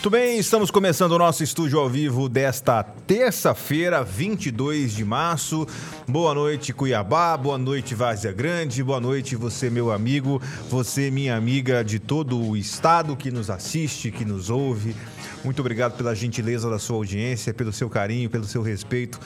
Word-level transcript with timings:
Muito 0.00 0.08
bem, 0.08 0.38
estamos 0.38 0.70
começando 0.70 1.12
o 1.12 1.18
nosso 1.18 1.44
estúdio 1.44 1.78
ao 1.78 1.86
vivo 1.86 2.26
desta 2.26 2.82
terça-feira, 2.82 4.02
22 4.02 4.94
de 4.94 5.04
março. 5.04 5.66
Boa 6.08 6.32
noite, 6.34 6.72
Cuiabá. 6.72 7.36
Boa 7.36 7.58
noite, 7.58 7.94
Várzea 7.94 8.32
Grande. 8.32 8.82
Boa 8.82 8.98
noite, 8.98 9.36
você, 9.36 9.68
meu 9.68 9.92
amigo. 9.92 10.40
Você, 10.70 11.10
minha 11.10 11.36
amiga 11.36 11.84
de 11.84 11.98
todo 11.98 12.40
o 12.40 12.56
estado 12.56 13.14
que 13.14 13.30
nos 13.30 13.50
assiste, 13.50 14.10
que 14.10 14.24
nos 14.24 14.48
ouve. 14.48 14.96
Muito 15.44 15.60
obrigado 15.60 15.98
pela 15.98 16.14
gentileza 16.14 16.70
da 16.70 16.78
sua 16.78 16.96
audiência, 16.96 17.52
pelo 17.52 17.70
seu 17.70 17.90
carinho, 17.90 18.30
pelo 18.30 18.46
seu 18.46 18.62
respeito 18.62 19.20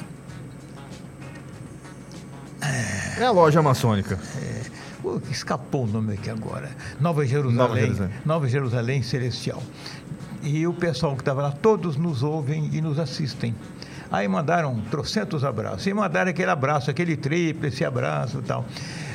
é 3.20 3.24
a 3.24 3.32
loja 3.32 3.62
maçônica. 3.62 4.20
É, 4.42 4.62
escapou 5.32 5.86
o 5.86 5.88
nome 5.88 6.14
aqui 6.14 6.30
agora. 6.30 6.70
Nova 7.00 7.26
Jerusalém. 7.26 7.58
Nova 7.58 7.80
Jerusalém, 7.80 8.14
Nova 8.26 8.50
Jerusalém 8.50 9.04
Celestial. 9.04 9.64
E 10.46 10.68
o 10.68 10.74
pessoal 10.74 11.16
que 11.16 11.22
estava 11.22 11.42
lá, 11.42 11.52
todos 11.52 11.98
nos 11.98 12.22
ouvem 12.22 12.70
e 12.72 12.80
nos 12.80 13.00
assistem. 13.00 13.56
Aí 14.12 14.28
mandaram 14.28 14.80
trocentos 14.92 15.44
abraços. 15.44 15.88
E 15.88 15.94
mandaram 15.94 16.30
aquele 16.30 16.52
abraço, 16.52 16.92
aquele 16.92 17.18
tríplice 17.18 17.84
abraço 17.84 18.38
e 18.38 18.42
tal. 18.44 18.64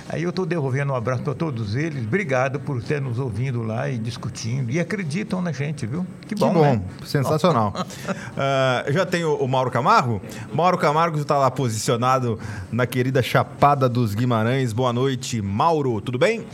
Aí 0.09 0.25
eu 0.25 0.31
estou 0.31 0.45
devolvendo 0.45 0.92
um 0.92 0.97
abraço 0.97 1.22
para 1.22 1.34
todos 1.34 1.77
eles. 1.77 2.05
Obrigado 2.05 2.59
por 2.59 2.83
ter 2.83 3.00
nos 3.00 3.20
ouvindo 3.20 3.62
lá 3.62 3.89
e 3.89 3.97
discutindo. 3.97 4.69
E 4.69 4.81
acreditam 4.81 5.41
na 5.41 5.53
gente, 5.53 5.87
viu? 5.87 6.05
Que 6.27 6.34
bom. 6.34 6.48
Que 6.48 6.55
bom, 6.55 6.62
né? 6.62 6.83
sensacional. 7.06 7.72
uh, 7.77 8.91
já 8.92 9.06
tem 9.06 9.25
o, 9.25 9.37
o, 9.37 9.47
Mauro 9.47 9.70
Camargo. 9.70 10.20
Mauro 10.53 10.77
Camargo 10.77 11.17
está 11.17 11.39
lá 11.39 11.48
posicionado 11.48 12.41
na 12.72 12.89
querida 12.89 13.22
Chapada 13.22 13.89
dos 13.89 14.17
Guimarães. 14.17 14.72
Boa 14.72 14.92
noite, 14.92 15.41
Mauro. 15.41 16.00
Tudo 16.00 16.19
bem? 16.19 16.44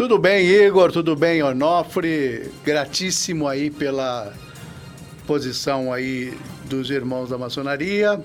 Tudo 0.00 0.18
bem, 0.18 0.46
Igor. 0.46 0.90
Tudo 0.90 1.14
bem, 1.14 1.42
Onofre. 1.42 2.50
Gratíssimo 2.64 3.46
aí 3.46 3.68
pela 3.68 4.32
posição 5.26 5.92
aí 5.92 6.32
dos 6.64 6.88
irmãos 6.88 7.28
da 7.28 7.36
maçonaria. 7.36 8.18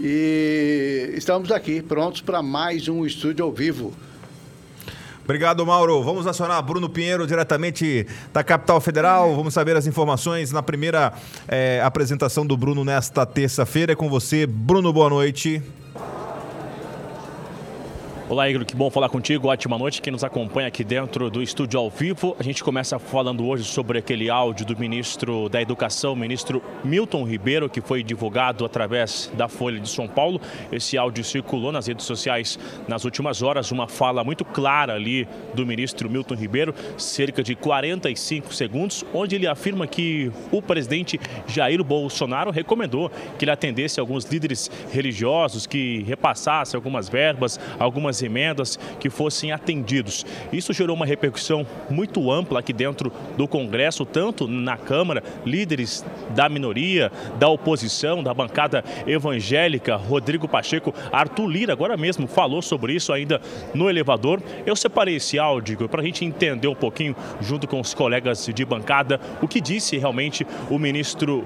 E 0.00 1.12
estamos 1.14 1.52
aqui 1.52 1.80
prontos 1.80 2.20
para 2.20 2.42
mais 2.42 2.88
um 2.88 3.06
estúdio 3.06 3.44
ao 3.44 3.52
vivo. 3.52 3.94
Obrigado, 5.22 5.64
Mauro. 5.64 6.02
Vamos 6.02 6.26
acionar 6.26 6.60
Bruno 6.64 6.88
Pinheiro, 6.88 7.28
diretamente 7.28 8.08
da 8.32 8.42
capital 8.42 8.80
federal. 8.80 9.36
Vamos 9.36 9.54
saber 9.54 9.76
as 9.76 9.86
informações 9.86 10.50
na 10.50 10.64
primeira 10.64 11.12
é, 11.46 11.80
apresentação 11.80 12.44
do 12.44 12.56
Bruno 12.56 12.84
nesta 12.84 13.24
terça-feira. 13.24 13.92
É 13.92 13.94
com 13.94 14.08
você, 14.08 14.48
Bruno. 14.48 14.92
Boa 14.92 15.08
noite. 15.08 15.62
Olá, 18.34 18.50
Igor, 18.50 18.64
que 18.64 18.74
bom 18.74 18.90
falar 18.90 19.08
contigo. 19.08 19.46
Ótima 19.46 19.78
noite. 19.78 20.02
Quem 20.02 20.12
nos 20.12 20.24
acompanha 20.24 20.66
aqui 20.66 20.82
dentro 20.82 21.30
do 21.30 21.40
estúdio 21.40 21.78
ao 21.78 21.88
vivo. 21.88 22.34
A 22.36 22.42
gente 22.42 22.64
começa 22.64 22.98
falando 22.98 23.46
hoje 23.46 23.62
sobre 23.62 23.96
aquele 23.96 24.28
áudio 24.28 24.66
do 24.66 24.76
ministro 24.76 25.48
da 25.48 25.62
Educação, 25.62 26.16
ministro 26.16 26.60
Milton 26.82 27.22
Ribeiro, 27.22 27.70
que 27.70 27.80
foi 27.80 28.02
divulgado 28.02 28.64
através 28.64 29.30
da 29.36 29.46
Folha 29.46 29.78
de 29.78 29.88
São 29.88 30.08
Paulo. 30.08 30.40
Esse 30.72 30.98
áudio 30.98 31.22
circulou 31.22 31.70
nas 31.70 31.86
redes 31.86 32.06
sociais 32.06 32.58
nas 32.88 33.04
últimas 33.04 33.40
horas. 33.40 33.70
Uma 33.70 33.86
fala 33.86 34.24
muito 34.24 34.44
clara 34.44 34.94
ali 34.94 35.28
do 35.54 35.64
ministro 35.64 36.10
Milton 36.10 36.34
Ribeiro, 36.34 36.74
cerca 36.98 37.40
de 37.40 37.54
45 37.54 38.52
segundos, 38.52 39.04
onde 39.14 39.36
ele 39.36 39.46
afirma 39.46 39.86
que 39.86 40.32
o 40.50 40.60
presidente 40.60 41.20
Jair 41.46 41.84
Bolsonaro 41.84 42.50
recomendou 42.50 43.12
que 43.38 43.44
ele 43.44 43.52
atendesse 43.52 44.00
alguns 44.00 44.24
líderes 44.24 44.68
religiosos, 44.90 45.68
que 45.68 46.02
repassasse 46.02 46.74
algumas 46.74 47.08
verbas, 47.08 47.60
algumas 47.78 48.23
emendas 48.24 48.78
que 48.98 49.10
fossem 49.10 49.52
atendidos. 49.52 50.24
Isso 50.52 50.72
gerou 50.72 50.96
uma 50.96 51.06
repercussão 51.06 51.66
muito 51.90 52.30
ampla 52.30 52.60
aqui 52.60 52.72
dentro 52.72 53.12
do 53.36 53.46
Congresso, 53.46 54.04
tanto 54.04 54.48
na 54.48 54.76
Câmara, 54.76 55.22
líderes 55.44 56.04
da 56.30 56.48
minoria, 56.48 57.10
da 57.38 57.48
oposição, 57.48 58.22
da 58.22 58.34
bancada 58.34 58.84
evangélica, 59.06 59.96
Rodrigo 59.96 60.48
Pacheco, 60.48 60.94
Arthur 61.12 61.46
Lira, 61.46 61.72
agora 61.72 61.96
mesmo 61.96 62.26
falou 62.26 62.62
sobre 62.62 62.94
isso 62.94 63.12
ainda 63.12 63.40
no 63.74 63.88
elevador. 63.88 64.42
Eu 64.66 64.76
separei 64.76 65.16
esse 65.16 65.38
áudio 65.38 65.88
para 65.88 66.00
a 66.00 66.04
gente 66.04 66.24
entender 66.24 66.68
um 66.68 66.74
pouquinho, 66.74 67.14
junto 67.40 67.66
com 67.66 67.80
os 67.80 67.94
colegas 67.94 68.48
de 68.52 68.64
bancada, 68.64 69.20
o 69.42 69.48
que 69.48 69.60
disse 69.60 69.96
realmente 69.96 70.46
o 70.70 70.78
ministro 70.78 71.44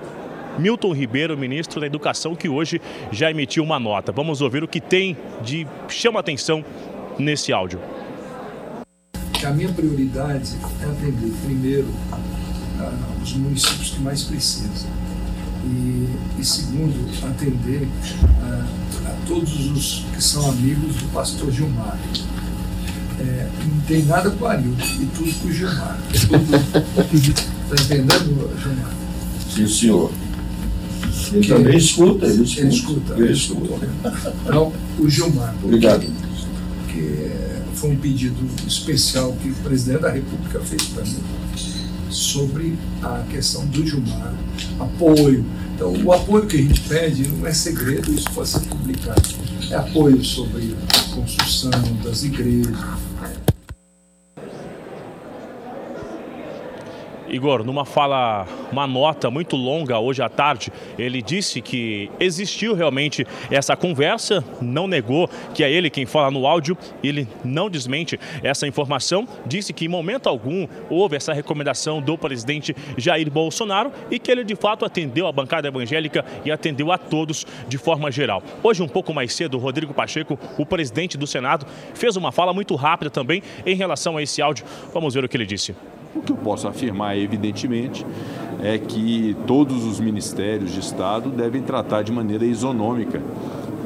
Milton 0.58 0.92
Ribeiro, 0.92 1.36
ministro 1.36 1.80
da 1.80 1.86
Educação, 1.86 2.34
que 2.34 2.48
hoje 2.48 2.80
já 3.12 3.30
emitiu 3.30 3.62
uma 3.62 3.78
nota. 3.78 4.12
Vamos 4.12 4.40
ouvir 4.40 4.62
o 4.62 4.68
que 4.68 4.80
tem 4.80 5.16
de 5.42 5.66
chama 5.88 6.20
atenção 6.20 6.64
nesse 7.18 7.52
áudio. 7.52 7.80
A 9.44 9.50
minha 9.50 9.72
prioridade 9.72 10.56
é 10.82 10.84
atender 10.84 11.32
primeiro 11.44 11.88
os 13.22 13.32
municípios 13.34 13.90
que 13.90 14.00
mais 14.00 14.22
precisam 14.24 14.90
e, 15.64 16.08
e 16.38 16.44
segundo 16.44 17.08
atender 17.26 17.88
a, 18.42 19.10
a, 19.10 19.26
todos 19.26 19.70
os 19.70 20.04
que 20.14 20.22
são 20.22 20.48
amigos 20.50 20.96
do 20.96 21.12
pastor 21.12 21.50
Gilmar. 21.50 21.98
É, 23.20 23.48
não 23.66 23.80
tem 23.80 24.04
nada 24.04 24.30
com 24.30 24.44
o 24.44 24.48
Arildo 24.48 24.82
e 25.00 25.06
tudo 25.06 25.32
com 25.40 25.48
o 25.48 25.52
Gilmar. 25.52 25.98
Está 26.12 27.82
entendendo, 27.84 28.58
Gilmar? 28.60 28.92
Sim, 29.50 29.66
senhor. 29.66 30.12
Ele 31.32 31.40
que 31.40 31.48
também 31.48 31.76
escuta, 31.76 32.26
ele 32.26 32.42
escuta. 32.42 32.60
Ele 32.60 32.68
escuta. 32.68 33.14
Ele 33.16 33.32
escuta. 33.32 33.88
Então, 34.44 34.72
o 34.98 35.08
Gilmar. 35.08 35.54
Obrigado. 35.62 36.06
Que 36.88 37.30
foi 37.74 37.90
um 37.90 37.96
pedido 37.96 38.36
especial 38.66 39.36
que 39.42 39.50
o 39.50 39.54
presidente 39.56 40.02
da 40.02 40.10
República 40.10 40.60
fez 40.60 40.82
para 40.84 41.04
mim 41.04 41.18
sobre 42.10 42.76
a 43.02 43.22
questão 43.30 43.64
do 43.66 43.86
Gilmar, 43.86 44.34
apoio. 44.80 45.44
Então, 45.74 45.92
o 46.04 46.12
apoio 46.12 46.46
que 46.46 46.56
a 46.56 46.62
gente 46.62 46.80
pede 46.82 47.28
não 47.28 47.46
é 47.46 47.52
segredo, 47.52 48.12
isso 48.12 48.28
pode 48.30 48.48
ser 48.48 48.60
publicado. 48.60 49.22
É 49.70 49.74
apoio 49.76 50.24
sobre 50.24 50.74
a 50.88 51.14
construção 51.14 51.70
das 52.02 52.24
igrejas, 52.24 52.74
Igor, 57.30 57.64
numa 57.64 57.84
fala, 57.84 58.46
uma 58.72 58.86
nota 58.86 59.30
muito 59.30 59.56
longa 59.56 59.98
hoje 59.98 60.22
à 60.22 60.28
tarde, 60.28 60.72
ele 60.98 61.20
disse 61.20 61.60
que 61.60 62.10
existiu 62.18 62.74
realmente 62.74 63.26
essa 63.50 63.76
conversa, 63.76 64.44
não 64.60 64.86
negou 64.86 65.28
que 65.54 65.62
é 65.62 65.70
ele 65.70 65.90
quem 65.90 66.06
fala 66.06 66.30
no 66.30 66.46
áudio, 66.46 66.76
ele 67.02 67.28
não 67.44 67.68
desmente 67.68 68.18
essa 68.42 68.66
informação, 68.66 69.26
disse 69.46 69.72
que 69.72 69.84
em 69.84 69.88
momento 69.88 70.28
algum 70.28 70.66
houve 70.88 71.16
essa 71.16 71.32
recomendação 71.32 72.00
do 72.00 72.16
presidente 72.16 72.74
Jair 72.96 73.30
Bolsonaro 73.30 73.92
e 74.10 74.18
que 74.18 74.30
ele 74.30 74.44
de 74.44 74.56
fato 74.56 74.84
atendeu 74.84 75.26
a 75.26 75.32
bancada 75.32 75.68
evangélica 75.68 76.24
e 76.44 76.50
atendeu 76.50 76.90
a 76.92 76.98
todos 76.98 77.46
de 77.68 77.78
forma 77.78 78.10
geral. 78.10 78.42
Hoje, 78.62 78.82
um 78.82 78.88
pouco 78.88 79.12
mais 79.12 79.34
cedo, 79.34 79.58
Rodrigo 79.58 79.92
Pacheco, 79.92 80.38
o 80.56 80.64
presidente 80.64 81.16
do 81.16 81.26
Senado, 81.26 81.66
fez 81.94 82.16
uma 82.16 82.32
fala 82.32 82.52
muito 82.52 82.74
rápida 82.74 83.10
também 83.10 83.42
em 83.66 83.74
relação 83.74 84.16
a 84.16 84.22
esse 84.22 84.40
áudio. 84.40 84.64
Vamos 84.92 85.14
ver 85.14 85.24
o 85.24 85.28
que 85.28 85.36
ele 85.36 85.46
disse. 85.46 85.74
O 86.18 86.22
que 86.22 86.32
eu 86.32 86.36
posso 86.36 86.68
afirmar, 86.68 87.16
evidentemente, 87.16 88.04
é 88.62 88.76
que 88.76 89.36
todos 89.46 89.84
os 89.84 90.00
ministérios 90.00 90.72
de 90.72 90.80
Estado 90.80 91.30
devem 91.30 91.62
tratar 91.62 92.02
de 92.02 92.12
maneira 92.12 92.44
isonômica, 92.44 93.22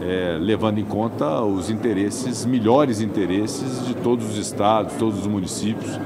é, 0.00 0.38
levando 0.40 0.78
em 0.78 0.84
conta 0.84 1.42
os 1.42 1.70
interesses, 1.70 2.44
melhores 2.44 3.00
interesses 3.00 3.86
de 3.86 3.94
todos 3.94 4.30
os 4.30 4.38
estados, 4.38 4.94
todos 4.94 5.20
os 5.20 5.26
municípios. 5.26 5.98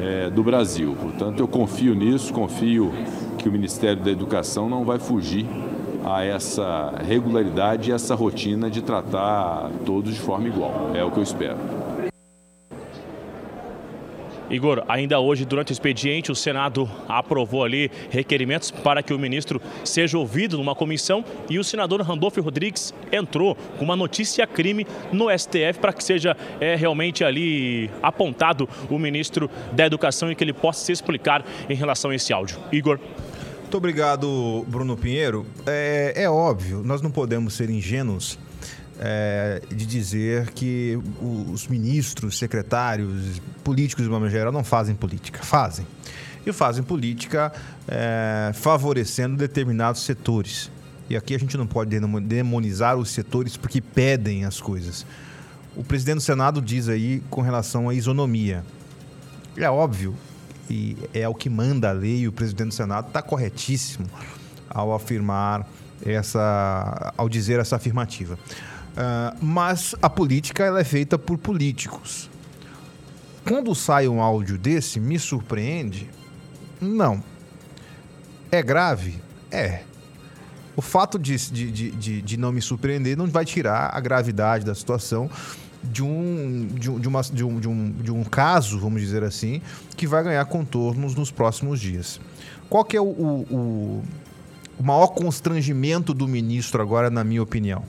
é, 0.00 0.30
do 0.30 0.42
Brasil. 0.42 0.96
Portanto, 1.00 1.40
eu 1.40 1.46
confio 1.46 1.94
nisso, 1.94 2.32
confio 2.32 2.92
que 3.36 3.48
o 3.48 3.52
Ministério 3.52 4.02
da 4.02 4.10
Educação 4.10 4.68
não 4.68 4.84
vai 4.84 4.98
fugir 4.98 5.46
a 6.04 6.24
essa 6.24 6.94
regularidade 7.06 7.90
e 7.90 7.92
essa 7.92 8.14
rotina 8.14 8.70
de 8.70 8.80
tratar 8.80 9.70
todos 9.84 10.14
de 10.14 10.20
forma 10.20 10.48
igual. 10.48 10.90
É 10.94 11.04
o 11.04 11.10
que 11.10 11.18
eu 11.18 11.22
espero. 11.22 11.79
Igor, 14.50 14.82
ainda 14.88 15.20
hoje, 15.20 15.44
durante 15.44 15.70
o 15.70 15.72
expediente, 15.72 16.32
o 16.32 16.34
Senado 16.34 16.90
aprovou 17.08 17.64
ali 17.64 17.90
requerimentos 18.10 18.70
para 18.70 19.02
que 19.02 19.14
o 19.14 19.18
ministro 19.18 19.60
seja 19.84 20.18
ouvido 20.18 20.58
numa 20.58 20.74
comissão 20.74 21.24
e 21.48 21.58
o 21.58 21.64
senador 21.64 22.00
Randolfo 22.00 22.40
Rodrigues 22.40 22.92
entrou 23.12 23.54
com 23.78 23.84
uma 23.84 23.94
notícia 23.94 24.46
crime 24.46 24.86
no 25.12 25.26
STF 25.30 25.78
para 25.80 25.92
que 25.92 26.02
seja 26.02 26.36
é, 26.60 26.74
realmente 26.74 27.22
ali 27.22 27.88
apontado 28.02 28.68
o 28.90 28.98
ministro 28.98 29.48
da 29.72 29.86
Educação 29.86 30.30
e 30.32 30.34
que 30.34 30.42
ele 30.42 30.52
possa 30.52 30.84
se 30.84 30.92
explicar 30.92 31.44
em 31.68 31.74
relação 31.74 32.10
a 32.10 32.14
esse 32.14 32.32
áudio. 32.32 32.58
Igor. 32.72 32.98
Muito 33.60 33.76
obrigado, 33.76 34.64
Bruno 34.66 34.96
Pinheiro. 34.96 35.46
É, 35.64 36.12
é 36.16 36.28
óbvio, 36.28 36.82
nós 36.84 37.00
não 37.00 37.10
podemos 37.10 37.54
ser 37.54 37.70
ingênuos 37.70 38.36
é, 39.02 39.62
de 39.70 39.86
dizer 39.86 40.50
que 40.50 40.98
os 41.52 41.66
ministros, 41.66 42.38
secretários, 42.38 43.40
políticos 43.64 44.04
de 44.04 44.10
uma 44.10 44.20
maneira 44.20 44.40
geral 44.40 44.52
não 44.52 44.62
fazem 44.62 44.94
política. 44.94 45.42
Fazem. 45.42 45.86
E 46.44 46.52
fazem 46.52 46.84
política 46.84 47.50
é, 47.88 48.52
favorecendo 48.54 49.36
determinados 49.36 50.02
setores. 50.02 50.70
E 51.08 51.16
aqui 51.16 51.34
a 51.34 51.38
gente 51.38 51.56
não 51.56 51.66
pode 51.66 51.98
demonizar 52.20 52.96
os 52.96 53.10
setores 53.10 53.56
porque 53.56 53.80
pedem 53.80 54.44
as 54.44 54.60
coisas. 54.60 55.06
O 55.74 55.82
presidente 55.82 56.16
do 56.16 56.20
Senado 56.20 56.60
diz 56.60 56.88
aí 56.88 57.22
com 57.30 57.40
relação 57.40 57.88
à 57.88 57.94
isonomia. 57.94 58.62
É 59.56 59.68
óbvio, 59.68 60.14
e 60.68 60.96
é 61.12 61.28
o 61.28 61.34
que 61.34 61.48
manda 61.48 61.88
a 61.88 61.92
lei, 61.92 62.20
e 62.20 62.28
o 62.28 62.32
presidente 62.32 62.68
do 62.68 62.74
Senado 62.74 63.08
está 63.08 63.22
corretíssimo 63.22 64.06
ao 64.68 64.94
afirmar 64.94 65.66
essa, 66.04 67.12
ao 67.16 67.28
dizer 67.28 67.58
essa 67.58 67.76
afirmativa. 67.76 68.38
Uh, 68.90 69.36
mas 69.40 69.94
a 70.02 70.10
política 70.10 70.64
ela 70.64 70.80
é 70.80 70.84
feita 70.84 71.18
por 71.18 71.38
políticos. 71.38 72.28
Quando 73.46 73.74
sai 73.74 74.08
um 74.08 74.20
áudio 74.20 74.58
desse, 74.58 75.00
me 75.00 75.18
surpreende? 75.18 76.10
Não. 76.80 77.22
É 78.50 78.62
grave? 78.62 79.22
É. 79.50 79.82
O 80.76 80.82
fato 80.82 81.18
de, 81.18 81.36
de, 81.36 81.90
de, 81.90 82.22
de, 82.22 82.36
não 82.36 82.52
me 82.52 82.60
surpreender 82.60 83.16
não 83.16 83.26
vai 83.26 83.44
tirar 83.44 83.90
a 83.92 84.00
gravidade 84.00 84.64
da 84.64 84.74
situação 84.74 85.30
de 85.82 86.02
um, 86.02 86.68
de, 86.74 86.90
um, 86.90 87.00
de, 87.00 87.08
uma, 87.08 87.22
de, 87.22 87.44
um, 87.44 87.60
de, 87.60 87.68
um, 87.68 87.90
de 87.90 88.12
um 88.12 88.24
caso, 88.24 88.78
vamos 88.78 89.00
dizer 89.00 89.24
assim, 89.24 89.60
que 89.96 90.06
vai 90.06 90.22
ganhar 90.22 90.44
contornos 90.44 91.14
nos 91.14 91.30
próximos 91.30 91.80
dias. 91.80 92.20
Qual 92.68 92.84
que 92.84 92.96
é 92.96 93.00
o, 93.00 93.04
o, 93.04 94.04
o 94.78 94.82
maior 94.82 95.08
constrangimento 95.08 96.14
do 96.14 96.28
ministro 96.28 96.82
agora, 96.82 97.10
na 97.10 97.24
minha 97.24 97.42
opinião? 97.42 97.82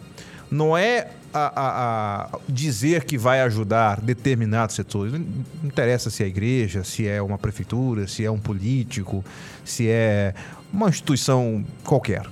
Não 0.51 0.77
é 0.77 1.07
a, 1.33 1.39
a, 1.39 2.21
a, 2.23 2.39
dizer 2.47 3.05
que 3.05 3.17
vai 3.17 3.41
ajudar 3.41 4.01
determinados 4.01 4.75
setores. 4.75 5.13
Não 5.13 5.25
interessa 5.63 6.09
se 6.09 6.21
é 6.21 6.25
a 6.25 6.29
igreja, 6.29 6.83
se 6.83 7.07
é 7.07 7.21
uma 7.21 7.37
prefeitura, 7.37 8.05
se 8.05 8.25
é 8.25 8.29
um 8.29 8.37
político, 8.37 9.23
se 9.63 9.87
é 9.87 10.35
uma 10.71 10.89
instituição 10.89 11.65
qualquer. 11.85 12.25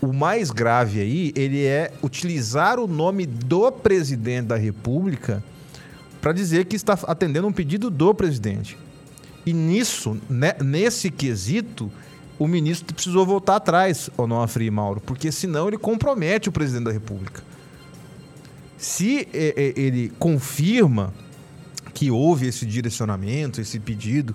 O 0.00 0.12
mais 0.12 0.50
grave 0.50 1.00
aí, 1.00 1.32
ele 1.36 1.64
é 1.64 1.92
utilizar 2.02 2.80
o 2.80 2.88
nome 2.88 3.24
do 3.24 3.70
presidente 3.70 4.46
da 4.46 4.56
República 4.56 5.44
para 6.20 6.32
dizer 6.32 6.64
que 6.64 6.74
está 6.74 6.98
atendendo 7.06 7.46
um 7.46 7.52
pedido 7.52 7.88
do 7.88 8.12
presidente. 8.12 8.76
E 9.46 9.52
nisso, 9.52 10.20
né, 10.28 10.54
nesse 10.60 11.08
quesito, 11.08 11.90
o 12.42 12.48
ministro 12.48 12.92
precisou 12.92 13.24
voltar 13.24 13.56
atrás, 13.56 14.10
Onofre 14.16 14.66
e 14.66 14.70
Mauro, 14.70 15.00
porque 15.00 15.30
senão 15.30 15.68
ele 15.68 15.78
compromete 15.78 16.48
o 16.48 16.52
presidente 16.52 16.86
da 16.86 16.90
República. 16.90 17.40
Se 18.76 19.28
é, 19.32 19.54
é, 19.56 19.80
ele 19.80 20.12
confirma 20.18 21.14
que 21.94 22.10
houve 22.10 22.48
esse 22.48 22.66
direcionamento, 22.66 23.60
esse 23.60 23.78
pedido 23.78 24.34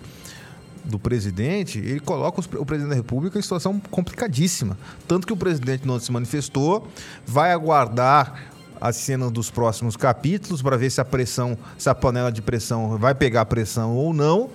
do 0.85 0.97
presidente, 0.97 1.79
ele 1.79 1.99
coloca 1.99 2.39
o 2.39 2.65
presidente 2.65 2.91
da 2.91 2.95
República 2.95 3.37
em 3.37 3.41
situação 3.41 3.77
complicadíssima. 3.91 4.77
Tanto 5.05 5.27
que 5.27 5.33
o 5.33 5.37
presidente 5.37 5.85
não 5.85 5.99
se 5.99 6.09
manifestou, 6.09 6.87
vai 7.25 7.51
aguardar 7.51 8.41
as 8.79 8.95
cenas 8.95 9.31
dos 9.31 9.51
próximos 9.51 9.97
capítulos 9.97 10.61
para 10.61 10.77
ver 10.77 10.89
se 10.89 11.01
a 11.01 11.05
pressão, 11.05 11.57
se 11.77 11.89
a 11.89 11.95
panela 11.95 12.31
de 12.31 12.41
pressão 12.41 12.97
vai 12.97 13.13
pegar 13.13 13.43
pressão 13.47 13.97
ou 13.97 14.13
não. 14.13 14.49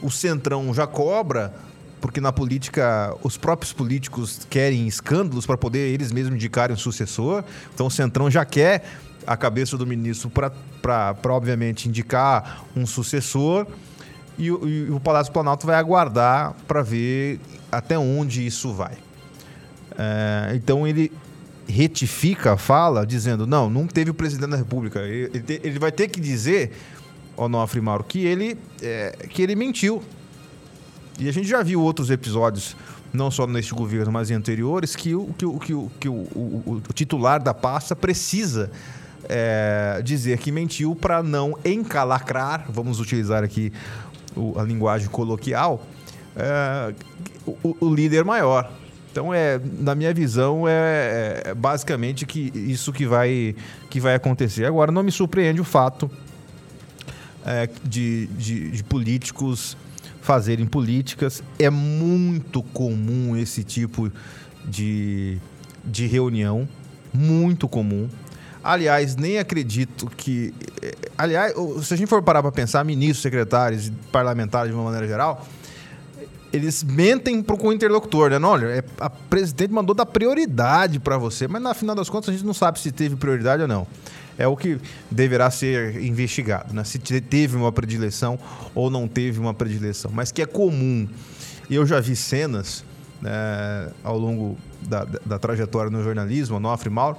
O 0.00 0.08
Centrão 0.08 0.72
já 0.72 0.86
cobra 0.86 1.52
porque 2.00 2.20
na 2.20 2.32
política 2.32 3.14
os 3.22 3.36
próprios 3.36 3.72
políticos 3.72 4.46
querem 4.48 4.86
escândalos 4.86 5.46
para 5.46 5.56
poder 5.56 5.92
eles 5.92 6.10
mesmos 6.10 6.34
indicarem 6.34 6.74
um 6.74 6.78
sucessor. 6.78 7.44
Então 7.74 7.86
o 7.86 7.90
Centrão 7.90 8.30
já 8.30 8.44
quer 8.44 8.84
a 9.26 9.36
cabeça 9.36 9.76
do 9.76 9.86
ministro 9.86 10.30
para, 10.30 11.14
obviamente, 11.28 11.88
indicar 11.88 12.64
um 12.74 12.86
sucessor. 12.86 13.66
E, 14.38 14.46
e, 14.46 14.90
o 14.90 14.98
Palácio 14.98 15.32
Planalto 15.32 15.66
vai 15.66 15.76
aguardar 15.76 16.54
para 16.66 16.82
ver 16.82 17.38
até 17.70 17.98
onde 17.98 18.46
isso 18.46 18.72
vai. 18.72 18.96
É, 19.98 20.52
então 20.54 20.86
ele 20.86 21.12
retifica 21.68 22.54
a 22.54 22.56
fala 22.56 23.06
dizendo: 23.06 23.46
não, 23.46 23.68
não 23.68 23.86
teve 23.86 24.10
o 24.10 24.14
presidente 24.14 24.50
da 24.50 24.56
República. 24.56 25.00
Ele, 25.00 25.60
ele 25.62 25.78
vai 25.78 25.92
ter 25.92 26.08
que 26.08 26.20
dizer, 26.20 26.72
Onofre 27.36 27.80
Mauro, 27.80 28.04
que 28.04 28.24
ele, 28.24 28.56
é, 28.80 29.14
que 29.28 29.42
ele 29.42 29.54
mentiu 29.54 30.02
e 31.20 31.28
a 31.28 31.32
gente 31.32 31.46
já 31.46 31.62
viu 31.62 31.82
outros 31.82 32.10
episódios, 32.10 32.74
não 33.12 33.30
só 33.30 33.46
neste 33.46 33.74
governo, 33.74 34.10
mas 34.10 34.30
em 34.30 34.34
anteriores, 34.34 34.96
que 34.96 35.14
o, 35.14 35.26
que 35.36 35.44
o, 35.44 35.58
que 35.58 35.74
o, 35.74 35.90
que 36.00 36.08
o, 36.08 36.12
o, 36.12 36.82
o 36.88 36.92
titular 36.92 37.42
da 37.42 37.52
pasta 37.52 37.94
precisa 37.94 38.70
é, 39.28 40.00
dizer 40.02 40.38
que 40.38 40.50
mentiu 40.50 40.96
para 40.96 41.22
não 41.22 41.56
encalacrar, 41.64 42.64
vamos 42.68 42.98
utilizar 42.98 43.44
aqui 43.44 43.72
a 44.56 44.62
linguagem 44.62 45.08
coloquial, 45.08 45.86
é, 46.34 46.94
o, 47.62 47.94
líder 47.94 48.24
maior. 48.24 48.70
Então, 49.12 49.34
é, 49.34 49.60
na 49.78 49.94
minha 49.94 50.14
visão, 50.14 50.66
é, 50.66 51.42
é, 51.46 51.54
basicamente 51.54 52.24
que 52.24 52.52
isso 52.54 52.92
que 52.92 53.04
vai, 53.04 53.54
que 53.90 54.00
vai 54.00 54.14
acontecer. 54.14 54.64
Agora, 54.64 54.90
não 54.92 55.02
me 55.02 55.10
surpreende 55.10 55.60
o 55.60 55.64
fato 55.64 56.10
é, 57.44 57.68
de, 57.84 58.26
de, 58.28 58.70
de 58.70 58.84
políticos 58.84 59.76
fazerem 60.20 60.66
políticas. 60.66 61.42
É 61.58 61.70
muito 61.70 62.62
comum 62.62 63.36
esse 63.36 63.64
tipo 63.64 64.10
de, 64.64 65.38
de 65.84 66.06
reunião, 66.06 66.68
muito 67.12 67.68
comum. 67.68 68.08
Aliás, 68.62 69.16
nem 69.16 69.38
acredito 69.38 70.06
que. 70.16 70.52
Eh, 70.82 70.94
aliás, 71.16 71.54
se 71.82 71.94
a 71.94 71.96
gente 71.96 72.08
for 72.08 72.22
parar 72.22 72.42
para 72.42 72.52
pensar, 72.52 72.84
ministros, 72.84 73.22
secretários, 73.22 73.90
parlamentares 74.12 74.70
de 74.70 74.76
uma 74.76 74.84
maneira 74.84 75.06
geral, 75.06 75.46
eles 76.52 76.82
mentem 76.82 77.42
para 77.42 77.56
o 77.56 77.72
interlocutor, 77.72 78.28
né? 78.30 78.38
Não, 78.38 78.50
olha, 78.50 78.66
é, 78.66 78.84
a 78.98 79.08
presidente 79.08 79.72
mandou 79.72 79.94
dar 79.94 80.04
prioridade 80.04 81.00
para 81.00 81.16
você, 81.16 81.48
mas 81.48 81.62
na 81.62 81.72
final 81.72 81.94
das 81.94 82.10
contas 82.10 82.28
a 82.28 82.32
gente 82.32 82.44
não 82.44 82.52
sabe 82.52 82.78
se 82.80 82.92
teve 82.92 83.16
prioridade 83.16 83.62
ou 83.62 83.68
não 83.68 83.86
é 84.38 84.46
o 84.46 84.56
que 84.56 84.78
deverá 85.10 85.50
ser 85.50 86.02
investigado, 86.02 86.72
né? 86.74 86.84
se 86.84 86.98
teve 86.98 87.56
uma 87.56 87.72
predileção 87.72 88.38
ou 88.74 88.90
não 88.90 89.06
teve 89.06 89.38
uma 89.38 89.54
predileção. 89.54 90.10
Mas 90.12 90.32
que 90.32 90.42
é 90.42 90.46
comum. 90.46 91.08
Eu 91.70 91.86
já 91.86 92.00
vi 92.00 92.16
cenas 92.16 92.84
né, 93.20 93.90
ao 94.02 94.18
longo 94.18 94.56
da, 94.82 95.04
da, 95.04 95.18
da, 95.24 95.38
trajetória 95.38 95.90
no 95.90 96.02
jornalismo, 96.02 96.56
Onofre 96.56 96.90
Mauro, 96.90 97.18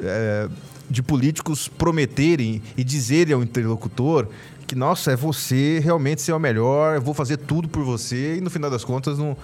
é, 0.00 0.48
de 0.88 1.02
políticos 1.02 1.68
prometerem 1.68 2.62
e 2.76 2.84
dizerem 2.84 3.34
ao 3.34 3.42
interlocutor 3.42 4.28
que, 4.66 4.74
nossa, 4.74 5.12
é 5.12 5.16
você 5.16 5.80
realmente 5.82 6.22
ser 6.22 6.32
o 6.32 6.38
melhor, 6.38 6.96
eu 6.96 7.02
vou 7.02 7.14
fazer 7.14 7.36
tudo 7.36 7.68
por 7.68 7.84
você, 7.84 8.36
e 8.36 8.40
no 8.40 8.48
final 8.48 8.70
das 8.70 8.84
contas 8.84 9.18
não, 9.18 9.36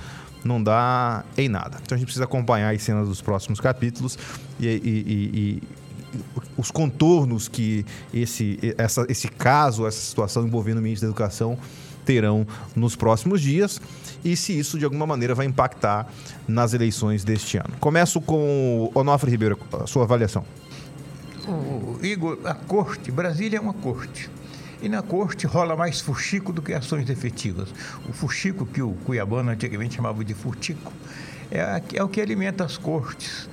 não 0.44 0.62
dá 0.62 1.24
em 1.36 1.48
nada. 1.48 1.78
Então 1.82 1.94
a 1.94 1.98
gente 1.98 2.06
precisa 2.06 2.24
acompanhar 2.24 2.74
as 2.74 2.82
cenas 2.82 3.08
dos 3.08 3.20
próximos 3.20 3.60
capítulos 3.60 4.18
e, 4.58 4.66
e, 4.66 4.72
e, 4.74 5.62
os 6.56 6.70
contornos 6.70 7.48
que 7.48 7.84
esse, 8.12 8.58
essa, 8.76 9.06
esse 9.08 9.28
caso, 9.28 9.86
essa 9.86 10.00
situação 10.00 10.46
envolvendo 10.46 10.78
o 10.78 10.82
ministro 10.82 11.08
da 11.08 11.10
Educação 11.10 11.58
terão 12.04 12.46
nos 12.74 12.96
próximos 12.96 13.40
dias 13.40 13.80
e 14.24 14.36
se 14.36 14.58
isso 14.58 14.78
de 14.78 14.84
alguma 14.84 15.06
maneira 15.06 15.34
vai 15.34 15.46
impactar 15.46 16.08
nas 16.46 16.74
eleições 16.74 17.24
deste 17.24 17.56
ano. 17.56 17.70
Começo 17.78 18.20
com 18.20 18.90
Onofre 18.94 19.30
Ribeiro, 19.30 19.58
a 19.72 19.86
sua 19.86 20.04
avaliação. 20.04 20.44
O 21.46 21.98
Igor, 22.02 22.38
a 22.44 22.54
corte, 22.54 23.10
Brasília 23.10 23.58
é 23.58 23.60
uma 23.60 23.72
corte. 23.72 24.30
E 24.82 24.88
na 24.88 25.02
corte 25.02 25.46
rola 25.46 25.76
mais 25.76 26.00
fuxico 26.00 26.52
do 26.52 26.62
que 26.62 26.72
ações 26.72 27.08
efetivas. 27.10 27.68
O 28.08 28.12
fuxico, 28.12 28.64
que 28.64 28.80
o 28.80 28.92
Cuiabano 29.04 29.50
antigamente 29.50 29.96
chamava 29.96 30.24
de 30.24 30.32
furtico, 30.32 30.92
é, 31.50 31.82
é 31.94 32.02
o 32.02 32.08
que 32.08 32.20
alimenta 32.20 32.64
as 32.64 32.78
cortes 32.78 33.48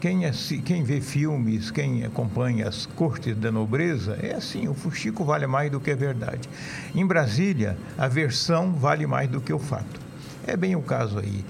quem, 0.00 0.24
é, 0.24 0.32
quem 0.64 0.82
vê 0.82 1.00
filmes, 1.00 1.70
quem 1.70 2.04
acompanha 2.04 2.66
as 2.66 2.86
cortes 2.86 3.36
da 3.36 3.52
nobreza, 3.52 4.18
é 4.22 4.34
assim, 4.34 4.66
o 4.66 4.74
fuxico 4.74 5.24
vale 5.24 5.46
mais 5.46 5.70
do 5.70 5.78
que 5.78 5.90
a 5.90 5.96
verdade. 5.96 6.48
Em 6.94 7.06
Brasília, 7.06 7.76
a 7.98 8.08
versão 8.08 8.72
vale 8.72 9.06
mais 9.06 9.28
do 9.28 9.40
que 9.40 9.52
o 9.52 9.58
fato. 9.58 10.00
É 10.46 10.56
bem 10.56 10.74
o 10.74 10.80
caso 10.80 11.18
aí. 11.18 11.44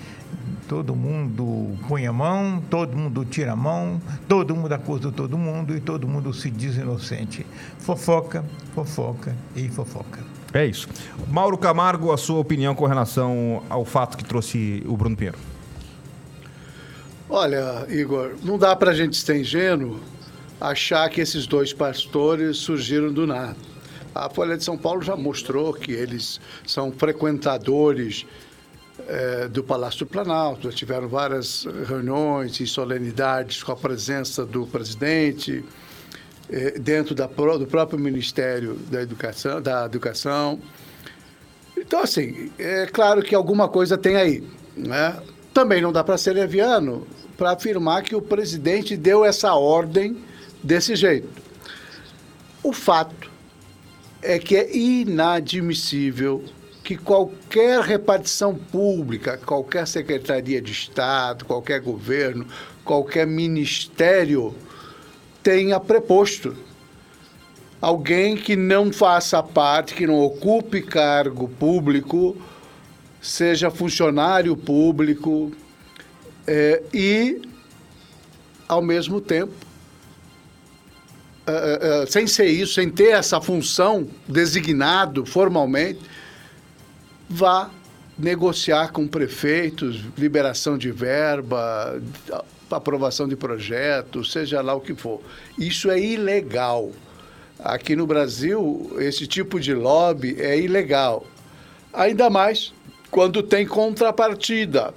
Todo 0.69 0.95
mundo 0.95 1.77
põe 1.89 2.07
a 2.07 2.13
mão, 2.13 2.63
todo 2.69 2.97
mundo 2.97 3.25
tira 3.25 3.53
a 3.53 3.57
mão, 3.57 4.01
todo 4.29 4.55
mundo 4.55 4.73
acusa 4.73 5.11
todo 5.11 5.39
mundo 5.39 5.77
e 5.77 5.81
todo 5.81 6.07
mundo 6.07 6.33
se 6.35 6.51
diz 6.51 6.77
inocente. 6.77 7.47
Fofoca, 7.79 8.45
fofoca 8.75 9.35
e 9.55 9.69
fofoca. 9.69 10.21
É 10.53 10.67
isso. 10.67 10.89
Mauro 11.29 11.57
Camargo, 11.57 12.13
a 12.13 12.17
sua 12.17 12.41
opinião 12.41 12.75
com 12.75 12.87
relação 12.87 13.63
ao 13.69 13.85
fato 13.85 14.17
que 14.17 14.25
trouxe 14.25 14.83
o 14.87 14.97
Bruno 14.97 15.17
Pinheiro? 15.17 15.39
Olha, 17.33 17.87
Igor, 17.89 18.33
não 18.43 18.59
dá 18.59 18.75
para 18.75 18.91
a 18.91 18.95
gente 18.95 19.17
ser 19.17 19.37
ingênuo 19.37 20.01
achar 20.61 21.09
que 21.09 21.21
esses 21.21 21.47
dois 21.47 21.73
pastores 21.73 22.57
surgiram 22.57 23.13
do 23.13 23.25
nada. 23.25 23.55
A 24.13 24.29
Folha 24.29 24.57
de 24.57 24.65
São 24.65 24.77
Paulo 24.77 25.01
já 25.01 25.15
mostrou 25.15 25.73
que 25.73 25.93
eles 25.93 26.41
são 26.67 26.91
frequentadores 26.91 28.27
é, 29.07 29.47
do 29.47 29.63
Palácio 29.63 30.01
do 30.01 30.07
Planalto, 30.07 30.69
já 30.69 30.77
tiveram 30.77 31.09
várias 31.09 31.69
reuniões 31.87 32.59
e 32.59 32.67
solenidades 32.67 33.63
com 33.63 33.71
a 33.71 33.77
presença 33.77 34.45
do 34.45 34.67
presidente, 34.67 35.65
é, 36.51 36.81
dentro 36.81 37.15
da, 37.15 37.27
do 37.27 37.67
próprio 37.69 37.97
Ministério 37.97 38.75
da 38.91 39.03
Educação, 39.03 39.63
da 39.63 39.85
Educação. 39.85 40.59
Então, 41.79 42.01
assim, 42.01 42.51
é 42.59 42.87
claro 42.87 43.23
que 43.23 43.37
alguma 43.37 43.69
coisa 43.69 43.97
tem 43.97 44.17
aí. 44.17 44.43
Né? 44.77 45.17
Também 45.55 45.81
não 45.81 45.93
dá 45.93 46.03
para 46.03 46.19
ser 46.19 46.33
leviano 46.33 47.07
para 47.41 47.53
afirmar 47.53 48.03
que 48.03 48.15
o 48.15 48.21
presidente 48.21 48.99
deu 48.99 49.25
essa 49.25 49.55
ordem 49.55 50.19
desse 50.63 50.95
jeito. 50.95 51.27
O 52.63 52.71
fato 52.71 53.31
é 54.21 54.39
que 54.39 54.55
é 54.55 54.77
inadmissível 54.77 56.45
que 56.85 56.99
qualquer 56.99 57.81
repartição 57.81 58.55
pública, 58.55 59.39
qualquer 59.39 59.87
secretaria 59.87 60.61
de 60.61 60.71
Estado, 60.71 61.47
qualquer 61.47 61.81
governo, 61.81 62.47
qualquer 62.85 63.27
ministério 63.27 64.55
tenha 65.43 65.81
preposto 65.81 66.55
alguém 67.81 68.37
que 68.37 68.55
não 68.55 68.93
faça 68.93 69.43
parte, 69.43 69.95
que 69.95 70.07
não 70.07 70.21
ocupe 70.21 70.83
cargo 70.83 71.49
público, 71.49 72.37
seja 73.19 73.71
funcionário 73.71 74.55
público, 74.55 75.51
é, 76.47 76.83
e, 76.93 77.43
ao 78.69 78.83
mesmo 78.83 79.21
tempo, 79.21 79.53
é, 81.47 82.03
é, 82.03 82.07
sem 82.07 82.27
ser 82.27 82.47
isso, 82.47 82.75
sem 82.75 82.89
ter 82.91 83.11
essa 83.11 83.41
função 83.41 84.09
designado 84.29 85.27
formalmente, 85.27 86.01
vá 87.29 87.71
negociar 88.19 88.93
com 88.93 89.09
prefeitos, 89.09 90.05
liberação 90.17 90.77
de 90.77 90.91
verba, 90.91 92.01
aprovação 92.71 93.27
de 93.27 93.35
projetos, 93.35 94.31
seja 94.31 94.61
lá 94.61 94.75
o 94.75 94.81
que 94.81 94.95
for. 94.95 95.21
Isso 95.59 95.91
é 95.91 95.99
ilegal. 95.99 96.91
Aqui 97.59 97.97
no 97.97 98.07
Brasil, 98.07 98.93
esse 98.99 99.27
tipo 99.27 99.59
de 99.59 99.75
lobby 99.75 100.37
é 100.39 100.59
ilegal. 100.59 101.27
Ainda 101.93 102.31
mais 102.31 102.73
quando 103.11 103.43
tem 103.43 103.67
contrapartida 103.67 104.95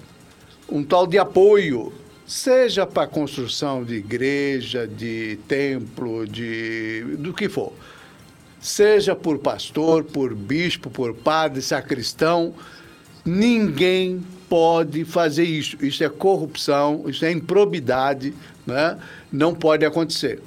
um 0.74 0.84
tal 0.84 1.06
de 1.06 1.20
apoio, 1.20 1.94
seja 2.26 2.84
para 2.84 3.04
a 3.04 3.08
construção 3.08 3.84
de 3.84 3.94
igreja, 3.94 4.88
de 4.88 5.38
templo, 5.48 6.26
de 6.26 7.16
do 7.20 7.32
que 7.32 7.48
for. 7.48 7.72
Seja 8.60 9.16
por 9.16 9.38
pastor, 9.38 10.04
por 10.04 10.34
bispo, 10.34 10.90
por 10.90 11.14
padre, 11.14 11.62
sacristão, 11.62 12.56
ninguém 13.24 14.24
pode 14.50 15.06
fazer 15.06 15.44
isso. 15.44 15.78
Isso 15.80 16.04
é 16.04 16.10
corrupção, 16.10 17.04
isso 17.08 17.24
é 17.24 17.32
improbidade, 17.32 18.34
né? 18.66 18.98
não 19.32 19.54
pode 19.54 19.86
acontecer. 19.86 20.42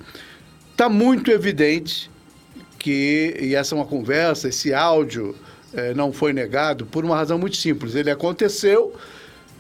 Está 0.73 0.89
muito 0.89 1.31
evidente 1.31 2.11
que, 2.81 3.37
e 3.41 3.55
essa 3.55 3.77
é 3.77 3.79
uma 3.79 3.87
conversa, 3.87 4.49
esse 4.49 4.75
áudio 4.75 5.37
eh, 5.73 5.95
não 5.95 6.13
foi 6.13 6.33
negado 6.33 6.85
por 6.85 7.05
uma 7.05 7.15
razão 7.15 7.39
muito 7.39 7.57
simples. 7.57 7.95
Ele 7.95 8.11
aconteceu 8.11 8.93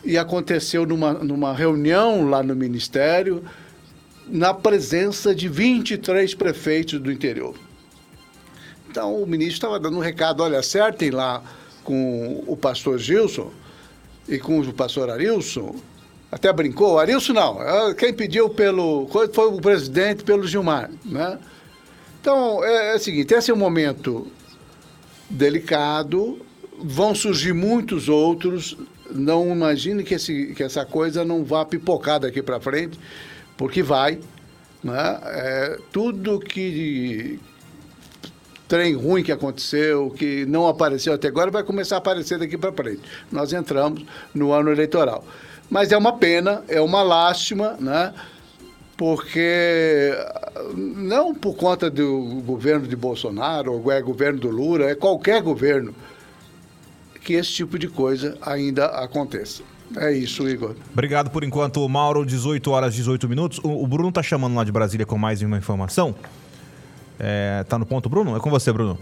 e 0.06 0.16
aconteceu 0.16 0.86
numa, 0.86 1.14
numa 1.14 1.52
reunião 1.52 2.30
lá 2.30 2.40
no 2.40 2.54
Ministério, 2.54 3.44
na 4.28 4.54
presença 4.54 5.34
de 5.34 5.48
23 5.48 6.32
prefeitos 6.34 7.00
do 7.00 7.10
interior. 7.10 7.56
Então 8.88 9.20
o 9.20 9.26
ministro 9.26 9.54
estava 9.54 9.80
dando 9.80 9.96
um 9.98 10.00
recado: 10.00 10.42
olha, 10.42 10.60
acertem 10.60 11.10
lá 11.10 11.42
com 11.82 12.44
o 12.46 12.56
pastor 12.56 12.98
Gilson 12.98 13.50
e 14.28 14.38
com 14.38 14.60
o 14.60 14.72
pastor 14.72 15.10
Arilson. 15.10 15.74
Até 16.30 16.52
brincou, 16.52 16.98
Arilson 16.98 17.32
não, 17.32 17.62
é, 17.62 17.94
quem 17.94 18.14
pediu 18.14 18.48
pelo. 18.48 19.08
foi 19.32 19.48
o 19.48 19.60
presidente 19.60 20.22
pelo 20.22 20.46
Gilmar. 20.46 20.88
Né? 21.04 21.38
Então 22.20 22.64
é, 22.64 22.92
é 22.92 22.96
o 22.96 22.98
seguinte: 23.00 23.34
esse 23.34 23.50
é 23.50 23.54
um 23.54 23.58
momento 23.58 24.28
delicado, 25.28 26.45
vão 26.78 27.14
surgir 27.14 27.52
muitos 27.52 28.08
outros 28.08 28.76
não 29.10 29.52
imagine 29.52 30.02
que, 30.02 30.14
esse, 30.14 30.54
que 30.54 30.62
essa 30.62 30.84
coisa 30.84 31.24
não 31.24 31.44
vá 31.44 31.64
pipocar 31.64 32.20
daqui 32.20 32.42
para 32.42 32.60
frente, 32.60 32.98
porque 33.56 33.82
vai. 33.82 34.18
Né? 34.82 35.20
É, 35.24 35.78
tudo 35.92 36.38
que 36.38 37.38
trem 38.68 38.94
ruim 38.94 39.22
que 39.22 39.32
aconteceu, 39.32 40.10
que 40.10 40.44
não 40.46 40.66
apareceu 40.66 41.14
até 41.14 41.28
agora, 41.28 41.50
vai 41.50 41.62
começar 41.62 41.96
a 41.96 41.98
aparecer 41.98 42.38
daqui 42.38 42.58
para 42.58 42.72
frente. 42.72 43.02
Nós 43.30 43.52
entramos 43.52 44.04
no 44.34 44.52
ano 44.52 44.70
eleitoral. 44.70 45.24
Mas 45.70 45.92
é 45.92 45.96
uma 45.96 46.12
pena, 46.12 46.62
é 46.68 46.80
uma 46.80 47.02
lástima, 47.02 47.76
né? 47.80 48.12
porque 48.96 50.16
não 50.74 51.34
por 51.34 51.54
conta 51.54 51.90
do 51.90 52.40
governo 52.46 52.86
de 52.86 52.96
Bolsonaro, 52.96 53.72
ou 53.72 53.92
é 53.92 54.00
governo 54.00 54.40
do 54.40 54.48
Lula, 54.48 54.86
é 54.86 54.94
qualquer 54.94 55.42
governo 55.42 55.94
que 57.26 57.32
esse 57.32 57.50
tipo 57.50 57.76
de 57.76 57.88
coisa 57.88 58.38
ainda 58.40 58.86
aconteça. 58.86 59.64
É 59.96 60.12
isso, 60.12 60.48
Igor. 60.48 60.76
Obrigado 60.92 61.28
por 61.28 61.42
enquanto, 61.42 61.86
Mauro. 61.88 62.24
18 62.24 62.70
horas 62.70 62.94
18 62.94 63.28
minutos. 63.28 63.60
O, 63.64 63.84
Bruno 63.84 64.12
tá 64.12 64.22
chamando 64.22 64.54
lá 64.54 64.62
de 64.62 64.70
Brasília 64.70 65.04
com 65.04 65.18
mais 65.18 65.42
uma 65.42 65.58
informação. 65.58 66.14
É, 67.18 67.64
tá 67.68 67.78
no 67.78 67.84
ponto, 67.84 68.08
Bruno? 68.08 68.36
É 68.36 68.40
com 68.40 68.48
você, 68.48 68.72
Bruno. 68.72 68.96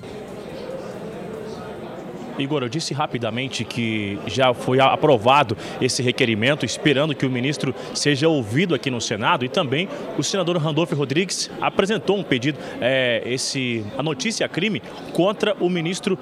Igor, 2.39 2.63
eu 2.63 2.69
disse 2.69 2.93
rapidamente 2.93 3.65
que 3.65 4.19
já 4.27 4.53
foi 4.53 4.81
aprovado 4.81 5.57
esse 5.81 6.03
requerimento, 6.03 6.67
esperando 6.67 7.15
que 7.15 7.25
o 7.25 7.31
ministro 7.31 7.75
seja 7.95 8.29
ouvido 8.29 8.75
aqui 8.75 8.91
no 8.91 9.01
Senado 9.01 9.45
e 9.45 9.49
também 9.49 9.89
o 10.19 10.23
senador 10.23 10.57
Randolfo 10.57 10.95
Rodrigues 10.95 11.51
apresentou 11.61 12.17
um 12.19 12.23
pedido, 12.23 12.59
é, 12.81 13.23
esse, 13.25 13.85
a 13.97 14.03
notícia 14.03 14.49
crime 14.49 14.83
contra 15.13 15.55
o 15.61 15.69
ministro 15.69 16.19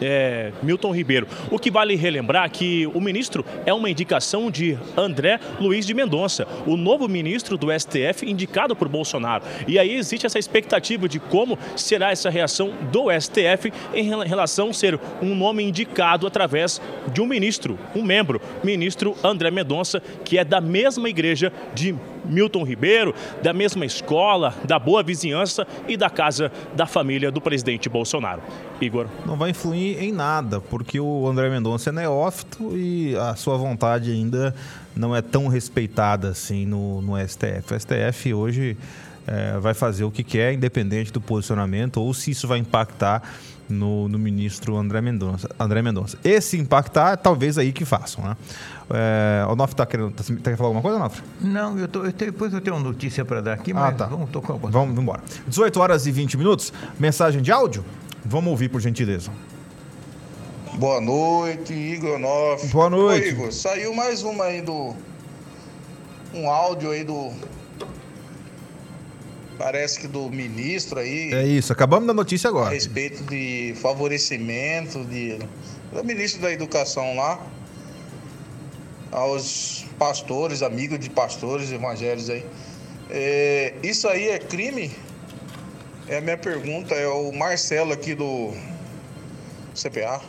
é, 0.00 0.52
Milton 0.62 0.92
Ribeiro. 0.92 1.26
O 1.50 1.58
que 1.58 1.70
vale 1.70 1.96
relembrar 1.96 2.48
que 2.50 2.86
o 2.94 3.00
ministro 3.00 3.44
é 3.66 3.74
uma 3.74 3.90
indicação 3.90 4.50
de 4.50 4.78
André 4.96 5.40
Luiz 5.60 5.86
de 5.86 5.94
Mendonça, 5.94 6.46
o 6.66 6.76
novo 6.76 7.08
ministro 7.08 7.56
do 7.56 7.68
STF 7.76 8.24
indicado 8.24 8.76
por 8.76 8.88
Bolsonaro. 8.88 9.44
E 9.66 9.78
aí 9.78 9.94
existe 9.94 10.26
essa 10.26 10.38
expectativa 10.38 11.08
de 11.08 11.18
como 11.18 11.58
será 11.76 12.10
essa 12.10 12.30
reação 12.30 12.72
do 12.92 13.06
STF 13.10 13.72
em 13.94 14.04
relação 14.24 14.70
a 14.70 14.72
ser 14.72 15.00
um 15.20 15.34
novo 15.34 15.47
nome 15.48 15.64
indicado 15.64 16.26
através 16.26 16.80
de 17.12 17.22
um 17.22 17.26
ministro, 17.26 17.78
um 17.94 18.02
membro, 18.02 18.40
ministro 18.62 19.16
André 19.24 19.50
Mendonça, 19.50 20.02
que 20.24 20.36
é 20.36 20.44
da 20.44 20.60
mesma 20.60 21.08
igreja 21.08 21.50
de 21.74 21.94
Milton 22.26 22.64
Ribeiro, 22.64 23.14
da 23.42 23.54
mesma 23.54 23.86
escola, 23.86 24.54
da 24.64 24.78
boa 24.78 25.02
vizinhança 25.02 25.66
e 25.86 25.96
da 25.96 26.10
casa 26.10 26.52
da 26.76 26.84
família 26.84 27.30
do 27.30 27.40
presidente 27.40 27.88
Bolsonaro. 27.88 28.42
Igor. 28.78 29.06
Não 29.24 29.36
vai 29.36 29.50
influir 29.50 30.02
em 30.02 30.12
nada, 30.12 30.60
porque 30.60 31.00
o 31.00 31.26
André 31.26 31.48
Mendonça 31.48 31.88
é 31.88 31.92
neófito 31.92 32.76
e 32.76 33.16
a 33.16 33.34
sua 33.34 33.56
vontade 33.56 34.10
ainda 34.10 34.54
não 34.94 35.16
é 35.16 35.22
tão 35.22 35.48
respeitada 35.48 36.28
assim 36.28 36.66
no, 36.66 37.00
no 37.00 37.16
STF. 37.26 37.72
O 37.72 37.80
STF 37.80 38.34
hoje 38.34 38.76
é, 39.28 39.58
vai 39.58 39.74
fazer 39.74 40.04
o 40.04 40.10
que 40.10 40.24
quer, 40.24 40.54
independente 40.54 41.12
do 41.12 41.20
posicionamento, 41.20 41.98
ou 42.00 42.14
se 42.14 42.30
isso 42.30 42.48
vai 42.48 42.58
impactar 42.58 43.22
no, 43.68 44.08
no 44.08 44.18
ministro 44.18 44.76
André 44.76 45.02
Mendonça, 45.02 45.48
André 45.60 45.82
Mendonça. 45.82 46.18
Esse 46.24 46.56
impactar, 46.56 47.18
talvez 47.18 47.58
aí 47.58 47.70
que 47.70 47.84
façam, 47.84 48.24
né? 48.24 48.36
É, 48.90 49.46
o 49.46 49.54
Nof 49.54 49.74
está 49.74 49.84
querendo, 49.84 50.12
tá, 50.12 50.24
quer 50.24 50.56
falar 50.56 50.68
alguma 50.68 50.80
coisa, 50.80 50.98
Nof? 50.98 51.22
Não, 51.40 51.78
eu 51.78 51.86
tô, 51.86 52.04
eu 52.04 52.12
tenho, 52.12 52.32
depois 52.32 52.52
eu 52.54 52.60
tenho 52.62 52.76
uma 52.76 52.82
notícia 52.82 53.22
para 53.24 53.42
dar 53.42 53.52
aqui, 53.52 53.72
ah, 53.72 53.74
mas 53.74 53.88
ah, 53.88 53.92
tá. 53.92 54.06
vamos 54.06 54.30
tocar 54.30 54.54
um 54.54 54.58
Vamos 54.58 54.98
embora. 54.98 55.22
18 55.46 55.78
horas 55.78 56.06
e 56.06 56.10
20 56.10 56.38
minutos, 56.38 56.72
mensagem 56.98 57.42
de 57.42 57.52
áudio? 57.52 57.84
Vamos 58.24 58.50
ouvir, 58.50 58.70
por 58.70 58.80
gentileza. 58.80 59.30
Boa 60.74 61.00
noite, 61.00 61.74
Igor 61.74 62.18
Nof. 62.18 62.66
Boa 62.68 62.88
noite. 62.88 63.26
Ô, 63.26 63.30
Igor, 63.30 63.52
saiu 63.52 63.92
mais 63.92 64.22
uma 64.22 64.44
aí 64.44 64.62
do... 64.62 64.94
um 66.32 66.48
áudio 66.48 66.90
aí 66.92 67.04
do 67.04 67.32
parece 69.58 69.98
que 69.98 70.06
do 70.06 70.30
ministro 70.30 71.00
aí. 71.00 71.32
É 71.34 71.44
isso, 71.44 71.72
acabamos 71.72 72.06
da 72.06 72.14
notícia 72.14 72.48
agora. 72.48 72.68
A 72.68 72.72
respeito 72.72 73.24
de 73.24 73.74
favorecimento 73.82 75.04
de, 75.04 75.38
do 75.92 76.04
ministro 76.04 76.40
da 76.40 76.52
Educação 76.52 77.16
lá, 77.16 77.44
aos 79.10 79.84
pastores, 79.98 80.62
amigos 80.62 80.98
de 81.00 81.10
pastores 81.10 81.72
evangélicos 81.72 82.30
aí. 82.30 82.46
É, 83.10 83.74
isso 83.82 84.06
aí 84.06 84.28
é 84.28 84.38
crime? 84.38 84.92
É 86.06 86.18
a 86.18 86.20
minha 86.20 86.38
pergunta, 86.38 86.94
é 86.94 87.06
o 87.08 87.32
Marcelo 87.32 87.92
aqui 87.92 88.14
do 88.14 88.52
CPA. 89.74 90.20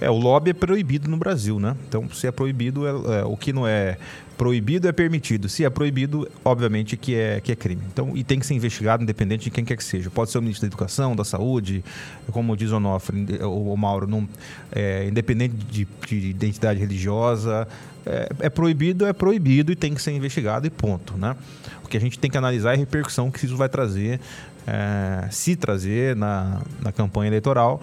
É, 0.00 0.08
o 0.08 0.16
lobby 0.16 0.50
é 0.50 0.54
proibido 0.54 1.08
no 1.10 1.16
Brasil, 1.16 1.58
né? 1.58 1.76
Então, 1.88 2.08
se 2.10 2.26
é 2.26 2.30
proibido, 2.30 2.86
é, 2.86 3.20
é, 3.20 3.24
o 3.24 3.36
que 3.36 3.52
não 3.52 3.66
é 3.66 3.98
proibido 4.38 4.86
é 4.88 4.92
permitido. 4.92 5.48
Se 5.48 5.64
é 5.64 5.68
proibido, 5.68 6.30
obviamente 6.44 6.96
que 6.96 7.14
é, 7.14 7.40
que 7.40 7.50
é 7.50 7.56
crime. 7.56 7.82
Então, 7.92 8.16
e 8.16 8.22
tem 8.22 8.38
que 8.38 8.46
ser 8.46 8.54
investigado 8.54 9.02
independente 9.02 9.44
de 9.44 9.50
quem 9.50 9.64
quer 9.64 9.76
que 9.76 9.84
seja. 9.84 10.08
Pode 10.08 10.30
ser 10.30 10.38
o 10.38 10.42
ministro 10.42 10.62
da 10.62 10.68
Educação, 10.68 11.16
da 11.16 11.24
Saúde, 11.24 11.84
como 12.30 12.56
diz 12.56 12.70
o 12.70 12.76
Onofre, 12.76 13.26
o, 13.42 13.72
o 13.72 13.76
Mauro, 13.76 14.06
não, 14.06 14.28
é, 14.72 15.08
independente 15.08 15.54
de, 15.54 15.86
de, 16.06 16.28
identidade 16.28 16.78
religiosa. 16.78 17.66
É, 18.06 18.28
é, 18.40 18.48
proibido, 18.48 19.04
é 19.04 19.12
proibido 19.12 19.72
e 19.72 19.76
tem 19.76 19.92
que 19.92 20.00
ser 20.00 20.12
investigado 20.12 20.66
e 20.66 20.70
ponto, 20.70 21.18
né? 21.18 21.36
O 21.84 21.88
que 21.88 21.96
a 21.96 22.00
gente 22.00 22.18
tem 22.18 22.30
que 22.30 22.38
analisar 22.38 22.70
é 22.70 22.74
a 22.74 22.78
repercussão 22.78 23.30
que 23.30 23.44
isso 23.44 23.56
vai 23.56 23.68
trazer 23.68 24.20
é, 24.68 25.28
se 25.30 25.56
trazer 25.56 26.14
na, 26.14 26.60
na 26.80 26.92
campanha 26.92 27.28
eleitoral. 27.28 27.80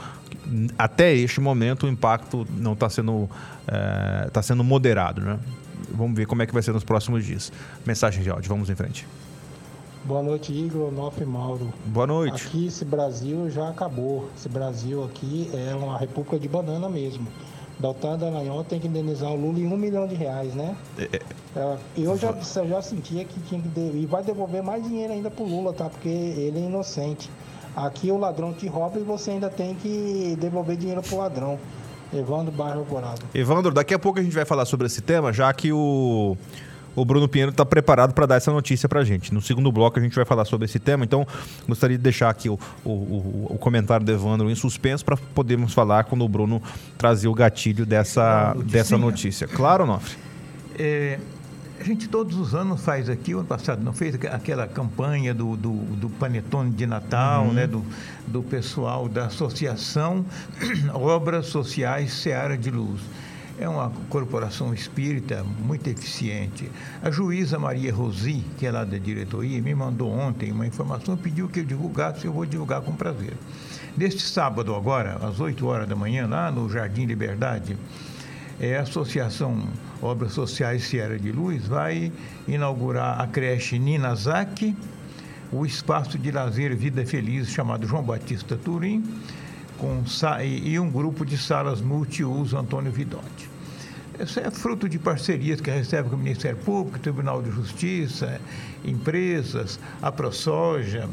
Até 0.77 1.13
este 1.13 1.41
momento 1.41 1.87
o 1.87 1.89
impacto 1.89 2.47
não 2.57 2.73
está 2.73 2.87
sendo, 2.87 3.27
é, 3.67 4.29
tá 4.29 4.41
sendo 4.43 4.63
moderado. 4.63 5.21
Né? 5.21 5.39
Vamos 5.91 6.15
ver 6.15 6.25
como 6.25 6.41
é 6.41 6.45
que 6.45 6.53
vai 6.53 6.63
ser 6.63 6.73
nos 6.73 6.83
próximos 6.83 7.25
dias. 7.25 7.51
Mensagem 7.85 8.23
de 8.23 8.29
áudio, 8.29 8.49
vamos 8.49 8.69
em 8.69 8.75
frente. 8.75 9.07
Boa 10.05 10.21
noite, 10.21 10.53
Igor, 10.53 10.91
Nof 10.91 11.19
Mauro. 11.25 11.73
Boa 11.87 12.05
noite. 12.05 12.45
Aqui 12.47 12.67
esse 12.67 12.85
Brasil 12.85 13.49
já 13.49 13.69
acabou. 13.69 14.29
Esse 14.37 14.47
Brasil 14.47 15.03
aqui 15.03 15.49
é 15.51 15.73
uma 15.73 15.97
república 15.97 16.37
de 16.37 16.47
banana 16.47 16.87
mesmo. 16.87 17.27
Daltan 17.79 18.17
Dallagnol 18.17 18.63
tem 18.63 18.79
que 18.79 18.87
indenizar 18.87 19.31
o 19.31 19.35
Lula 19.35 19.59
em 19.59 19.67
um 19.67 19.75
milhão 19.75 20.07
de 20.07 20.15
reais, 20.15 20.53
né? 20.53 20.77
É, 20.97 21.09
é. 21.13 21.77
eu 21.97 22.17
já, 22.17 22.33
já 22.33 22.81
sentia 22.81 23.25
que 23.25 23.39
tinha 23.41 23.61
que 23.61 23.67
devolver, 23.67 24.01
e 24.01 24.05
vai 24.05 24.23
devolver 24.23 24.63
mais 24.63 24.83
dinheiro 24.83 25.11
ainda 25.11 25.29
pro 25.29 25.43
Lula, 25.43 25.73
tá? 25.73 25.89
Porque 25.89 26.07
ele 26.07 26.59
é 26.59 26.61
inocente. 26.67 27.29
Aqui 27.75 28.09
o 28.11 28.17
ladrão 28.17 28.53
te 28.53 28.67
rouba 28.67 28.99
e 28.99 29.03
você 29.03 29.31
ainda 29.31 29.49
tem 29.49 29.75
que 29.75 30.37
devolver 30.39 30.77
dinheiro 30.77 31.01
pro 31.01 31.17
ladrão. 31.17 31.59
Evandro 32.13 32.51
Bairro 32.51 32.79
Alvorada. 32.79 33.21
Evandro, 33.33 33.73
daqui 33.73 33.93
a 33.93 33.99
pouco 33.99 34.19
a 34.19 34.23
gente 34.23 34.33
vai 34.33 34.45
falar 34.45 34.65
sobre 34.65 34.87
esse 34.87 35.01
tema, 35.01 35.33
já 35.33 35.51
que 35.53 35.71
o 35.71 36.37
o 36.95 37.03
Bruno 37.03 37.27
Pinheiro 37.27 37.51
está 37.51 37.65
preparado 37.65 38.13
para 38.13 38.25
dar 38.25 38.35
essa 38.35 38.51
notícia 38.51 38.87
para 38.87 39.01
a 39.01 39.03
gente. 39.03 39.33
No 39.33 39.41
segundo 39.41 39.71
bloco 39.71 39.99
a 39.99 40.01
gente 40.01 40.15
vai 40.15 40.23
falar 40.23 40.45
sobre 40.45 40.65
esse 40.65 40.79
tema, 40.79 41.03
então 41.03 41.27
gostaria 41.67 41.97
de 41.97 42.03
deixar 42.03 42.29
aqui 42.29 42.49
o, 42.49 42.57
o, 42.83 42.89
o, 42.89 43.47
o 43.51 43.57
comentário 43.57 44.05
do 44.05 44.11
Evandro 44.11 44.49
em 44.49 44.55
suspenso 44.55 45.03
para 45.03 45.17
podermos 45.17 45.73
falar 45.73 46.05
quando 46.05 46.23
o 46.23 46.29
Bruno 46.29 46.61
trazer 46.97 47.27
o 47.27 47.33
gatilho 47.33 47.85
dessa, 47.85 48.55
dessa 48.65 48.97
notícia. 48.97 49.47
Claro, 49.47 49.85
Nofre? 49.85 50.15
É, 50.77 51.19
gente 51.85 52.09
todos 52.09 52.37
os 52.37 52.55
anos 52.55 52.81
faz 52.81 53.09
aqui, 53.09 53.35
o 53.35 53.39
ano 53.39 53.47
passado 53.47 53.83
não 53.83 53.93
fez 53.93 54.15
aquela 54.15 54.67
campanha 54.67 55.33
do, 55.33 55.55
do, 55.55 55.71
do 55.71 56.09
panetone 56.09 56.71
de 56.71 56.87
Natal, 56.87 57.45
uhum. 57.45 57.53
né, 57.53 57.67
do, 57.67 57.85
do 58.25 58.41
pessoal 58.41 59.07
da 59.07 59.27
Associação 59.27 60.25
Obras 60.93 61.47
Sociais 61.47 62.11
Seara 62.13 62.57
de 62.57 62.71
Luz 62.71 63.01
é 63.57 63.69
uma 63.69 63.89
corporação 64.09 64.73
espírita 64.73 65.45
muito 65.63 65.87
eficiente. 65.87 66.69
A 67.01 67.09
juíza 67.09 67.57
Maria 67.57 67.93
Rosi, 67.93 68.43
que 68.57 68.65
é 68.65 68.71
lá 68.71 68.83
da 68.83 68.97
diretoria, 68.97 69.61
me 69.61 69.73
mandou 69.73 70.11
ontem 70.11 70.51
uma 70.51 70.67
informação, 70.67 71.15
pediu 71.15 71.47
que 71.47 71.61
eu 71.61 71.63
divulgasse, 71.63 72.25
eu 72.25 72.33
vou 72.33 72.45
divulgar 72.45 72.81
com 72.81 72.93
prazer. 72.93 73.33
Neste 73.95 74.23
sábado 74.23 74.75
agora, 74.75 75.17
às 75.25 75.39
8 75.39 75.65
horas 75.65 75.87
da 75.87 75.95
manhã, 75.95 76.27
lá 76.27 76.51
no 76.51 76.69
Jardim 76.69 77.05
Liberdade, 77.05 77.77
é, 78.59 78.77
a 78.77 78.81
Associação 78.81 79.57
Obras 80.01 80.33
Sociais 80.33 80.83
Sierra 80.83 81.17
de 81.17 81.31
Luz 81.31 81.67
vai 81.67 82.11
inaugurar 82.47 83.19
a 83.19 83.27
creche 83.27 83.79
Ninazaki, 83.79 84.75
o 85.51 85.65
espaço 85.65 86.17
de 86.17 86.31
lazer 86.31 86.75
Vida 86.75 87.05
Feliz 87.05 87.49
chamado 87.49 87.87
João 87.87 88.03
Batista 88.03 88.57
Turim, 88.57 89.03
com, 89.77 90.03
e 90.43 90.79
um 90.79 90.89
grupo 90.89 91.25
de 91.25 91.37
salas 91.37 91.81
multiuso 91.81 92.57
Antônio 92.57 92.91
Vidotti. 92.91 93.49
Isso 94.19 94.39
é 94.39 94.49
fruto 94.49 94.87
de 94.87 94.97
parcerias 94.97 95.59
que 95.59 95.69
recebe 95.69 96.09
com 96.09 96.15
o 96.15 96.19
Ministério 96.19 96.57
Público, 96.57 96.97
Tribunal 96.99 97.41
de 97.41 97.51
Justiça, 97.51 98.39
empresas, 98.83 99.77
a 100.01 100.09
ProSoja. 100.11 101.09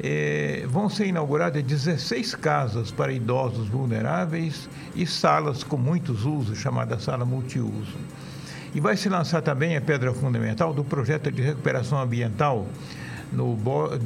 É, 0.00 0.64
vão 0.68 0.88
ser 0.88 1.06
inauguradas 1.06 1.62
16 1.62 2.34
casas 2.34 2.90
para 2.90 3.12
idosos 3.12 3.68
vulneráveis 3.68 4.68
e 4.94 5.06
salas 5.06 5.62
com 5.62 5.76
muitos 5.76 6.24
usos, 6.24 6.58
chamada 6.58 6.98
sala 6.98 7.24
multiuso. 7.24 7.96
E 8.74 8.80
vai 8.80 8.96
se 8.96 9.08
lançar 9.08 9.42
também 9.42 9.76
a 9.76 9.80
pedra 9.80 10.12
fundamental 10.14 10.72
do 10.72 10.82
projeto 10.82 11.30
de 11.30 11.42
recuperação 11.42 12.00
ambiental 12.00 12.66
no 13.32 13.56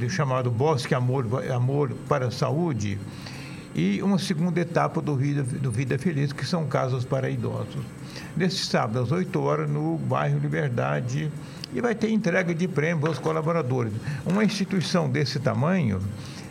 chamado 0.09 0.51
Bosque 0.51 0.95
Amor, 0.95 1.27
Amor 1.53 1.93
para 2.09 2.29
a 2.29 2.31
Saúde, 2.31 2.99
e 3.75 4.01
uma 4.03 4.19
segunda 4.19 4.61
etapa 4.61 5.03
do 5.03 5.15
Vida, 5.15 5.43
do 5.43 5.71
Vida 5.71 5.99
Feliz, 5.99 6.33
que 6.33 6.47
são 6.47 6.67
casas 6.67 7.05
para 7.05 7.29
idosos. 7.29 7.85
Neste 8.35 8.65
sábado, 8.65 9.01
às 9.01 9.13
8 9.13 9.39
horas, 9.39 9.69
no 9.69 9.99
bairro 9.99 10.39
Liberdade, 10.39 11.31
e 11.73 11.81
vai 11.81 11.95
ter 11.95 12.11
entrega 12.11 12.55
de 12.55 12.69
prêmio 12.69 13.07
aos 13.07 13.19
colaboradores. 13.19 13.93
Uma 14.25 14.45
instituição 14.45 15.09
desse 15.09 15.39
tamanho, 15.39 16.01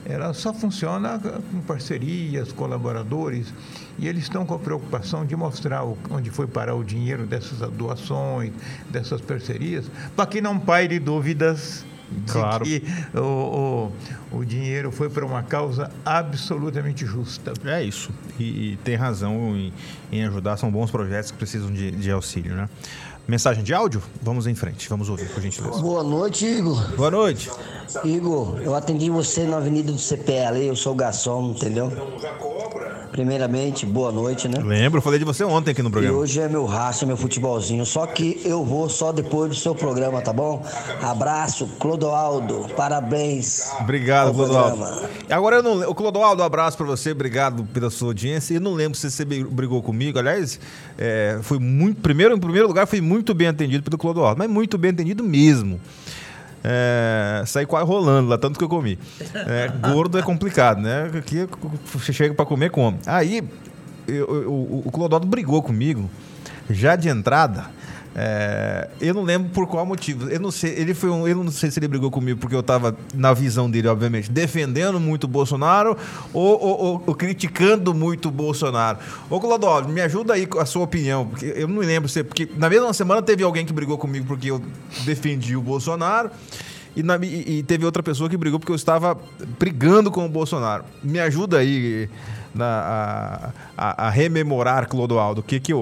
ela 0.05 0.33
só 0.33 0.53
funciona 0.53 1.19
com 1.19 1.61
parcerias, 1.61 2.51
colaboradores, 2.51 3.53
e 3.97 4.07
eles 4.07 4.23
estão 4.23 4.45
com 4.45 4.53
a 4.53 4.59
preocupação 4.59 5.25
de 5.25 5.35
mostrar 5.35 5.83
onde 6.09 6.29
foi 6.29 6.47
parar 6.47 6.75
o 6.75 6.83
dinheiro 6.83 7.25
dessas 7.25 7.59
doações, 7.71 8.51
dessas 8.89 9.21
parcerias, 9.21 9.85
para 10.15 10.25
que 10.25 10.41
não 10.41 10.59
paire 10.59 10.99
dúvidas 10.99 11.85
claro. 12.27 12.63
que 12.63 12.83
o, 13.13 13.91
o, 14.31 14.37
o 14.39 14.45
dinheiro 14.45 14.91
foi 14.91 15.09
para 15.09 15.25
uma 15.25 15.43
causa 15.43 15.91
absolutamente 16.05 17.05
justa. 17.05 17.53
É 17.65 17.83
isso. 17.83 18.11
E, 18.39 18.73
e 18.73 18.77
tem 18.77 18.95
razão 18.95 19.55
em, 19.55 19.73
em, 20.11 20.23
ajudar. 20.25 20.57
São 20.57 20.71
bons 20.71 20.91
projetos 20.91 21.31
que 21.31 21.37
precisam 21.37 21.71
de, 21.71 21.91
de 21.91 22.11
auxílio, 22.11 22.55
né? 22.55 22.69
Mensagem 23.27 23.63
de 23.63 23.73
áudio? 23.73 24.03
Vamos 24.21 24.45
em 24.45 24.53
frente, 24.53 24.87
vamos 24.87 25.09
ouvir, 25.09 25.27
por 25.29 25.41
gentileza. 25.41 25.81
Boa 25.81 26.03
noite, 26.03 26.45
Igor. 26.45 26.95
Boa 26.95 27.09
noite. 27.09 27.49
Igor, 28.03 28.59
eu 28.61 28.75
atendi 28.75 29.09
você 29.09 29.43
na 29.43 29.57
Avenida 29.57 29.91
do 29.91 29.99
CPL, 29.99 30.65
eu 30.65 30.75
sou 30.75 30.93
garçom, 30.93 31.51
entendeu? 31.51 31.91
Primeiramente, 33.15 33.85
boa 33.85 34.11
noite, 34.11 34.49
né? 34.49 34.59
Lembro, 34.61 35.01
falei 35.01 35.17
de 35.17 35.23
você 35.23 35.41
ontem 35.45 35.71
aqui 35.71 35.81
no 35.81 35.89
programa. 35.89 36.13
E 36.13 36.19
hoje 36.19 36.41
é 36.41 36.49
meu 36.49 36.65
raça, 36.65 37.05
meu 37.05 37.15
futebolzinho. 37.15 37.85
Só 37.85 38.05
que 38.05 38.41
eu 38.43 38.65
vou 38.65 38.89
só 38.89 39.13
depois 39.13 39.49
do 39.49 39.55
seu 39.55 39.73
programa, 39.73 40.21
tá 40.21 40.33
bom? 40.33 40.61
Abraço, 41.01 41.65
Clodoaldo. 41.79 42.67
Parabéns. 42.75 43.71
Obrigado, 43.79 44.33
Clodoaldo. 44.33 45.07
Agora 45.29 45.55
eu 45.55 45.63
não. 45.63 45.89
O 45.89 45.95
Clodoaldo, 45.95 46.43
um 46.43 46.45
abraço 46.45 46.75
para 46.75 46.85
você, 46.85 47.11
obrigado 47.11 47.63
pela 47.73 47.89
sua 47.89 48.09
audiência. 48.09 48.55
Eu 48.55 48.61
não 48.61 48.73
lembro 48.73 48.97
se 48.97 49.09
você 49.09 49.23
brigou 49.23 49.81
comigo. 49.81 50.19
Aliás, 50.19 50.59
é, 50.97 51.39
foi 51.41 51.57
muito. 51.57 52.01
Primeiro, 52.01 52.35
em 52.35 52.39
primeiro 52.39 52.67
lugar, 52.67 52.85
fui 52.85 52.99
muito 52.99 53.33
bem 53.33 53.47
atendido 53.47 53.81
pelo 53.81 53.97
Clodoaldo, 53.97 54.39
mas 54.39 54.49
muito 54.49 54.77
bem 54.77 54.91
atendido 54.91 55.23
mesmo. 55.23 55.79
É, 56.67 57.43
saí 57.45 57.65
quase 57.65 57.85
rolando 57.85 58.27
lá, 58.27 58.39
tanto 58.39 58.57
que 58.57 58.63
eu 58.65 58.69
comi. 58.69 58.97
É, 59.35 59.67
gordo 59.87 60.17
é 60.17 60.23
complicado, 60.23 60.81
né? 60.81 61.11
Aqui 61.15 61.47
você 61.93 62.11
chega 62.11 62.33
para 62.33 62.45
comer, 62.45 62.71
come. 62.71 62.97
Aí 63.05 63.47
eu, 64.07 64.15
eu, 64.15 64.51
o, 64.51 64.83
o 64.85 64.91
Clodoaldo 64.91 65.27
brigou 65.27 65.61
comigo, 65.61 66.09
já 66.67 66.95
de 66.95 67.07
entrada. 67.07 67.65
É, 68.17 68.87
eu 69.01 69.13
não 69.13 69.23
lembro 69.23 69.49
por 69.49 69.67
qual 69.67 69.85
motivo. 69.85 70.29
Eu 70.29 70.39
não 70.39 70.49
sei, 70.49 70.71
ele 70.71 70.93
foi 70.93 71.09
um, 71.09 71.27
eu 71.27 71.43
não 71.43 71.51
sei 71.51 71.69
se 71.69 71.77
ele 71.79 71.87
brigou 71.87 72.09
comigo 72.09 72.39
porque 72.39 72.55
eu 72.55 72.61
estava 72.61 72.95
na 73.13 73.33
visão 73.33 73.69
dele, 73.69 73.89
obviamente, 73.89 74.31
defendendo 74.31 75.01
muito 75.01 75.25
o 75.25 75.27
Bolsonaro 75.27 75.97
ou, 76.33 76.61
ou, 76.61 77.03
ou, 77.05 77.15
criticando 77.15 77.93
muito 77.93 78.29
o 78.29 78.31
Bolsonaro. 78.31 78.99
Ô 79.29 79.37
Clodoaldo, 79.39 79.89
me 79.89 79.99
ajuda 79.99 80.33
aí 80.33 80.45
com 80.45 80.59
a 80.59 80.65
sua 80.65 80.83
opinião, 80.83 81.27
porque 81.27 81.53
eu 81.57 81.67
não 81.67 81.81
lembro 81.81 82.07
se 82.07 82.23
porque 82.23 82.47
na 82.55 82.69
mesma 82.69 82.93
semana 82.93 83.21
teve 83.21 83.43
alguém 83.43 83.65
que 83.65 83.73
brigou 83.73 83.97
comigo 83.97 84.25
porque 84.25 84.49
eu 84.49 84.61
defendi 85.03 85.57
o 85.57 85.61
Bolsonaro. 85.61 86.31
E, 86.95 87.03
na, 87.03 87.17
e, 87.17 87.57
e 87.57 87.63
teve 87.63 87.85
outra 87.85 88.01
pessoa 88.01 88.29
que 88.29 88.37
brigou 88.37 88.57
porque 88.57 88.71
eu 88.71 88.77
estava 88.77 89.17
brigando 89.59 90.09
com 90.09 90.25
o 90.25 90.29
Bolsonaro. 90.29 90.85
Me 91.03 91.19
ajuda 91.19 91.57
aí 91.57 92.09
na, 92.55 93.51
a, 93.77 94.07
a, 94.07 94.09
rememorar, 94.09 94.87
Clodoaldo, 94.87 95.43
que, 95.43 95.59
que, 95.59 95.73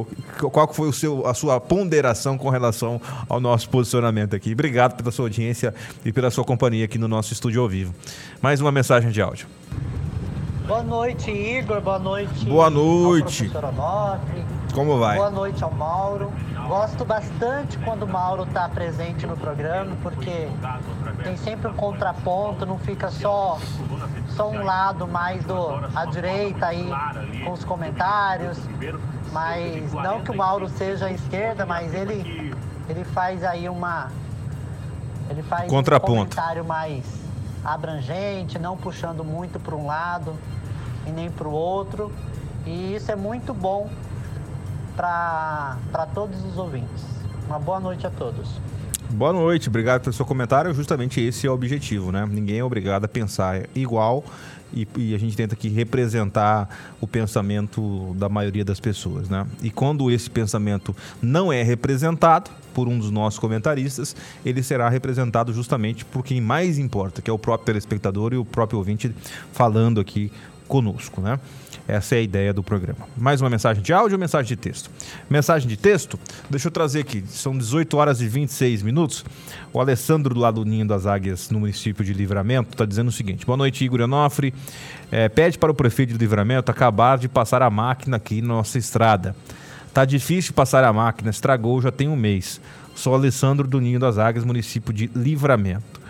qual 0.52 0.74
foi 0.74 0.90
o 0.90 0.94
seu, 0.94 1.26
a 1.28 1.34
sua 1.34 1.60
ponderação 1.60 2.38
com 2.38 2.50
relação 2.50 3.00
ao 3.30 3.40
nosso 3.40 3.70
posicionamento 3.70 4.36
aqui. 4.36 4.54
Obrigado 4.54 4.96
pela 4.96 5.12
sua 5.12 5.26
audiência 5.26 5.74
e 6.04 6.12
pela 6.12 6.32
sua 6.32 6.44
companhia 6.44 6.86
aqui 6.86 6.98
no 6.98 7.08
nosso 7.08 7.32
estúdio 7.32 7.62
ao 7.62 7.70
vivo. 7.70 7.94
Mais 8.42 8.60
uma 8.60 8.72
mensagem 8.72 9.12
de 9.12 9.22
áudio. 9.22 9.48
Boa 10.68 10.82
noite, 10.82 11.30
Igor. 11.30 11.82
Boa 11.82 12.00
noite. 12.00 12.46
Boa 12.46 12.70
noite. 12.70 13.52
Como 14.74 14.98
vai? 14.98 15.18
Boa 15.18 15.30
noite 15.30 15.64
ao 15.64 15.72
Mauro. 15.72 16.32
Gosto 16.68 17.04
bastante 17.06 17.78
quando 17.80 18.04
o 18.04 18.08
Mauro 18.08 18.44
está 18.44 18.70
presente 18.70 19.28
no 19.28 19.36
programa, 19.36 19.96
porque 20.02 20.48
tem 21.24 21.38
sempre 21.38 21.70
um 21.70 21.74
contraponto, 21.74 22.66
não 22.66 22.78
fica 22.78 23.10
só, 23.10 23.58
só 24.36 24.50
um 24.50 24.64
lado 24.64 25.08
mais 25.08 25.44
do 25.46 25.56
à 25.96 26.06
direita 26.06 26.68
aí 26.68 26.90
com 27.44 27.52
os 27.52 27.64
comentários. 27.64 28.60
Mas 29.32 29.92
não 29.94 30.22
que 30.22 30.30
o 30.30 30.38
Mauro 30.38 30.70
seja 30.70 31.08
à 31.08 31.12
esquerda, 31.12 31.66
mas 31.66 31.94
ele, 31.94 32.54
ele 32.88 33.04
faz 33.04 33.44
aí 33.44 33.68
uma. 33.68 34.12
Ele 35.30 35.42
faz 35.42 35.70
Contraponto. 35.70 36.12
um 36.12 36.16
comentário 36.18 36.64
mais 36.66 37.04
abrangente, 37.64 38.60
não 38.60 38.78
puxando 38.78 39.24
muito 39.24 39.60
para 39.60 39.76
um 39.76 39.88
lado 39.88 40.36
e 41.08 41.12
nem 41.12 41.32
para 41.32 41.48
o 41.48 41.52
outro. 41.52 42.12
E 42.66 42.96
isso 42.96 43.12
é 43.12 43.16
muito 43.16 43.54
bom 43.54 43.90
para 44.96 46.08
todos 46.14 46.44
os 46.46 46.58
ouvintes. 46.58 47.04
Uma 47.48 47.60
boa 47.60 47.80
noite 47.80 48.06
a 48.06 48.12
todos. 48.12 48.60
Boa 49.14 49.32
noite, 49.32 49.70
obrigado 49.70 50.02
pelo 50.02 50.12
seu 50.12 50.26
comentário. 50.26 50.74
Justamente 50.74 51.22
esse 51.22 51.46
é 51.46 51.50
o 51.50 51.54
objetivo, 51.54 52.12
né? 52.12 52.28
Ninguém 52.30 52.58
é 52.58 52.64
obrigado 52.64 53.06
a 53.06 53.08
pensar 53.08 53.62
igual 53.76 54.26
e, 54.74 54.88
e, 54.98 55.14
a 55.14 55.20
gente 55.20 55.38
tenta 55.38 55.54
aqui 55.54 55.70
representar 55.70 56.68
o 57.00 57.06
pensamento 57.06 58.16
da 58.18 58.28
maioria 58.28 58.66
das 58.66 58.80
pessoas, 58.80 59.30
né? 59.30 59.46
E 59.62 59.70
quando 59.70 60.10
esse 60.10 60.28
pensamento 60.28 60.96
não 61.22 61.54
é 61.54 61.62
representado 61.62 62.50
por 62.74 62.88
um 62.88 62.98
dos 62.98 63.12
nossos 63.12 63.38
comentaristas, 63.38 64.16
ele 64.44 64.64
será 64.64 64.90
representado 64.90 65.54
justamente 65.54 66.04
por 66.04 66.26
quem 66.26 66.42
mais 66.42 66.80
importa, 66.80 67.22
que 67.22 67.30
é 67.30 67.34
o 67.34 67.38
próprio 67.38 67.68
telespectador 67.68 68.34
e 68.34 68.38
o 68.38 68.44
próprio 68.44 68.80
ouvinte 68.80 69.16
falando 69.52 70.02
aqui 70.02 70.32
conosco, 70.68 71.22
né? 71.22 71.40
Essa 71.88 72.16
é 72.16 72.20
a 72.20 72.22
ideia 72.22 72.54
do 72.54 72.64
programa. 72.64 73.08
Mais 73.18 73.42
uma 73.42 73.50
mensagem 73.50 73.84
de 73.84 73.92
áudio 73.92 74.16
ou 74.16 74.20
mensagem 74.20 74.48
de 74.48 74.56
texto? 74.56 74.90
Mensagem 75.30 75.68
de 75.68 75.76
texto, 75.76 76.18
deixa 76.50 76.70
eu 76.70 76.72
trazer 76.72 77.02
aqui, 77.02 77.24
são 77.28 77.58
18 77.58 77.98
horas 77.98 78.22
e 78.22 78.28
26 78.28 78.82
minutos. 78.84 79.26
O 79.74 79.82
Alessandro, 79.82 80.38
lado 80.38 80.64
do 80.64 80.70
Ninho 80.70 80.88
das 80.88 81.06
Águias, 81.06 81.50
no 81.50 81.60
município 81.60 82.04
de 82.04 82.14
Livramento, 82.14 82.72
está 82.72 82.86
dizendo 82.86 83.10
o 83.10 83.12
seguinte: 83.12 83.46
Boa 83.46 83.58
noite, 83.58 83.84
Igor 83.84 84.00
Onofre. 84.02 84.54
É, 85.12 85.28
pede 85.28 85.58
para 85.58 85.72
o 85.72 85.76
prefeito 85.76 86.14
de 86.14 86.18
Livramento 86.18 86.72
acabar 86.72 87.18
de 87.18 87.28
passar 87.28 87.62
a 87.62 87.70
máquina 87.70 88.16
aqui 88.18 88.42
na 88.42 88.50
nossa 88.50 88.78
estrada. 88.78 89.36
Tá 89.94 90.06
difícil 90.06 90.54
passar 90.54 90.84
a 90.86 90.94
máquina, 90.94 91.30
estragou 91.30 91.82
já 91.82 91.92
tem 91.92 92.08
um 92.08 92.16
mês. 92.16 92.62
Sou 92.96 93.14
Alessandro 93.14 93.68
do 93.68 93.82
Ninho 93.82 94.00
das 94.00 94.18
Águias, 94.18 94.46
município 94.46 94.94
de 94.94 95.10
Livramento. 95.14 96.02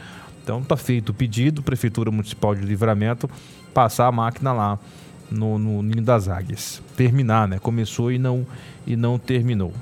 Então 0.43 0.61
tá 0.61 0.77
feito 0.77 1.09
o 1.09 1.13
pedido, 1.13 1.63
Prefeitura 1.63 2.11
Municipal 2.11 2.53
de 2.53 2.61
Livramento, 2.61 3.29
passar 3.73 4.07
a 4.07 4.11
máquina 4.11 4.53
lá 4.53 4.79
no, 5.29 5.57
no 5.57 5.81
Ninho 5.81 6.01
das 6.01 6.27
Águias. 6.27 6.81
Terminar, 6.95 7.47
né? 7.47 7.59
Começou 7.59 8.11
e 8.11 8.17
não, 8.17 8.45
e 8.85 8.95
não 8.95 9.17
terminou. 9.17 9.73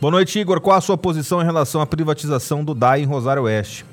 Boa 0.00 0.10
noite, 0.10 0.38
Igor. 0.38 0.60
Qual 0.60 0.76
a 0.76 0.80
sua 0.80 0.98
posição 0.98 1.40
em 1.40 1.44
relação 1.44 1.80
à 1.80 1.86
privatização 1.86 2.62
do 2.62 2.74
DAI 2.74 3.02
em 3.02 3.06
Rosário 3.06 3.44
Oeste? 3.44 3.84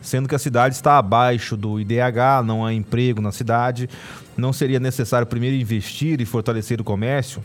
Sendo 0.00 0.28
que 0.28 0.34
a 0.34 0.38
cidade 0.38 0.74
está 0.74 0.98
abaixo 0.98 1.56
do 1.56 1.78
IDH, 1.78 2.44
não 2.44 2.66
há 2.66 2.72
emprego 2.74 3.20
na 3.20 3.30
cidade, 3.30 3.88
não 4.36 4.52
seria 4.52 4.80
necessário 4.80 5.26
primeiro 5.26 5.54
investir 5.54 6.20
e 6.20 6.26
fortalecer 6.26 6.80
o 6.80 6.84
comércio? 6.84 7.42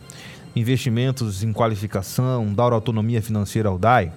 Investimentos 0.55 1.43
em 1.43 1.53
qualificação, 1.53 2.51
dar 2.51 2.73
autonomia 2.73 3.21
financeira 3.21 3.69
ao 3.69 3.77
DAI? 3.77 4.11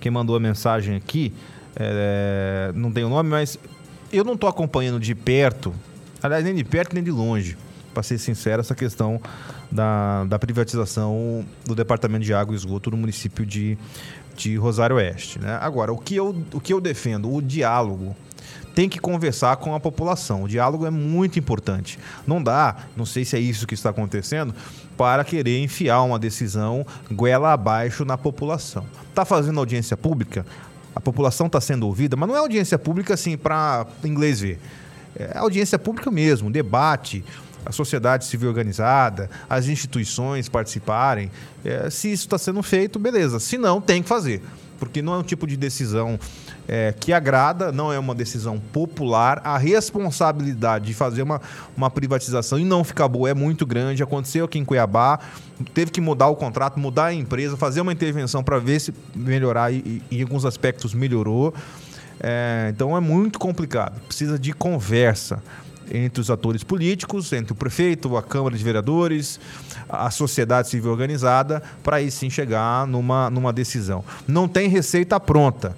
Quem 0.00 0.10
mandou 0.10 0.34
a 0.34 0.40
mensagem 0.40 0.96
aqui, 0.96 1.32
é, 1.76 2.72
não 2.74 2.90
tem 2.90 3.04
o 3.04 3.08
nome, 3.08 3.30
mas 3.30 3.56
eu 4.12 4.24
não 4.24 4.34
estou 4.34 4.48
acompanhando 4.48 4.98
de 4.98 5.14
perto, 5.14 5.72
aliás, 6.22 6.44
nem 6.44 6.54
de 6.54 6.64
perto 6.64 6.94
nem 6.94 7.02
de 7.02 7.10
longe, 7.10 7.56
para 7.92 8.02
ser 8.02 8.18
sincero, 8.18 8.60
essa 8.60 8.74
questão 8.74 9.20
da, 9.70 10.24
da 10.24 10.38
privatização 10.38 11.44
do 11.64 11.74
Departamento 11.74 12.24
de 12.24 12.32
Água 12.32 12.54
e 12.54 12.56
Esgoto 12.56 12.90
no 12.90 12.96
município 12.96 13.44
de, 13.44 13.76
de 14.36 14.56
Rosário 14.56 14.96
Oeste. 14.96 15.38
Né? 15.38 15.58
Agora, 15.60 15.92
o 15.92 15.98
que, 15.98 16.14
eu, 16.16 16.36
o 16.52 16.60
que 16.60 16.72
eu 16.72 16.80
defendo? 16.80 17.32
O 17.32 17.42
diálogo 17.42 18.14
tem 18.74 18.88
que 18.88 19.00
conversar 19.00 19.56
com 19.56 19.74
a 19.74 19.80
população. 19.80 20.44
O 20.44 20.48
diálogo 20.48 20.86
é 20.86 20.90
muito 20.90 21.36
importante. 21.36 21.98
Não 22.24 22.40
dá, 22.40 22.76
não 22.96 23.04
sei 23.04 23.24
se 23.24 23.34
é 23.34 23.40
isso 23.40 23.66
que 23.66 23.74
está 23.74 23.90
acontecendo, 23.90 24.54
para 24.96 25.24
querer 25.24 25.60
enfiar 25.60 26.02
uma 26.02 26.18
decisão 26.18 26.86
goela 27.10 27.52
abaixo 27.52 28.04
na 28.04 28.16
população. 28.16 28.86
Está 29.08 29.24
fazendo 29.24 29.58
audiência 29.58 29.96
pública? 29.96 30.46
A 30.94 31.00
população 31.00 31.48
está 31.48 31.60
sendo 31.60 31.86
ouvida, 31.86 32.16
mas 32.16 32.28
não 32.28 32.36
é 32.36 32.38
audiência 32.38 32.78
pública 32.78 33.14
assim 33.14 33.36
para 33.36 33.84
inglês 34.04 34.40
ver. 34.40 34.60
É 35.18 35.38
audiência 35.38 35.78
pública 35.78 36.10
mesmo, 36.10 36.50
debate, 36.50 37.24
a 37.64 37.72
sociedade 37.72 38.24
civil 38.24 38.48
organizada, 38.48 39.28
as 39.48 39.66
instituições 39.66 40.48
participarem. 40.48 41.30
É, 41.64 41.90
se 41.90 42.10
isso 42.10 42.24
está 42.24 42.38
sendo 42.38 42.62
feito, 42.62 42.98
beleza. 42.98 43.38
Se 43.38 43.58
não, 43.58 43.80
tem 43.80 44.02
que 44.02 44.08
fazer. 44.08 44.42
Porque 44.78 45.02
não 45.02 45.14
é 45.14 45.18
um 45.18 45.22
tipo 45.24 45.46
de 45.46 45.56
decisão 45.56 46.18
é, 46.68 46.94
que 46.98 47.12
agrada, 47.12 47.72
não 47.72 47.92
é 47.92 47.98
uma 47.98 48.14
decisão 48.14 48.60
popular. 48.60 49.40
A 49.42 49.58
responsabilidade 49.58 50.86
de 50.86 50.94
fazer 50.94 51.22
uma, 51.22 51.40
uma 51.76 51.90
privatização 51.90 52.58
e 52.58 52.64
não 52.64 52.84
ficar 52.84 53.08
boa 53.08 53.28
é 53.28 53.34
muito 53.34 53.66
grande. 53.66 54.02
Aconteceu 54.02 54.44
aqui 54.44 54.58
em 54.58 54.64
Cuiabá, 54.64 55.18
teve 55.74 55.90
que 55.90 56.00
mudar 56.00 56.28
o 56.28 56.36
contrato, 56.36 56.78
mudar 56.78 57.06
a 57.06 57.14
empresa, 57.14 57.56
fazer 57.56 57.80
uma 57.80 57.92
intervenção 57.92 58.44
para 58.44 58.58
ver 58.58 58.80
se 58.80 58.94
melhorar 59.14 59.72
e, 59.72 60.02
e, 60.10 60.18
em 60.18 60.22
alguns 60.22 60.44
aspectos 60.44 60.94
melhorou. 60.94 61.52
É, 62.20 62.70
então 62.74 62.96
é 62.96 63.00
muito 63.00 63.38
complicado. 63.38 64.00
Precisa 64.06 64.38
de 64.38 64.52
conversa 64.52 65.42
entre 65.90 66.20
os 66.20 66.30
atores 66.30 66.62
políticos, 66.62 67.32
entre 67.32 67.52
o 67.52 67.56
prefeito, 67.56 68.16
a 68.16 68.22
Câmara 68.22 68.56
de 68.56 68.62
Vereadores, 68.62 69.40
a 69.88 70.10
sociedade 70.10 70.68
civil 70.68 70.90
organizada, 70.90 71.62
para 71.82 71.96
aí 71.96 72.10
sim 72.10 72.28
chegar 72.28 72.86
numa, 72.86 73.30
numa 73.30 73.52
decisão. 73.52 74.04
Não 74.26 74.46
tem 74.46 74.68
receita 74.68 75.18
pronta. 75.18 75.74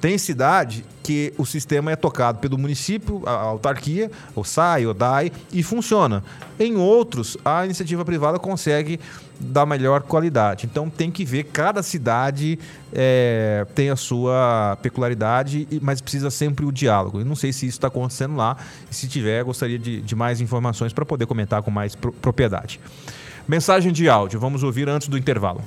Tem 0.00 0.16
cidade 0.16 0.84
que 1.02 1.34
o 1.36 1.44
sistema 1.44 1.92
é 1.92 1.96
tocado 1.96 2.38
pelo 2.38 2.56
município, 2.56 3.22
a 3.26 3.32
autarquia, 3.32 4.10
o 4.34 4.42
SAI, 4.42 4.86
o 4.86 4.94
DAI, 4.94 5.30
e 5.52 5.62
funciona. 5.62 6.24
Em 6.58 6.76
outros, 6.76 7.36
a 7.44 7.64
iniciativa 7.64 8.04
privada 8.04 8.38
consegue 8.38 8.98
dar 9.38 9.66
melhor 9.66 10.02
qualidade. 10.02 10.66
Então 10.66 10.88
tem 10.88 11.10
que 11.10 11.24
ver, 11.24 11.44
cada 11.44 11.82
cidade 11.82 12.58
é, 12.92 13.66
tem 13.74 13.90
a 13.90 13.96
sua 13.96 14.78
peculiaridade, 14.82 15.66
mas 15.82 16.00
precisa 16.00 16.30
sempre 16.30 16.64
o 16.64 16.72
diálogo. 16.72 17.20
Eu 17.20 17.24
não 17.24 17.36
sei 17.36 17.52
se 17.52 17.66
isso 17.66 17.78
está 17.78 17.88
acontecendo 17.88 18.36
lá, 18.36 18.56
se 18.90 19.08
tiver, 19.08 19.42
gostaria 19.44 19.78
de, 19.78 20.00
de 20.00 20.14
mais 20.14 20.40
informações 20.40 20.92
para 20.92 21.04
poder 21.04 21.26
comentar 21.26 21.62
com 21.62 21.70
mais 21.70 21.94
propriedade. 21.94 22.80
Mensagem 23.48 23.92
de 23.92 24.08
áudio, 24.08 24.38
vamos 24.38 24.62
ouvir 24.62 24.88
antes 24.88 25.08
do 25.08 25.18
intervalo. 25.18 25.62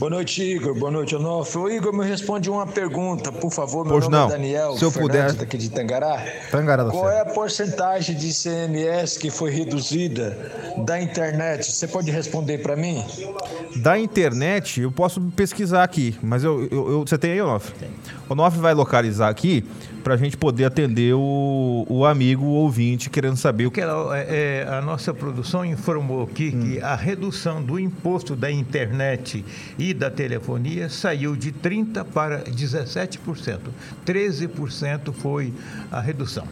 Boa 0.00 0.08
noite, 0.08 0.42
Igor. 0.42 0.74
Boa 0.74 0.90
noite, 0.90 1.14
Onofre. 1.14 1.58
O 1.58 1.68
Igor 1.68 1.92
me 1.92 2.06
responde 2.06 2.48
uma 2.48 2.66
pergunta, 2.66 3.30
por 3.30 3.52
favor. 3.52 3.84
Meu 3.84 3.98
pois 3.98 4.08
nome 4.08 4.16
não. 4.16 4.28
é 4.28 4.30
Daniel 4.30 4.78
Se 4.78 4.82
eu 4.82 4.90
Fernandes, 4.90 5.32
puder... 5.32 5.32
daqui 5.34 5.58
de 5.58 5.68
Tangará. 5.68 6.24
Tangará 6.50 6.84
da 6.84 6.90
Qual 6.90 7.10
é 7.10 7.20
a 7.20 7.26
porcentagem 7.26 8.16
de 8.16 8.32
CMS 8.32 9.18
que 9.18 9.30
foi 9.30 9.50
reduzida 9.50 10.38
da 10.86 10.98
internet? 10.98 11.70
Você 11.70 11.86
pode 11.86 12.10
responder 12.10 12.62
para 12.62 12.76
mim? 12.76 13.04
Da 13.76 13.98
internet, 13.98 14.80
eu 14.80 14.90
posso 14.90 15.20
pesquisar 15.36 15.84
aqui, 15.84 16.16
mas 16.22 16.44
eu, 16.44 16.66
eu, 16.70 16.90
eu 16.92 17.00
você 17.00 17.18
tem 17.18 17.32
aí, 17.32 17.42
Onofre? 17.42 17.74
Tem. 17.78 17.90
O 18.30 18.32
Onofre 18.32 18.60
vai 18.60 18.72
localizar 18.72 19.28
aqui 19.28 19.64
para 20.04 20.14
a 20.14 20.16
gente 20.16 20.36
poder 20.36 20.64
atender 20.64 21.14
o, 21.14 21.84
o 21.88 22.06
amigo 22.06 22.44
o 22.44 22.50
ouvinte 22.50 23.10
querendo 23.10 23.36
saber 23.36 23.66
o 23.66 23.72
que. 23.72 23.80
É, 23.80 24.68
a 24.70 24.80
nossa 24.80 25.12
produção 25.12 25.64
informou 25.64 26.22
aqui 26.22 26.52
hum. 26.54 26.60
que 26.60 26.80
a 26.80 26.94
redução 26.94 27.60
do 27.60 27.76
imposto 27.76 28.36
da 28.36 28.48
internet 28.48 29.44
e 29.76 29.92
da 29.92 30.08
telefonia 30.08 30.88
saiu 30.88 31.34
de 31.34 31.50
30% 31.50 32.04
para 32.04 32.44
17%. 32.44 33.58
13% 34.06 35.12
foi 35.12 35.52
a 35.90 36.00
redução. 36.00 36.46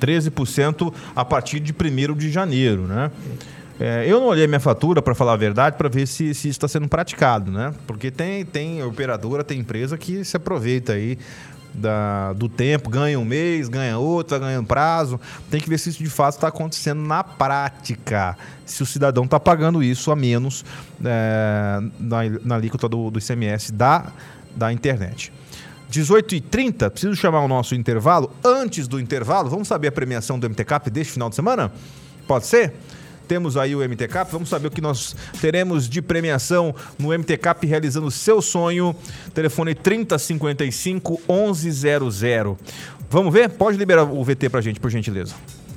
13% 0.00 0.92
a 1.14 1.24
partir 1.24 1.60
de 1.60 1.72
1 1.72 2.16
de 2.16 2.32
janeiro, 2.32 2.88
né? 2.88 3.12
É, 3.14 3.61
eu 4.06 4.20
não 4.20 4.28
olhei 4.28 4.46
minha 4.46 4.60
fatura, 4.60 5.00
para 5.02 5.14
falar 5.14 5.32
a 5.32 5.36
verdade, 5.36 5.76
para 5.76 5.88
ver 5.88 6.06
se, 6.06 6.34
se 6.34 6.48
isso 6.48 6.48
está 6.48 6.68
sendo 6.68 6.88
praticado, 6.88 7.50
né? 7.50 7.72
Porque 7.86 8.10
tem, 8.10 8.44
tem 8.44 8.82
operadora, 8.82 9.42
tem 9.42 9.58
empresa 9.58 9.96
que 9.98 10.24
se 10.24 10.36
aproveita 10.36 10.92
aí 10.92 11.18
da, 11.74 12.32
do 12.34 12.48
tempo, 12.48 12.90
ganha 12.90 13.18
um 13.18 13.24
mês, 13.24 13.68
ganha 13.68 13.98
outro, 13.98 14.38
vai 14.38 14.48
ganhando 14.48 14.66
prazo. 14.66 15.20
Tem 15.50 15.60
que 15.60 15.68
ver 15.68 15.78
se 15.78 15.90
isso 15.90 16.02
de 16.02 16.10
fato 16.10 16.34
está 16.34 16.48
acontecendo 16.48 17.00
na 17.00 17.24
prática. 17.24 18.36
Se 18.66 18.82
o 18.82 18.86
cidadão 18.86 19.24
está 19.24 19.40
pagando 19.40 19.82
isso 19.82 20.10
a 20.10 20.16
menos 20.16 20.64
é, 21.04 21.80
na, 21.98 22.18
na 22.44 22.54
alíquota 22.56 22.88
do, 22.88 23.10
do 23.10 23.18
ICMS 23.18 23.72
da, 23.72 24.12
da 24.54 24.72
internet. 24.72 25.32
18h30, 25.90 26.90
preciso 26.90 27.14
chamar 27.14 27.40
o 27.40 27.48
nosso 27.48 27.74
intervalo. 27.74 28.34
Antes 28.42 28.88
do 28.88 28.98
intervalo, 28.98 29.50
vamos 29.50 29.68
saber 29.68 29.88
a 29.88 29.92
premiação 29.92 30.38
do 30.38 30.48
MTCAP 30.48 30.90
deste 30.90 31.12
final 31.12 31.28
de 31.28 31.36
semana? 31.36 31.70
Pode 32.26 32.46
ser? 32.46 32.72
Temos 33.32 33.56
aí 33.56 33.74
o 33.74 33.78
MTCap. 33.78 34.30
Vamos 34.30 34.50
saber 34.50 34.68
o 34.68 34.70
que 34.70 34.82
nós 34.82 35.16
teremos 35.40 35.88
de 35.88 36.02
premiação 36.02 36.74
no 36.98 37.18
MTCap 37.18 37.66
realizando 37.66 38.10
seu 38.10 38.42
sonho. 38.42 38.94
Telefone 39.32 39.74
3055 39.74 41.18
1100. 41.26 42.58
Vamos 43.08 43.32
ver? 43.32 43.48
Pode 43.48 43.78
liberar 43.78 44.04
o 44.04 44.22
VT 44.22 44.50
pra 44.50 44.60
gente, 44.60 44.78
por 44.78 44.90
gentileza. 44.90 45.34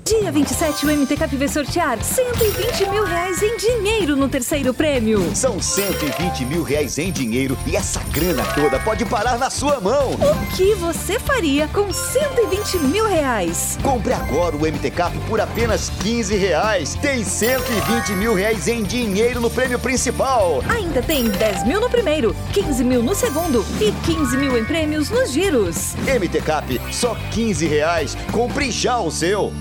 Dia 0.08 0.32
27, 0.32 0.86
o 0.86 0.92
MTCap 0.92 1.36
vai 1.36 1.48
sortear 1.48 2.00
120 2.00 2.90
mil 2.92 3.06
reais 3.06 3.42
em 3.42 3.58
dinheiro 3.58 4.16
no 4.16 4.30
terceiro 4.30 4.72
prêmio. 4.72 5.36
São 5.36 5.60
120 5.60 6.46
mil 6.46 6.62
reais 6.62 7.00
em 7.00 7.12
dinheiro 7.12 7.58
e 7.66 7.76
essa 7.76 8.00
grana 8.12 8.44
toda 8.54 8.78
pode 8.82 9.04
parar 9.04 9.40
na 9.40 9.50
sua 9.50 9.82
mão. 9.82 10.12
O 10.12 10.56
que 10.56 10.76
você 10.76 11.20
faria 11.20 11.68
com 11.70 11.92
120 11.92 12.78
mil 12.84 13.08
reais? 13.08 13.80
Compre 13.82 14.14
agora 14.14 14.56
o 14.56 14.60
MTCap 14.60 15.18
por 15.28 15.42
apenas 15.42 15.90
15 15.90 16.36
reais. 16.36 16.94
Tem 17.02 17.24
120 17.24 18.12
mil 18.12 18.36
reais 18.36 18.68
em 18.68 18.84
dinheiro 18.84 19.42
no 19.42 19.50
prêmio 19.50 19.80
principal. 19.80 20.64
Ainda 20.70 21.02
tem 21.02 21.28
10 21.28 21.66
mil 21.66 21.82
no 21.82 21.90
primeiro, 21.90 22.36
15 22.54 22.84
mil 22.84 23.02
no 23.02 23.16
segundo 23.16 23.66
e 23.82 23.92
15 24.06 24.38
mil 24.38 24.56
em 24.56 24.66
prêmios 24.66 25.10
nos 25.10 25.32
giros. 25.32 25.96
MTCap, 26.06 26.80
só 26.92 27.16
15 27.32 27.66
reais. 27.66 28.16
Compre 28.32 28.70
já 28.70 29.00
o 29.00 29.10
seu. 29.10 29.52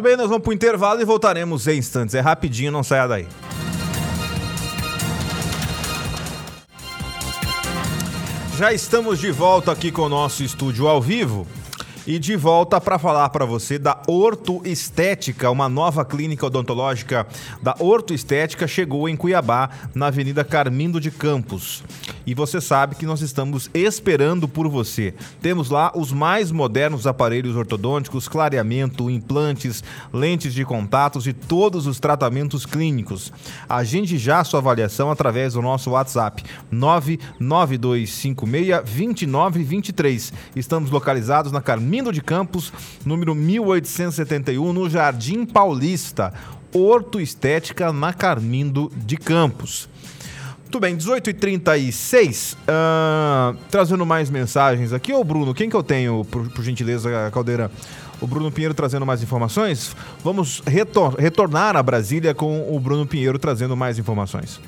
Muito 0.00 0.08
bem, 0.08 0.16
nós 0.16 0.30
vamos 0.30 0.42
para 0.42 0.50
o 0.50 0.54
intervalo 0.54 1.02
e 1.02 1.04
voltaremos 1.04 1.66
em 1.66 1.76
instantes. 1.76 2.14
É 2.14 2.20
rapidinho, 2.20 2.72
não 2.72 2.82
saia 2.82 3.06
daí. 3.06 3.26
Já 8.56 8.72
estamos 8.72 9.18
de 9.18 9.30
volta 9.30 9.70
aqui 9.70 9.92
com 9.92 10.00
o 10.00 10.08
nosso 10.08 10.42
estúdio 10.42 10.88
ao 10.88 11.02
vivo. 11.02 11.46
E 12.10 12.18
de 12.18 12.34
volta 12.34 12.80
para 12.80 12.98
falar 12.98 13.28
para 13.28 13.44
você 13.44 13.78
da 13.78 14.02
Orto 14.08 14.60
Estética, 14.64 15.48
uma 15.48 15.68
nova 15.68 16.04
clínica 16.04 16.44
odontológica 16.44 17.24
da 17.62 17.76
Orto 17.78 18.12
Estética 18.12 18.66
chegou 18.66 19.08
em 19.08 19.14
Cuiabá, 19.14 19.70
na 19.94 20.08
Avenida 20.08 20.42
Carmindo 20.42 21.00
de 21.00 21.12
Campos. 21.12 21.84
E 22.26 22.34
você 22.34 22.60
sabe 22.60 22.96
que 22.96 23.06
nós 23.06 23.20
estamos 23.20 23.70
esperando 23.72 24.48
por 24.48 24.68
você. 24.68 25.14
Temos 25.40 25.70
lá 25.70 25.92
os 25.94 26.10
mais 26.10 26.50
modernos 26.50 27.06
aparelhos 27.06 27.54
ortodônticos, 27.54 28.26
clareamento, 28.26 29.08
implantes, 29.08 29.84
lentes 30.12 30.52
de 30.52 30.64
contatos 30.64 31.28
e 31.28 31.32
todos 31.32 31.86
os 31.86 32.00
tratamentos 32.00 32.66
clínicos. 32.66 33.32
Agende 33.68 34.18
já 34.18 34.42
sua 34.42 34.58
avaliação 34.58 35.12
através 35.12 35.52
do 35.52 35.62
nosso 35.62 35.90
WhatsApp 35.90 36.42
99256 36.72 38.78
2923. 38.78 40.32
Estamos 40.56 40.90
localizados 40.90 41.52
na 41.52 41.60
Carmindo 41.60 41.99
Armindo 42.00 42.12
de 42.14 42.22
Campos, 42.22 42.72
número 43.04 43.34
1871, 43.34 44.72
no 44.72 44.88
Jardim 44.88 45.44
Paulista. 45.44 46.32
Orto 46.72 47.20
Estética 47.20 47.92
na 47.92 48.14
Carmindo 48.14 48.90
de 48.96 49.18
Campos. 49.18 49.86
Muito 50.60 50.80
bem, 50.80 50.96
18h36. 50.96 52.54
Uh, 52.54 53.58
trazendo 53.70 54.06
mais 54.06 54.30
mensagens 54.30 54.94
aqui. 54.94 55.12
Ô, 55.12 55.22
Bruno, 55.22 55.52
quem 55.52 55.68
que 55.68 55.76
eu 55.76 55.82
tenho, 55.82 56.24
por, 56.24 56.48
por 56.48 56.64
gentileza, 56.64 57.30
Caldeira? 57.34 57.70
O 58.18 58.26
Bruno 58.26 58.50
Pinheiro 58.50 58.72
trazendo 58.72 59.04
mais 59.04 59.22
informações. 59.22 59.94
Vamos 60.24 60.62
retor 60.66 61.16
retornar 61.18 61.76
a 61.76 61.82
Brasília 61.82 62.34
com 62.34 62.74
o 62.74 62.80
Bruno 62.80 63.06
Pinheiro 63.06 63.38
trazendo 63.38 63.76
mais 63.76 63.98
informações. 63.98 64.58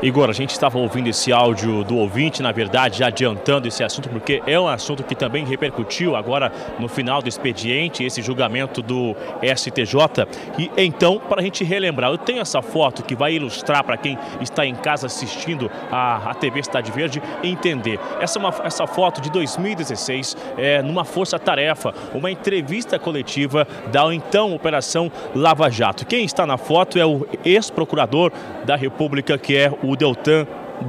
Igor, 0.00 0.30
a 0.30 0.32
gente 0.32 0.50
estava 0.50 0.78
ouvindo 0.78 1.08
esse 1.08 1.32
áudio 1.32 1.82
do 1.82 1.96
ouvinte, 1.96 2.40
na 2.40 2.52
verdade, 2.52 3.02
adiantando 3.02 3.66
esse 3.66 3.82
assunto, 3.82 4.08
porque 4.08 4.40
é 4.46 4.58
um 4.58 4.68
assunto 4.68 5.02
que 5.02 5.12
também 5.12 5.44
repercutiu 5.44 6.14
agora 6.14 6.52
no 6.78 6.86
final 6.86 7.20
do 7.20 7.28
expediente, 7.28 8.04
esse 8.04 8.22
julgamento 8.22 8.80
do 8.80 9.16
STJ. 9.42 10.28
E 10.56 10.70
então, 10.76 11.18
para 11.18 11.40
a 11.40 11.44
gente 11.44 11.64
relembrar, 11.64 12.12
eu 12.12 12.18
tenho 12.18 12.40
essa 12.40 12.62
foto 12.62 13.02
que 13.02 13.16
vai 13.16 13.34
ilustrar 13.34 13.82
para 13.82 13.96
quem 13.96 14.16
está 14.40 14.64
em 14.64 14.76
casa 14.76 15.06
assistindo 15.08 15.68
a, 15.90 16.30
a 16.30 16.34
TV 16.34 16.62
Cidade 16.62 16.92
Verde 16.92 17.20
entender. 17.42 17.98
Essa, 18.20 18.38
é 18.38 18.40
uma, 18.40 18.54
essa 18.62 18.86
foto 18.86 19.20
de 19.20 19.30
2016, 19.32 20.36
é, 20.56 20.80
numa 20.80 21.04
força-tarefa, 21.04 21.92
uma 22.14 22.30
entrevista 22.30 23.00
coletiva 23.00 23.66
da 23.90 24.14
então 24.14 24.54
Operação 24.54 25.10
Lava 25.34 25.68
Jato. 25.68 26.06
Quem 26.06 26.24
está 26.24 26.46
na 26.46 26.56
foto 26.56 27.00
é 27.00 27.04
o 27.04 27.26
ex-procurador 27.44 28.30
da 28.64 28.76
República, 28.76 29.36
que 29.36 29.56
é 29.56 29.72
o 29.82 29.87
o 29.88 29.96
Deltan 29.96 30.46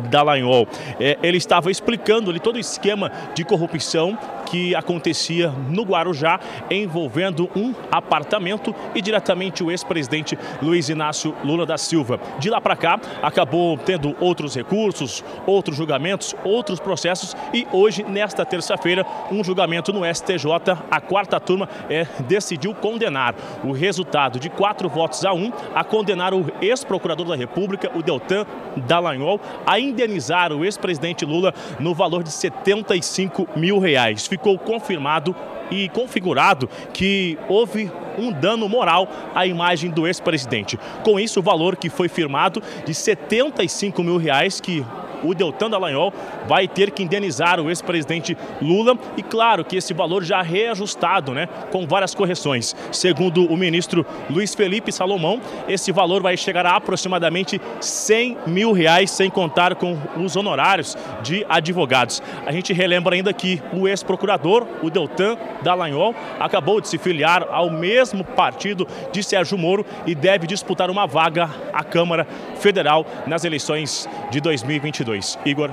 Dallagnol. 0.09 0.67
É, 0.99 1.17
ele 1.21 1.37
estava 1.37 1.71
explicando 1.71 2.29
ali 2.29 2.39
todo 2.39 2.55
o 2.55 2.59
esquema 2.59 3.11
de 3.33 3.43
corrupção 3.43 4.17
que 4.49 4.75
acontecia 4.75 5.53
no 5.69 5.83
Guarujá, 5.83 6.39
envolvendo 6.71 7.49
um 7.55 7.73
apartamento 7.91 8.73
e 8.95 9.01
diretamente 9.01 9.63
o 9.63 9.69
ex-presidente 9.69 10.37
Luiz 10.61 10.89
Inácio 10.89 11.35
Lula 11.43 11.65
da 11.65 11.77
Silva. 11.77 12.19
De 12.39 12.49
lá 12.49 12.59
para 12.59 12.75
cá, 12.75 12.99
acabou 13.21 13.77
tendo 13.77 14.15
outros 14.19 14.55
recursos, 14.55 15.23
outros 15.45 15.77
julgamentos, 15.77 16.35
outros 16.43 16.79
processos 16.79 17.35
e 17.53 17.67
hoje, 17.71 18.03
nesta 18.03 18.43
terça-feira, 18.43 19.05
um 19.31 19.43
julgamento 19.43 19.93
no 19.93 20.01
STJ. 20.03 20.45
A 20.89 20.99
quarta 20.99 21.39
turma 21.39 21.69
é, 21.89 22.07
decidiu 22.27 22.73
condenar 22.73 23.35
o 23.63 23.71
resultado 23.71 24.39
de 24.39 24.49
quatro 24.49 24.89
votos 24.89 25.23
a 25.25 25.33
um 25.33 25.51
a 25.75 25.83
condenar 25.83 26.33
o 26.33 26.51
ex-procurador 26.61 27.27
da 27.27 27.35
República, 27.35 27.91
o 27.95 28.01
Deltan 28.01 28.45
Dallagnol, 28.87 29.39
a 29.65 29.78
indenizar 29.79 30.51
o 30.51 30.63
ex-presidente 30.63 31.25
Lula 31.25 31.53
no 31.79 31.93
valor 31.93 32.23
de 32.23 32.31
75 32.31 33.47
mil 33.55 33.79
reais 33.79 34.27
ficou 34.27 34.57
confirmado 34.57 35.35
e 35.71 35.87
configurado 35.89 36.69
que 36.93 37.37
houve 37.47 37.91
um 38.17 38.31
dano 38.31 38.67
moral 38.67 39.07
à 39.33 39.45
imagem 39.45 39.89
do 39.89 40.07
ex-presidente. 40.07 40.79
Com 41.03 41.19
isso, 41.19 41.39
o 41.39 41.43
valor 41.43 41.75
que 41.75 41.89
foi 41.89 42.09
firmado 42.09 42.61
de 42.85 42.93
75 42.93 44.03
mil 44.03 44.17
reais 44.17 44.59
que 44.59 44.85
o 45.23 45.33
Deltan 45.33 45.69
Dallagnol 45.69 46.13
vai 46.47 46.67
ter 46.67 46.91
que 46.91 47.03
indenizar 47.03 47.59
o 47.59 47.69
ex-presidente 47.69 48.37
Lula 48.61 48.97
e 49.17 49.23
claro 49.23 49.63
que 49.63 49.77
esse 49.77 49.93
valor 49.93 50.23
já 50.23 50.41
reajustado, 50.41 51.33
né, 51.33 51.47
com 51.71 51.85
várias 51.85 52.13
correções. 52.15 52.75
Segundo 52.91 53.45
o 53.45 53.57
ministro 53.57 54.05
Luiz 54.29 54.55
Felipe 54.55 54.91
Salomão, 54.91 55.41
esse 55.67 55.91
valor 55.91 56.21
vai 56.21 56.35
chegar 56.37 56.65
a 56.65 56.75
aproximadamente 56.75 57.59
100 57.79 58.37
mil 58.47 58.71
reais, 58.71 59.11
sem 59.11 59.29
contar 59.29 59.75
com 59.75 59.97
os 60.17 60.35
honorários 60.35 60.97
de 61.21 61.45
advogados. 61.49 62.21
A 62.45 62.51
gente 62.51 62.73
relembra 62.73 63.15
ainda 63.15 63.33
que 63.33 63.61
o 63.73 63.87
ex-procurador, 63.87 64.65
o 64.81 64.89
Deltan 64.89 65.37
Dallagnol, 65.61 66.15
acabou 66.39 66.81
de 66.81 66.87
se 66.87 66.97
filiar 66.97 67.47
ao 67.49 67.69
mesmo 67.69 68.23
partido 68.23 68.87
de 69.11 69.23
Sérgio 69.23 69.57
Moro 69.57 69.85
e 70.05 70.15
deve 70.15 70.47
disputar 70.47 70.89
uma 70.89 71.05
vaga 71.05 71.49
à 71.73 71.83
Câmara 71.83 72.25
Federal 72.59 73.05
nas 73.27 73.43
eleições 73.43 74.07
de 74.31 74.39
2022. 74.39 75.08
2022. 75.09 75.39
Igor. 75.45 75.71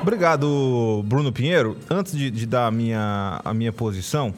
Obrigado, 0.00 1.02
Bruno 1.06 1.32
Pinheiro. 1.32 1.76
Antes 1.90 2.16
de, 2.16 2.30
de 2.30 2.46
dar 2.46 2.66
a 2.66 2.70
minha, 2.70 3.40
a 3.44 3.54
minha 3.54 3.72
posição, 3.72 4.34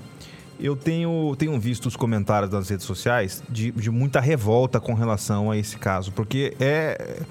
eu 0.59 0.77
tenho, 0.77 1.35
tenho 1.39 1.59
visto 1.59 1.87
os 1.87 1.97
comentários 1.97 2.51
das 2.51 2.69
redes 2.69 2.87
sociais 2.87 3.43
de, 3.49 3.71
de 3.71 3.91
muita 3.91 4.21
revolta 4.21 4.81
com 4.81 4.95
relação 4.95 5.51
a 5.51 5.57
esse 5.57 5.77
caso, 5.77 6.13
porque 6.13 6.55
é, 6.61 7.23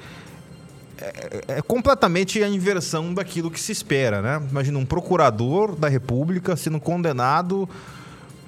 é, 0.99 1.43
é, 1.47 1.61
completamente 1.61 2.43
a 2.43 2.47
inversão 2.47 3.13
daquilo 3.13 3.49
que 3.49 3.59
se 3.59 3.71
espera, 3.71 4.21
né? 4.21 4.41
Imagina 4.49 4.77
um 4.77 4.85
procurador 4.85 5.75
da 5.75 5.87
República 5.87 6.55
sendo 6.55 6.79
condenado 6.79 7.67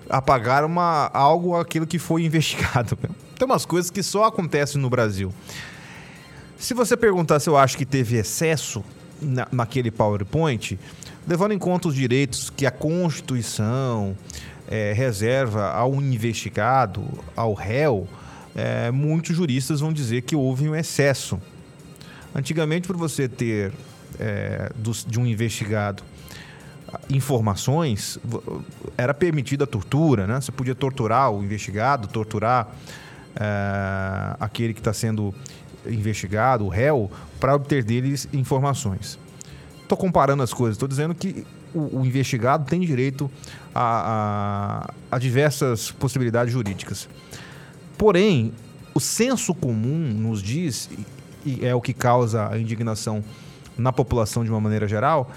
a 0.10 0.22
pagar 0.22 0.64
uma, 0.64 1.10
algo 1.14 1.56
aquilo 1.56 1.88
que 1.88 2.00
foi 2.00 2.24
investigado. 2.26 2.98
Tem 3.38 3.46
umas 3.46 3.66
coisas 3.66 3.92
que 3.92 4.02
só 4.02 4.26
acontecem 4.26 4.80
no 4.80 4.90
Brasil. 4.90 5.34
Se 6.58 6.74
você 6.74 6.96
perguntar 6.96 7.40
se 7.40 7.50
eu 7.50 7.58
acho 7.58 7.78
que 7.78 7.86
teve 7.86 8.18
excesso 8.18 8.84
na, 9.22 9.48
naquele 9.52 9.92
PowerPoint, 9.92 10.80
levando 11.28 11.52
em 11.52 11.60
conta 11.60 11.88
os 11.88 11.96
direitos 11.96 12.50
que 12.50 12.66
a 12.66 12.72
Constituição 12.72 14.18
é, 14.68 14.94
reserva 14.94 15.70
ao 15.72 15.96
investigado, 15.96 17.04
ao 17.36 17.54
réu, 17.54 18.08
é, 18.56 18.90
muitos 18.90 19.36
juristas 19.36 19.82
vão 19.82 19.92
dizer 19.92 20.22
que 20.22 20.36
houve 20.36 20.68
um 20.70 20.76
excesso. 20.76 21.40
Antigamente, 22.34 22.88
para 22.88 22.98
você 22.98 23.28
ter 23.28 23.74
é, 24.18 24.72
de 25.08 25.20
um 25.20 25.26
investigado 25.26 26.04
informações, 27.10 28.18
era 28.98 29.14
permitida 29.14 29.66
a 29.66 29.68
tortura, 29.68 30.26
né? 30.26 30.40
Você 30.40 30.52
podia 30.52 30.76
torturar 30.76 31.32
o 31.32 31.44
investigado, 31.44 32.08
torturar 32.08 32.70
é, 33.36 34.36
aquele 34.40 34.74
que 34.74 34.80
está 34.80 34.94
sendo 34.94 35.36
investigado, 35.88 36.66
o 36.66 36.70
réu, 36.70 37.12
para 37.40 37.56
obter 37.56 37.84
deles 37.84 38.28
informações. 38.34 39.20
Estou 39.82 39.98
comparando 39.98 40.42
as 40.42 40.54
coisas, 40.54 40.76
estou 40.76 40.88
dizendo 40.88 41.14
que 41.14 41.46
o, 41.74 42.00
o, 42.00 42.06
investigado 42.06 42.66
tem 42.66 42.82
direito 42.82 43.30
a, 43.74 44.90
a, 45.12 45.16
a 45.16 45.20
diversas 45.20 45.92
possibilidades 45.92 46.52
jurídicas. 46.52 47.08
Porém, 47.98 48.54
o 48.94 49.00
senso 49.00 49.54
comum 49.54 49.98
nos 49.98 50.42
diz, 50.42 50.90
e 51.46 51.66
é 51.66 51.76
o 51.76 51.82
que 51.82 51.94
causa 51.94 52.50
a 52.50 52.58
indignação 52.58 53.24
na 53.78 53.92
população 53.92 54.44
de 54.44 54.50
uma 54.50 54.62
maneira 54.62 54.88
geral, 54.88 55.30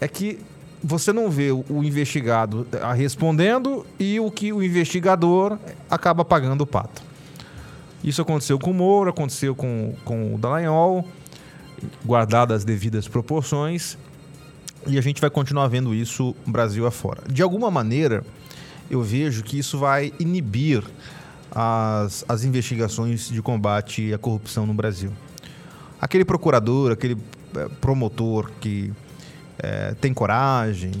é 0.00 0.06
que 0.06 0.38
você 0.82 1.12
não 1.12 1.30
vê 1.30 1.50
o 1.50 1.82
investigado 1.82 2.66
respondendo 2.94 3.84
e 3.98 4.20
o 4.20 4.30
que 4.30 4.52
o 4.52 4.62
investigador 4.62 5.58
acaba 5.90 6.24
pagando 6.24 6.60
o 6.60 6.66
pato. 6.66 7.02
Isso 8.06 8.22
aconteceu 8.22 8.56
com 8.56 8.70
o 8.70 8.74
Moro, 8.74 9.10
aconteceu 9.10 9.52
com, 9.52 9.92
com 10.04 10.34
o 10.36 10.38
Dallagnol, 10.38 11.06
guardadas 12.04 12.58
as 12.58 12.64
devidas 12.64 13.08
proporções. 13.08 13.98
E 14.86 14.96
a 14.96 15.00
gente 15.00 15.20
vai 15.20 15.28
continuar 15.28 15.66
vendo 15.66 15.92
isso 15.92 16.34
Brasil 16.46 16.86
afora. 16.86 17.22
De 17.28 17.42
alguma 17.42 17.68
maneira, 17.68 18.24
eu 18.88 19.02
vejo 19.02 19.42
que 19.42 19.58
isso 19.58 19.76
vai 19.76 20.12
inibir 20.20 20.84
as, 21.50 22.24
as 22.28 22.44
investigações 22.44 23.28
de 23.28 23.42
combate 23.42 24.14
à 24.14 24.18
corrupção 24.18 24.64
no 24.64 24.72
Brasil. 24.72 25.12
Aquele 26.00 26.24
procurador, 26.24 26.92
aquele 26.92 27.18
é, 27.56 27.68
promotor 27.80 28.52
que 28.60 28.92
é, 29.58 29.94
tem 30.00 30.14
coragem 30.14 30.92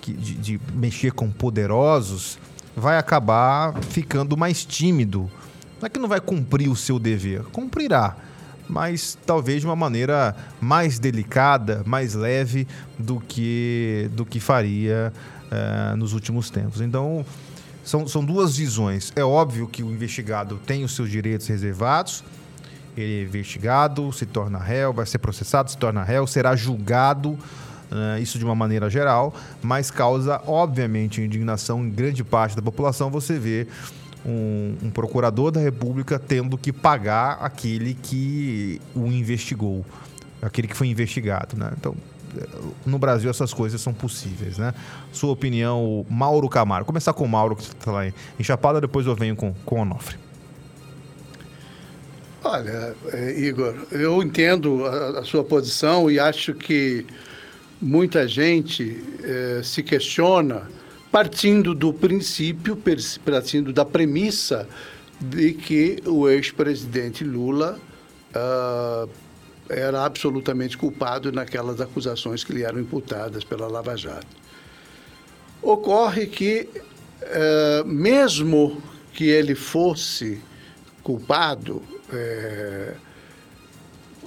que, 0.00 0.12
de, 0.12 0.34
de 0.34 0.60
mexer 0.74 1.12
com 1.12 1.30
poderosos, 1.30 2.36
vai 2.74 2.98
acabar 2.98 3.80
ficando 3.82 4.36
mais 4.36 4.64
tímido. 4.64 5.30
Não 5.80 5.86
é 5.86 5.88
que 5.88 5.98
não 5.98 6.08
vai 6.08 6.20
cumprir 6.20 6.68
o 6.68 6.76
seu 6.76 6.98
dever, 6.98 7.42
cumprirá, 7.52 8.16
mas 8.68 9.16
talvez 9.24 9.60
de 9.60 9.66
uma 9.66 9.76
maneira 9.76 10.34
mais 10.60 10.98
delicada, 10.98 11.82
mais 11.86 12.14
leve 12.14 12.66
do 12.98 13.20
que, 13.20 14.10
do 14.12 14.26
que 14.26 14.40
faria 14.40 15.12
é, 15.50 15.94
nos 15.96 16.12
últimos 16.12 16.50
tempos. 16.50 16.80
Então, 16.80 17.24
são, 17.84 18.06
são 18.06 18.24
duas 18.24 18.56
visões. 18.56 19.12
É 19.16 19.24
óbvio 19.24 19.66
que 19.68 19.82
o 19.82 19.90
investigado 19.90 20.60
tem 20.66 20.84
os 20.84 20.94
seus 20.94 21.08
direitos 21.10 21.46
reservados, 21.46 22.24
ele 22.96 23.20
é 23.20 23.22
investigado, 23.22 24.12
se 24.12 24.26
torna 24.26 24.58
réu, 24.58 24.92
vai 24.92 25.06
ser 25.06 25.18
processado, 25.18 25.70
se 25.70 25.78
torna 25.78 26.02
réu, 26.02 26.26
será 26.26 26.54
julgado 26.54 27.38
Uh, 27.90 28.20
isso 28.20 28.38
de 28.38 28.44
uma 28.44 28.54
maneira 28.54 28.90
geral, 28.90 29.34
mas 29.62 29.90
causa, 29.90 30.42
obviamente, 30.46 31.22
indignação 31.22 31.82
em 31.82 31.88
grande 31.88 32.22
parte 32.22 32.54
da 32.54 32.60
população. 32.60 33.10
Você 33.10 33.38
vê 33.38 33.66
um, 34.24 34.76
um, 34.84 34.90
procurador 34.90 35.50
da 35.50 35.60
República 35.60 36.18
tendo 36.18 36.56
que 36.58 36.72
pagar 36.72 37.38
aquele 37.40 37.94
que 37.94 38.80
o 38.94 39.06
investigou, 39.06 39.84
aquele 40.42 40.68
que 40.68 40.76
foi 40.76 40.88
investigado. 40.88 41.56
Né? 41.56 41.72
Então, 41.78 41.94
no 42.84 42.98
Brasil 42.98 43.30
essas 43.30 43.52
coisas 43.52 43.80
são 43.80 43.92
possíveis, 43.94 44.58
né? 44.58 44.74
Sua 45.12 45.32
opinião, 45.32 46.04
Mauro 46.10 46.48
Camargo. 46.48 46.86
Começar 46.86 47.12
com 47.12 47.24
o 47.24 47.28
Mauro, 47.28 47.56
que 47.56 47.62
está 47.62 47.90
lá 47.90 48.06
em 48.06 48.12
Chapada, 48.40 48.80
depois 48.80 49.06
eu 49.06 49.14
venho 49.14 49.34
com, 49.34 49.52
com 49.64 49.76
o 49.76 49.78
Onofre. 49.80 50.16
Olha, 52.44 52.94
é, 53.12 53.40
Igor, 53.40 53.74
eu 53.90 54.22
entendo 54.22 54.86
a, 54.86 55.20
a, 55.20 55.24
sua 55.24 55.42
posição 55.42 56.10
e 56.10 56.20
acho 56.20 56.54
que 56.54 57.04
muita 57.80 58.28
gente 58.28 59.02
é, 59.22 59.60
se 59.62 59.82
questiona 59.82 60.62
partindo 61.10 61.74
do 61.74 61.92
princípio, 61.92 62.78
partindo 63.24 63.72
da 63.72 63.84
premissa 63.84 64.68
de 65.20 65.52
que 65.52 65.98
o 66.06 66.28
ex-presidente 66.28 67.24
Lula 67.24 67.78
uh, 68.34 69.08
era 69.68 70.04
absolutamente 70.04 70.76
culpado 70.76 71.32
naquelas 71.32 71.80
acusações 71.80 72.44
que 72.44 72.52
lhe 72.52 72.62
eram 72.62 72.80
imputadas 72.80 73.44
pela 73.44 73.66
Lava 73.66 73.96
Jato. 73.96 74.36
Ocorre 75.60 76.26
que, 76.26 76.68
uh, 77.22 77.84
mesmo 77.86 78.80
que 79.12 79.24
ele 79.24 79.54
fosse 79.54 80.40
culpado, 81.02 81.82
uh, 82.12 83.07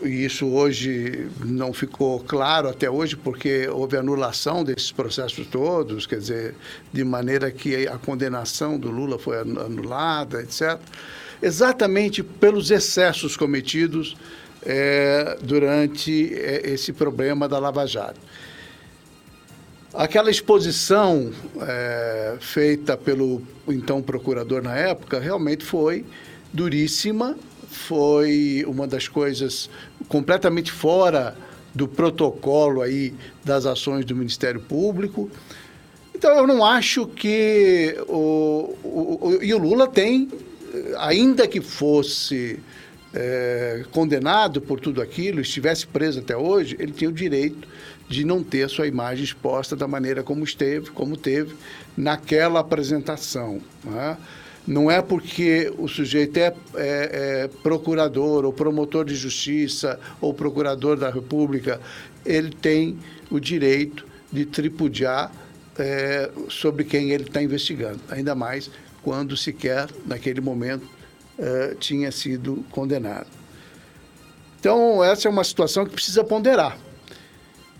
e 0.03 0.25
isso 0.25 0.47
hoje 0.47 1.29
não 1.43 1.71
ficou 1.71 2.19
claro 2.19 2.67
até 2.67 2.89
hoje, 2.89 3.15
porque 3.15 3.67
houve 3.67 3.97
anulação 3.97 4.63
desses 4.63 4.91
processos 4.91 5.45
todos, 5.47 6.07
quer 6.07 6.19
dizer, 6.19 6.55
de 6.91 7.03
maneira 7.03 7.51
que 7.51 7.87
a 7.87 7.97
condenação 7.97 8.79
do 8.79 8.89
Lula 8.89 9.19
foi 9.19 9.39
anulada, 9.39 10.41
etc. 10.41 10.79
Exatamente 11.41 12.23
pelos 12.23 12.71
excessos 12.71 13.37
cometidos 13.37 14.15
é, 14.63 15.37
durante 15.41 16.33
é, 16.33 16.71
esse 16.71 16.93
problema 16.93 17.47
da 17.47 17.59
Lava 17.59 17.85
Jato. 17.85 18.19
Aquela 19.93 20.31
exposição 20.31 21.31
é, 21.61 22.37
feita 22.39 22.95
pelo 22.95 23.41
então 23.67 24.01
procurador 24.01 24.61
na 24.61 24.75
época 24.75 25.19
realmente 25.19 25.65
foi 25.65 26.05
duríssima 26.53 27.35
foi 27.71 28.65
uma 28.67 28.85
das 28.85 29.07
coisas 29.07 29.69
completamente 30.11 30.73
fora 30.73 31.37
do 31.73 31.87
protocolo 31.87 32.81
aí 32.81 33.13
das 33.45 33.65
ações 33.65 34.03
do 34.03 34.13
Ministério 34.13 34.59
Público. 34.59 35.31
Então 36.13 36.37
eu 36.37 36.45
não 36.45 36.65
acho 36.65 37.07
que 37.07 37.95
o, 38.09 38.75
o, 38.83 39.19
o 39.21 39.39
e 39.41 39.53
o 39.53 39.57
Lula 39.57 39.87
tem, 39.87 40.29
ainda 40.97 41.47
que 41.47 41.61
fosse 41.61 42.59
é, 43.13 43.85
condenado 43.91 44.59
por 44.59 44.81
tudo 44.81 45.01
aquilo, 45.01 45.39
estivesse 45.39 45.87
preso 45.87 46.19
até 46.19 46.35
hoje, 46.35 46.75
ele 46.77 46.91
tinha 46.91 47.09
o 47.09 47.13
direito 47.13 47.65
de 48.09 48.25
não 48.25 48.43
ter 48.43 48.69
sua 48.69 48.87
imagem 48.87 49.23
exposta 49.23 49.77
da 49.77 49.87
maneira 49.87 50.21
como 50.21 50.43
esteve, 50.43 50.91
como 50.91 51.15
teve 51.15 51.55
naquela 51.95 52.59
apresentação. 52.59 53.61
Né? 53.81 54.17
Não 54.65 54.91
é 54.91 55.01
porque 55.01 55.73
o 55.77 55.87
sujeito 55.87 56.37
é, 56.37 56.41
é, 56.43 56.53
é, 56.75 57.47
procurador 57.63 58.45
ou 58.45 58.53
promotor 58.53 59.05
de 59.05 59.15
justiça 59.15 59.99
ou 60.19 60.33
procurador 60.33 60.95
da 60.95 61.09
República, 61.09 61.81
ele 62.25 62.51
tem 62.51 62.99
o 63.29 63.39
direito 63.39 64.05
de 64.31 64.45
tripudiar 64.45 65.31
é, 65.77 66.29
sobre 66.47 66.83
quem 66.83 67.11
ele 67.11 67.23
está 67.23 67.41
investigando, 67.41 67.99
ainda 68.09 68.35
mais 68.35 68.69
quando 69.03 69.35
sequer, 69.35 69.89
naquele 70.05 70.41
momento, 70.41 70.87
é, 71.39 71.75
tinha 71.79 72.11
sido 72.11 72.63
condenado. 72.69 73.27
Então, 74.59 75.03
essa 75.03 75.27
é 75.27 75.31
uma 75.31 75.43
situação 75.43 75.85
que 75.85 75.91
precisa 75.91 76.23
ponderar. 76.23 76.77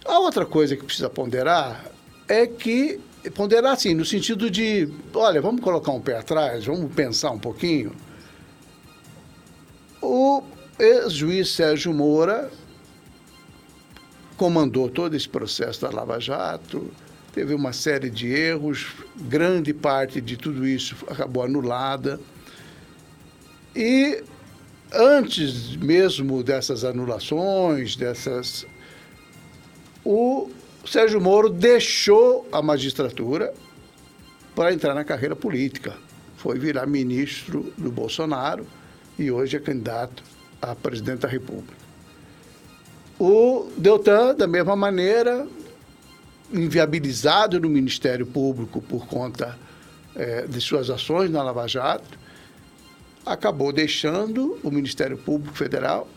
A 0.03 0.17
outra 0.17 0.47
coisa 0.47 0.75
que 0.75 0.83
precisa 0.83 1.11
ponderar 1.11 1.85
é 2.27 2.47
que 2.47 2.99
ponderar 3.29 3.73
assim, 3.73 3.93
no 3.93 4.03
sentido 4.03 4.49
de, 4.49 4.89
olha, 5.13 5.41
vamos 5.41 5.61
colocar 5.61 5.91
um 5.91 6.01
pé 6.01 6.17
atrás, 6.17 6.65
vamos 6.65 6.91
pensar 6.93 7.31
um 7.31 7.39
pouquinho. 7.39 7.91
O 10.01 10.41
ex-juiz 10.79 11.49
Sérgio 11.49 11.93
Moura 11.93 12.49
comandou 14.35 14.89
todo 14.89 15.15
esse 15.15 15.29
processo 15.29 15.81
da 15.81 15.91
Lava 15.91 16.19
Jato, 16.19 16.89
teve 17.31 17.53
uma 17.53 17.71
série 17.71 18.09
de 18.09 18.27
erros, 18.27 18.87
grande 19.15 19.73
parte 19.73 20.19
de 20.19 20.35
tudo 20.35 20.67
isso 20.67 20.95
acabou 21.07 21.43
anulada. 21.43 22.19
E 23.75 24.23
antes 24.91 25.75
mesmo 25.77 26.43
dessas 26.43 26.83
anulações, 26.83 27.95
dessas. 27.95 28.65
O 30.03 30.49
o 30.83 30.87
Sérgio 30.87 31.21
Moro 31.21 31.49
deixou 31.49 32.47
a 32.51 32.61
magistratura 32.61 33.53
para 34.55 34.73
entrar 34.73 34.93
na 34.93 35.03
carreira 35.03 35.35
política. 35.35 35.93
Foi 36.37 36.57
virar 36.57 36.87
ministro 36.87 37.71
do 37.77 37.91
Bolsonaro 37.91 38.65
e 39.17 39.29
hoje 39.29 39.57
é 39.57 39.59
candidato 39.59 40.23
a 40.61 40.75
presidente 40.75 41.19
da 41.19 41.27
República. 41.27 41.73
O 43.19 43.69
Deltan, 43.77 44.33
da 44.33 44.47
mesma 44.47 44.75
maneira, 44.75 45.47
inviabilizado 46.51 47.59
no 47.59 47.69
Ministério 47.69 48.25
Público 48.25 48.81
por 48.81 49.05
conta 49.05 49.57
é, 50.15 50.47
de 50.47 50.59
suas 50.59 50.89
ações 50.89 51.29
na 51.29 51.43
Lava 51.43 51.67
Jato, 51.67 52.19
acabou 53.23 53.71
deixando 53.71 54.57
o 54.63 54.71
Ministério 54.71 55.17
Público 55.17 55.55
Federal, 55.55 56.07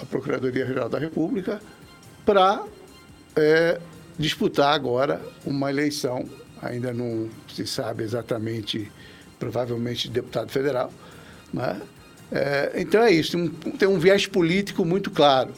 a 0.00 0.06
Procuradoria-Geral 0.06 0.88
da 0.88 0.98
República, 0.98 1.60
para 2.24 2.62
é, 3.36 3.80
disputar 4.18 4.74
agora 4.74 5.20
uma 5.44 5.70
eleição, 5.70 6.24
ainda 6.62 6.92
não 6.92 7.28
se 7.52 7.66
sabe 7.66 8.02
exatamente, 8.02 8.90
provavelmente 9.38 10.08
deputado 10.08 10.50
federal. 10.50 10.92
Né? 11.52 11.80
É, 12.32 12.72
então 12.76 13.02
é 13.02 13.10
isso, 13.10 13.32
tem 13.32 13.40
um, 13.40 13.48
tem 13.76 13.88
um, 13.88 13.98
viés 13.98 14.26
político 14.26 14.84
muito 14.84 15.10
claro. 15.10 15.52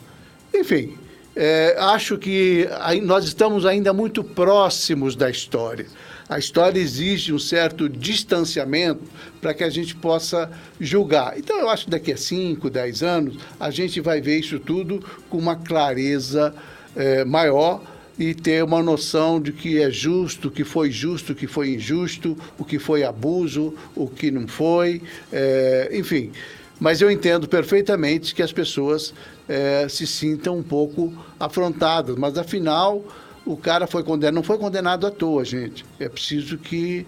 Enfim, 0.54 0.96
é, 1.34 1.76
acho 1.78 2.18
que 2.18 2.68
nós 3.02 3.24
estamos 3.24 3.66
ainda 3.66 3.92
muito 3.92 4.24
próximos 4.24 5.14
da 5.14 5.30
história. 5.30 5.86
A 6.28 6.38
história 6.38 6.80
exige 6.80 7.32
um 7.32 7.38
certo 7.38 7.88
distanciamento 7.88 9.04
para 9.40 9.54
que 9.54 9.62
a 9.62 9.70
gente 9.70 9.94
possa 9.94 10.50
julgar. 10.80 11.38
Então, 11.38 11.56
eu 11.60 11.70
acho 11.70 11.84
que 11.84 11.90
daqui 11.90 12.12
a 12.12 12.16
5, 12.16 12.68
10 12.68 13.02
anos, 13.04 13.36
a 13.60 13.70
gente 13.70 14.00
vai 14.00 14.20
ver 14.20 14.40
isso 14.40 14.58
tudo 14.58 15.00
com 15.30 15.38
uma 15.38 15.54
clareza 15.54 16.52
é, 16.96 17.24
maior 17.24 17.80
e 18.18 18.34
ter 18.34 18.64
uma 18.64 18.82
noção 18.82 19.40
de 19.40 19.52
que 19.52 19.80
é 19.80 19.90
justo, 19.90 20.50
que 20.50 20.64
foi 20.64 20.90
justo, 20.90 21.34
que 21.34 21.46
foi 21.46 21.74
injusto, 21.74 22.36
o 22.58 22.64
que 22.64 22.78
foi 22.78 23.04
abuso, 23.04 23.74
o 23.94 24.08
que 24.08 24.30
não 24.30 24.48
foi, 24.48 25.02
é, 25.32 25.90
enfim. 25.92 26.32
Mas 26.80 27.00
eu 27.00 27.10
entendo 27.10 27.48
perfeitamente 27.48 28.34
que 28.34 28.42
as 28.42 28.52
pessoas 28.52 29.14
é, 29.48 29.86
se 29.88 30.06
sintam 30.06 30.58
um 30.58 30.62
pouco 30.62 31.12
afrontadas, 31.38 32.16
mas 32.16 32.36
afinal 32.36 33.04
o 33.44 33.56
cara 33.56 33.86
foi 33.86 34.02
condenado, 34.02 34.34
não 34.34 34.42
foi 34.42 34.58
condenado 34.58 35.06
à 35.06 35.10
toa, 35.10 35.44
gente. 35.44 35.84
É 36.00 36.08
preciso 36.08 36.58
que 36.58 37.06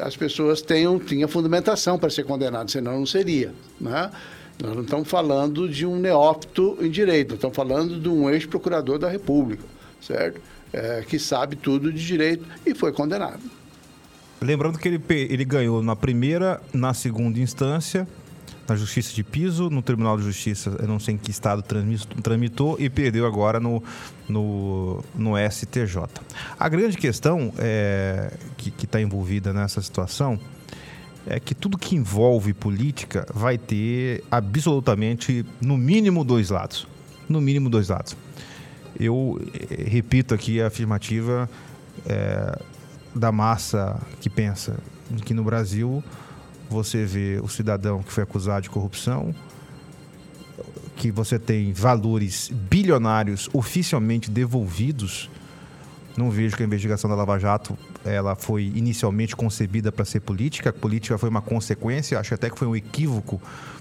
as 0.00 0.16
pessoas 0.16 0.62
tenham 0.62 0.98
tinha 0.98 1.26
fundamentação 1.26 1.98
para 1.98 2.10
ser 2.10 2.24
condenado, 2.24 2.70
senão 2.70 2.98
não 2.98 3.06
seria, 3.06 3.52
né? 3.80 4.10
Nós 4.62 4.74
não 4.74 4.82
estamos 4.82 5.08
falando 5.08 5.68
de 5.68 5.86
um 5.86 5.98
neófito 5.98 6.76
em 6.80 6.90
direito, 6.90 7.34
estamos 7.34 7.56
falando 7.56 7.98
de 7.98 8.08
um 8.08 8.28
ex-procurador 8.28 8.98
da 8.98 9.08
República 9.08 9.79
certo? 10.00 10.40
é, 10.72 11.04
que 11.06 11.18
sabe 11.18 11.56
tudo 11.56 11.92
de 11.92 12.04
direito 12.04 12.44
e 12.64 12.74
foi 12.74 12.92
condenado. 12.92 13.40
Lembrando 14.40 14.78
que 14.78 14.88
ele, 14.88 15.02
ele 15.08 15.44
ganhou 15.44 15.82
na 15.82 15.94
primeira, 15.94 16.60
na 16.72 16.94
segunda 16.94 17.38
instância, 17.38 18.08
na 18.66 18.74
Justiça 18.74 19.12
de 19.12 19.22
Piso, 19.22 19.68
no 19.68 19.82
Tribunal 19.82 20.16
de 20.16 20.22
Justiça, 20.22 20.76
eu 20.80 20.86
não 20.86 20.98
sei 20.98 21.14
em 21.14 21.18
que 21.18 21.30
estado 21.30 21.62
tramitou, 22.22 22.76
e 22.78 22.88
perdeu 22.88 23.26
agora 23.26 23.58
no, 23.58 23.82
no, 24.28 25.04
no 25.14 25.32
STJ. 25.50 26.04
A 26.58 26.68
grande 26.68 26.96
questão 26.96 27.52
é, 27.58 28.32
que 28.56 28.72
está 28.84 29.00
envolvida 29.00 29.52
nessa 29.52 29.82
situação 29.82 30.38
é 31.26 31.38
que 31.38 31.54
tudo 31.54 31.76
que 31.76 31.96
envolve 31.96 32.54
política 32.54 33.26
vai 33.34 33.58
ter 33.58 34.24
absolutamente, 34.30 35.44
no 35.60 35.76
mínimo, 35.76 36.24
dois 36.24 36.48
lados. 36.48 36.86
No 37.28 37.40
mínimo, 37.40 37.68
dois 37.68 37.88
lados. 37.88 38.16
Eu 38.98 39.40
eh, 39.54 39.84
repito 39.88 40.34
aqui 40.34 40.60
a 40.60 40.66
afirmativa 40.66 41.48
é, 42.06 42.58
da 43.14 43.32
massa 43.32 44.00
que 44.20 44.30
pensa 44.30 44.76
que 45.24 45.34
no 45.34 45.42
Brasil 45.42 46.02
você 46.68 47.04
vê 47.04 47.40
o 47.42 47.48
cidadão 47.48 48.02
que 48.02 48.12
foi 48.12 48.22
acusado 48.22 48.62
de 48.62 48.70
corrupção, 48.70 49.34
que 50.96 51.10
você 51.10 51.38
tem 51.38 51.72
valores 51.72 52.50
bilionários 52.52 53.48
oficialmente 53.52 54.30
devolvidos. 54.30 55.30
Não 56.16 56.30
vejo 56.30 56.56
que 56.56 56.62
a 56.62 56.66
investigação 56.66 57.08
da 57.08 57.16
Lava 57.16 57.38
Jato 57.38 57.78
ela 58.04 58.34
foi 58.34 58.64
inicialmente 58.74 59.36
concebida 59.36 59.92
para 59.92 60.04
ser 60.04 60.20
política. 60.20 60.70
A 60.70 60.72
política 60.72 61.16
foi 61.16 61.28
uma 61.28 61.40
consequência. 61.40 62.18
Acho 62.18 62.34
até 62.34 62.50
que 62.50 62.58
foi 62.58 62.68
um 62.68 62.76
equívoco 62.76 63.40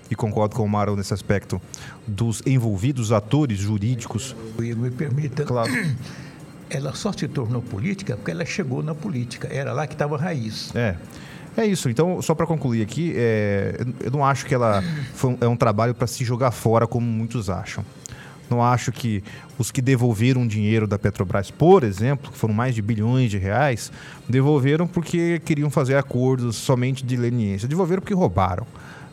e 0.10 0.16
concordo 0.16 0.56
com 0.56 0.64
o 0.64 0.70
Maro 0.70 0.96
nesse 0.96 1.14
aspecto 1.14 1.62
dos 2.08 2.42
envolvidos 2.46 3.12
atores 3.12 3.58
jurídicos. 3.60 4.36
Me 4.58 4.92
permita. 4.92 5.44
Claro 5.44 5.72
ela 6.70 6.94
só 6.94 7.12
se 7.12 7.28
tornou 7.28 7.62
política 7.62 8.16
porque 8.16 8.32
ela 8.32 8.46
chegou 8.46 8.84
na 8.84 8.94
política. 8.94 9.48
Era 9.52 9.74
lá 9.74 9.88
que 9.88 9.94
estava 9.94 10.16
a 10.16 10.20
raiz. 10.20 10.74
É. 10.76 10.96
É 11.58 11.66
isso. 11.66 11.90
Então, 11.90 12.22
só 12.22 12.36
para 12.36 12.46
concluir 12.46 12.82
aqui, 12.82 13.14
é, 13.18 13.84
eu 14.02 14.12
não 14.12 14.24
acho 14.24 14.46
que 14.46 14.54
ela 14.54 14.84
foi, 15.14 15.36
é 15.42 15.48
um 15.48 15.58
trabalho 15.58 15.94
para 15.94 16.08
se 16.08 16.24
jogar 16.24 16.52
fora, 16.52 16.88
como 16.88 17.06
muitos 17.06 17.50
acham. 17.50 17.84
Não 18.50 18.64
acho 18.64 18.92
que 18.92 19.24
os 19.58 19.72
que 19.72 19.82
devolveram 19.82 20.48
dinheiro 20.48 20.88
da 20.88 20.98
Petrobras, 20.98 21.52
por 21.52 21.84
exemplo, 21.84 22.32
que 22.32 22.38
foram 22.38 22.54
mais 22.54 22.74
de 22.74 22.82
bilhões 22.82 23.30
de 23.30 23.38
reais, 23.38 23.92
devolveram 24.28 24.88
porque 24.88 25.40
queriam 25.46 25.70
fazer 25.70 25.96
acordos 25.96 26.56
somente 26.56 27.06
de 27.06 27.16
leniência. 27.16 27.68
Devolveram 27.68 28.02
porque 28.02 28.14
roubaram. 28.14 28.66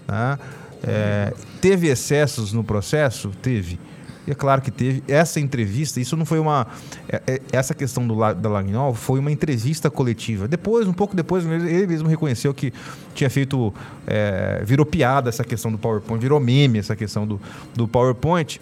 Né? 0.09 0.39
É, 0.83 1.33
teve 1.61 1.89
excessos 1.89 2.53
no 2.53 2.63
processo? 2.65 3.31
Teve. 3.43 3.79
E 4.27 4.33
é 4.33 4.35
claro 4.35 4.61
que 4.61 4.71
teve. 4.71 5.05
Essa 5.07 5.39
entrevista, 5.39 6.01
isso 6.01 6.17
não 6.17 6.25
foi 6.25 6.39
uma. 6.39 6.67
É, 7.09 7.23
é, 7.27 7.41
essa 7.53 7.75
questão 7.75 8.07
do, 8.07 8.15
da 8.35 8.49
Lagnol 8.49 8.93
foi 8.93 9.21
uma 9.21 9.31
entrevista 9.31 9.89
coletiva. 9.89 10.49
Depois, 10.49 10.89
um 10.89 10.93
pouco 10.93 11.15
depois, 11.15 11.45
ele 11.47 11.87
mesmo 11.87 12.09
reconheceu 12.09 12.53
que 12.53 12.73
tinha 13.15 13.31
feito. 13.31 13.73
É, 14.07 14.63
virou 14.65 14.85
piada 14.85 15.29
essa 15.29 15.45
questão 15.45 15.71
do 15.71 15.79
PowerPoint, 15.79 16.21
virou 16.21 16.41
meme 16.41 16.79
essa 16.79 16.97
questão 16.97 17.27
do, 17.27 17.41
do 17.75 17.87
PowerPoint. 17.87 18.61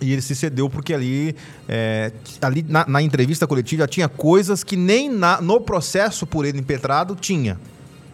E 0.00 0.12
ele 0.12 0.20
se 0.20 0.34
cedeu 0.34 0.68
porque 0.68 0.92
ali, 0.92 1.34
é, 1.68 2.12
ali 2.42 2.64
na, 2.68 2.86
na, 2.86 3.00
entrevista 3.00 3.46
coletiva 3.46 3.86
tinha 3.86 4.08
coisas 4.08 4.62
que 4.62 4.76
nem 4.76 5.08
na, 5.08 5.40
no 5.40 5.60
processo 5.60 6.26
por 6.26 6.44
ele 6.44 6.58
impetrado 6.58 7.16
tinha. 7.16 7.58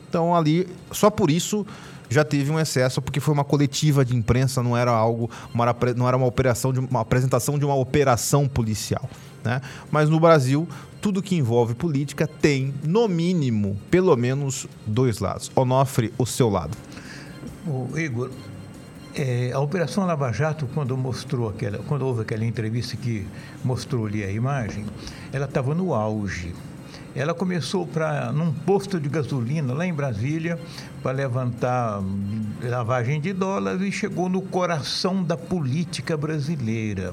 Então 0.09 0.35
ali, 0.35 0.69
só 0.93 1.11
por 1.11 1.31
isso 1.31 1.67
já 2.09 2.25
teve 2.25 2.51
um 2.51 2.61
excesso 2.61 3.03
porque 3.03 3.19
foi 3.19 3.35
uma 3.35 3.45
coletiva 3.45 4.05
de 4.05 4.15
imprensa, 4.15 4.63
não 4.63 4.77
era 4.77 4.93
algo, 4.93 5.31
uma, 5.53 5.77
não 5.97 6.07
era 6.07 6.17
uma 6.17 6.27
operação 6.27 6.73
de 6.73 6.79
uma 6.79 7.01
apresentação 7.01 7.59
de 7.59 7.65
uma 7.65 7.75
operação 7.75 8.47
policial. 8.47 9.09
Né? 9.43 9.61
Mas 9.91 10.09
no 10.09 10.21
Brasil, 10.21 10.69
tudo 11.01 11.23
que 11.23 11.35
envolve 11.35 11.75
política 11.75 12.29
tem, 12.29 12.73
no 12.85 13.09
mínimo, 13.09 13.77
pelo 13.91 14.17
menos 14.17 14.69
dois 14.87 15.19
lados. 15.19 15.51
Onofre, 15.57 16.13
o 16.17 16.25
seu 16.25 16.49
lado. 16.49 16.77
O 17.67 17.99
Igor, 17.99 18.31
é, 19.15 19.53
a 19.53 19.61
Operação 19.61 20.07
Lava 20.07 20.33
Jato, 20.33 20.67
quando 20.75 20.97
mostrou 20.97 21.49
aquela, 21.49 21.79
quando 21.79 22.03
houve 22.03 22.23
aquela 22.23 22.45
entrevista 22.45 22.97
que 22.97 23.27
mostrou 23.65 24.07
ali 24.07 24.25
a 24.25 24.31
imagem, 24.31 24.85
ela 25.33 25.45
estava 25.45 25.75
no 25.75 25.95
auge. 25.95 26.55
Ela 27.15 27.35
começou 27.35 27.87
para 27.87 28.33
num 28.33 28.51
posto 28.51 28.99
de 28.99 29.07
gasolina 29.07 29.75
lá 29.75 29.87
em 29.87 29.93
Brasília 29.93 30.59
para 31.03 31.13
levantar 31.13 32.03
lavagem 32.63 33.21
de 33.21 33.35
dólares 33.35 33.83
e 33.83 33.93
chegou 33.93 34.31
no 34.31 34.41
coração 34.41 35.23
da 35.23 35.37
política 35.37 36.17
brasileira. 36.17 37.13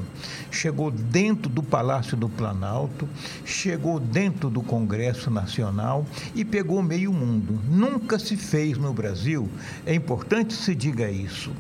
Chegou 0.50 0.90
dentro 0.90 1.50
do 1.50 1.62
Palácio 1.62 2.16
do 2.16 2.30
Planalto, 2.30 3.10
chegou 3.44 4.00
dentro 4.00 4.50
do 4.50 4.62
Congresso 4.62 5.30
Nacional 5.30 6.06
e 6.34 6.46
pegou 6.46 6.82
meio 6.82 7.12
mundo. 7.12 7.60
Nunca 7.68 8.18
se 8.18 8.38
fez 8.38 8.78
no 8.78 8.94
Brasil, 8.94 9.50
é 9.86 9.94
importante 9.94 10.54
se 10.54 10.74
diga 10.74 11.12
isso. 11.12 11.52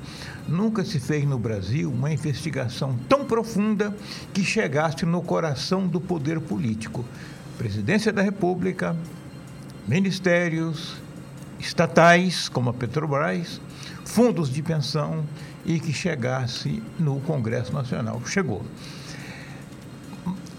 Nunca 0.48 0.86
se 0.86 1.00
fez 1.00 1.26
no 1.26 1.38
Brasil 1.38 1.92
uma 1.92 2.12
investigação 2.12 2.98
tão 3.10 3.26
profunda 3.26 3.94
que 4.34 4.44
chegasse 4.44 5.06
no 5.06 5.22
coração 5.22 5.86
do 5.88 6.00
poder 6.00 6.40
político. 6.40 7.04
Presidência 7.60 8.14
da 8.14 8.22
República, 8.22 8.96
ministérios, 9.86 10.96
estatais, 11.60 12.48
como 12.48 12.70
a 12.70 12.74
Petrobras, 12.74 13.60
fundos 14.06 14.50
de 14.50 14.64
pensão 14.64 15.26
e 15.66 15.78
que 15.78 15.92
chegasse 15.92 16.82
no 16.98 17.20
Congresso 17.20 17.74
Nacional. 17.74 18.22
Chegou. 18.26 18.64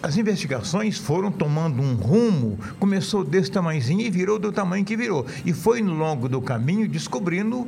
As 0.03 0.19
investigações 0.19 0.99
foram 0.99 1.33
tomando 1.33 1.81
um 1.81 1.95
rumo, 1.95 2.59
começou 2.79 3.25
desse 3.25 3.51
tamanhozinho 3.51 4.03
e 4.03 4.11
virou 4.11 4.39
do 4.39 4.53
tamanho 4.53 4.85
que 4.85 4.95
virou. 4.95 5.25
E 5.43 5.55
foi 5.55 5.81
no 5.81 5.95
longo 5.95 6.29
do 6.29 6.43
caminho 6.43 6.87
descobrindo 6.87 7.67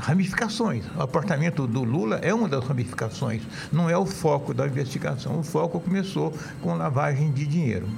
ramificações. 0.00 0.84
O 0.96 1.02
apartamento 1.02 1.66
do 1.66 1.82
Lula 1.82 2.16
é 2.22 2.32
uma 2.32 2.48
das 2.48 2.64
ramificações, 2.64 3.42
não 3.72 3.88
é 3.88 3.96
o 3.96 4.06
foco 4.06 4.54
da 4.54 4.66
investigação. 4.66 5.38
O 5.38 5.42
foco 5.42 5.80
começou 5.80 6.32
com 6.62 6.74
lavagem 6.74 7.32
de 7.32 7.46
dinheiro. 7.46 7.88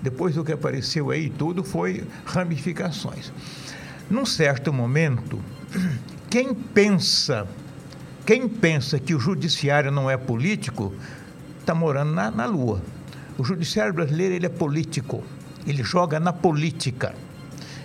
Depois 0.00 0.34
do 0.34 0.44
que 0.44 0.52
apareceu 0.52 1.10
aí, 1.10 1.28
tudo 1.28 1.64
foi 1.64 2.06
ramificações. 2.24 3.32
Num 4.08 4.24
certo 4.24 4.72
momento, 4.72 5.40
quem 6.30 6.54
pensa, 6.54 7.46
quem 8.24 8.48
pensa 8.48 8.98
que 8.98 9.14
o 9.14 9.20
judiciário 9.20 9.90
não 9.90 10.08
é 10.08 10.16
político, 10.16 10.94
está 11.60 11.74
morando 11.74 12.12
na, 12.12 12.30
na 12.30 12.46
lua. 12.46 12.80
O 13.36 13.44
judiciário 13.44 13.92
brasileiro 13.92 14.34
ele 14.34 14.46
é 14.46 14.50
político, 14.50 15.22
ele 15.66 15.82
joga 15.82 16.18
na 16.18 16.32
política 16.32 17.14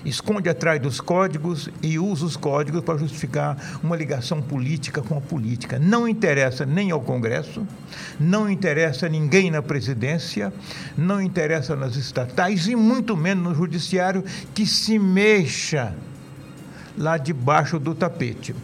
esconde 0.05 0.49
atrás 0.49 0.81
dos 0.81 0.99
códigos 0.99 1.69
e 1.81 1.97
usa 1.97 2.25
os 2.25 2.35
códigos 2.35 2.81
para 2.81 2.97
justificar 2.97 3.79
uma 3.81 3.95
ligação 3.95 4.41
política 4.41 5.01
com 5.01 5.17
a 5.17 5.21
política. 5.21 5.79
Não 5.79 6.07
interessa 6.07 6.65
nem 6.65 6.91
ao 6.91 7.01
Congresso, 7.01 7.65
não 8.19 8.49
interessa 8.49 9.07
ninguém 9.07 9.49
na 9.49 9.61
presidência, 9.61 10.53
não 10.97 11.21
interessa 11.21 11.75
nas 11.75 11.95
estatais 11.95 12.67
e 12.67 12.75
muito 12.75 13.15
menos 13.15 13.43
no 13.43 13.55
judiciário 13.55 14.23
que 14.53 14.65
se 14.65 14.99
mexa 14.99 15.93
lá 16.97 17.17
debaixo 17.17 17.79
do 17.79 17.95
tapete. 17.95 18.55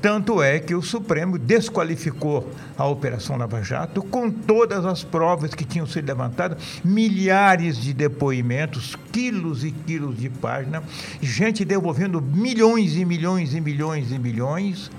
Tanto 0.00 0.42
é 0.42 0.58
que 0.58 0.74
o 0.74 0.80
Supremo 0.80 1.38
desqualificou 1.38 2.50
a 2.78 2.86
Operação 2.86 3.36
Lava 3.36 3.62
Jato 3.62 4.02
com 4.02 4.30
todas 4.30 4.86
as 4.86 5.04
provas 5.04 5.54
que 5.54 5.64
tinham 5.64 5.86
sido 5.86 6.06
levantadas, 6.06 6.80
milhares 6.82 7.76
de 7.76 7.92
depoimentos, 7.92 8.96
quilos 9.12 9.62
e 9.62 9.70
quilos 9.70 10.18
de 10.18 10.30
página, 10.30 10.82
gente 11.20 11.64
devolvendo 11.64 12.20
milhões 12.22 12.96
e 12.96 13.04
milhões 13.04 13.54
e 13.54 13.60
milhões 13.60 14.10
e 14.10 14.18
milhões 14.18 14.90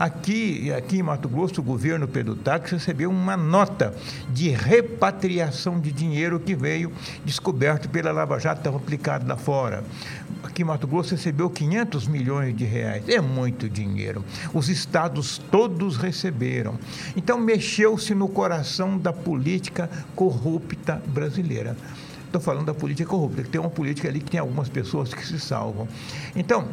Aqui, 0.00 0.72
aqui 0.72 0.96
em 0.96 1.02
Mato 1.02 1.28
Grosso, 1.28 1.60
o 1.60 1.62
governo 1.62 2.08
Pedro 2.08 2.34
Táxi 2.34 2.72
recebeu 2.72 3.10
uma 3.10 3.36
nota 3.36 3.94
de 4.30 4.48
repatriação 4.48 5.78
de 5.78 5.92
dinheiro 5.92 6.40
que 6.40 6.54
veio 6.54 6.90
descoberto 7.22 7.86
pela 7.86 8.10
Lava 8.10 8.38
Jato, 8.38 8.60
estava 8.60 8.78
aplicado 8.78 9.28
lá 9.28 9.36
fora. 9.36 9.84
Aqui 10.42 10.62
em 10.62 10.64
Mato 10.64 10.86
Grosso 10.86 11.10
recebeu 11.10 11.50
500 11.50 12.08
milhões 12.08 12.56
de 12.56 12.64
reais. 12.64 13.06
É 13.10 13.20
muito 13.20 13.68
dinheiro. 13.68 14.24
Os 14.54 14.70
estados 14.70 15.36
todos 15.36 15.98
receberam. 15.98 16.78
Então, 17.14 17.38
mexeu-se 17.38 18.14
no 18.14 18.26
coração 18.26 18.96
da 18.96 19.12
política 19.12 19.90
corrupta 20.16 21.02
brasileira. 21.08 21.76
Estou 22.24 22.40
falando 22.40 22.66
da 22.66 22.74
política 22.74 23.10
corrupta, 23.10 23.42
tem 23.42 23.60
uma 23.60 23.68
política 23.68 24.08
ali 24.08 24.20
que 24.20 24.30
tem 24.30 24.40
algumas 24.40 24.68
pessoas 24.68 25.12
que 25.12 25.26
se 25.26 25.38
salvam. 25.38 25.86
Então, 26.34 26.68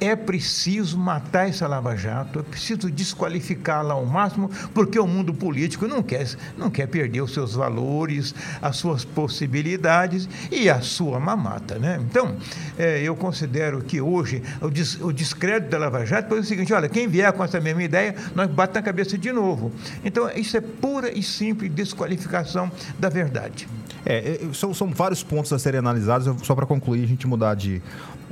é 0.00 0.14
preciso 0.14 0.96
matar 0.96 1.48
essa 1.48 1.66
Lava 1.66 1.96
Jato, 1.96 2.38
é 2.38 2.42
preciso 2.42 2.90
desqualificá-la 2.90 3.94
ao 3.94 4.06
máximo, 4.06 4.50
porque 4.72 4.98
o 4.98 5.06
mundo 5.06 5.34
político 5.34 5.86
não 5.86 6.02
quer, 6.02 6.26
não 6.56 6.70
quer 6.70 6.86
perder 6.86 7.20
os 7.20 7.32
seus 7.32 7.54
valores, 7.54 8.34
as 8.62 8.76
suas 8.76 9.04
possibilidades 9.04 10.28
e 10.50 10.70
a 10.70 10.80
sua 10.80 11.18
mamata. 11.18 11.78
Né? 11.78 12.00
Então, 12.08 12.36
é, 12.78 13.02
eu 13.02 13.16
considero 13.16 13.82
que 13.82 14.00
hoje 14.00 14.42
o, 14.60 14.70
des, 14.70 15.00
o 15.00 15.12
descrédito 15.12 15.70
da 15.70 15.78
Lava 15.78 16.04
Jato 16.04 16.34
é 16.34 16.38
o 16.38 16.44
seguinte: 16.44 16.72
olha, 16.72 16.88
quem 16.88 17.08
vier 17.08 17.32
com 17.32 17.42
essa 17.42 17.60
mesma 17.60 17.82
ideia, 17.82 18.14
nós 18.34 18.50
bate 18.50 18.74
na 18.74 18.82
cabeça 18.82 19.18
de 19.18 19.32
novo. 19.32 19.72
Então, 20.04 20.30
isso 20.30 20.56
é 20.56 20.60
pura 20.60 21.16
e 21.16 21.22
simples 21.22 21.72
desqualificação 21.72 22.70
da 22.98 23.08
verdade. 23.08 23.68
É, 24.06 24.40
é 24.42 24.52
são, 24.52 24.72
são 24.72 24.88
vários 24.90 25.22
pontos 25.22 25.52
a 25.52 25.58
serem 25.58 25.78
analisados, 25.78 26.46
só 26.46 26.54
para 26.54 26.66
concluir, 26.66 27.04
a 27.04 27.06
gente 27.06 27.26
mudar 27.26 27.54
de, 27.54 27.82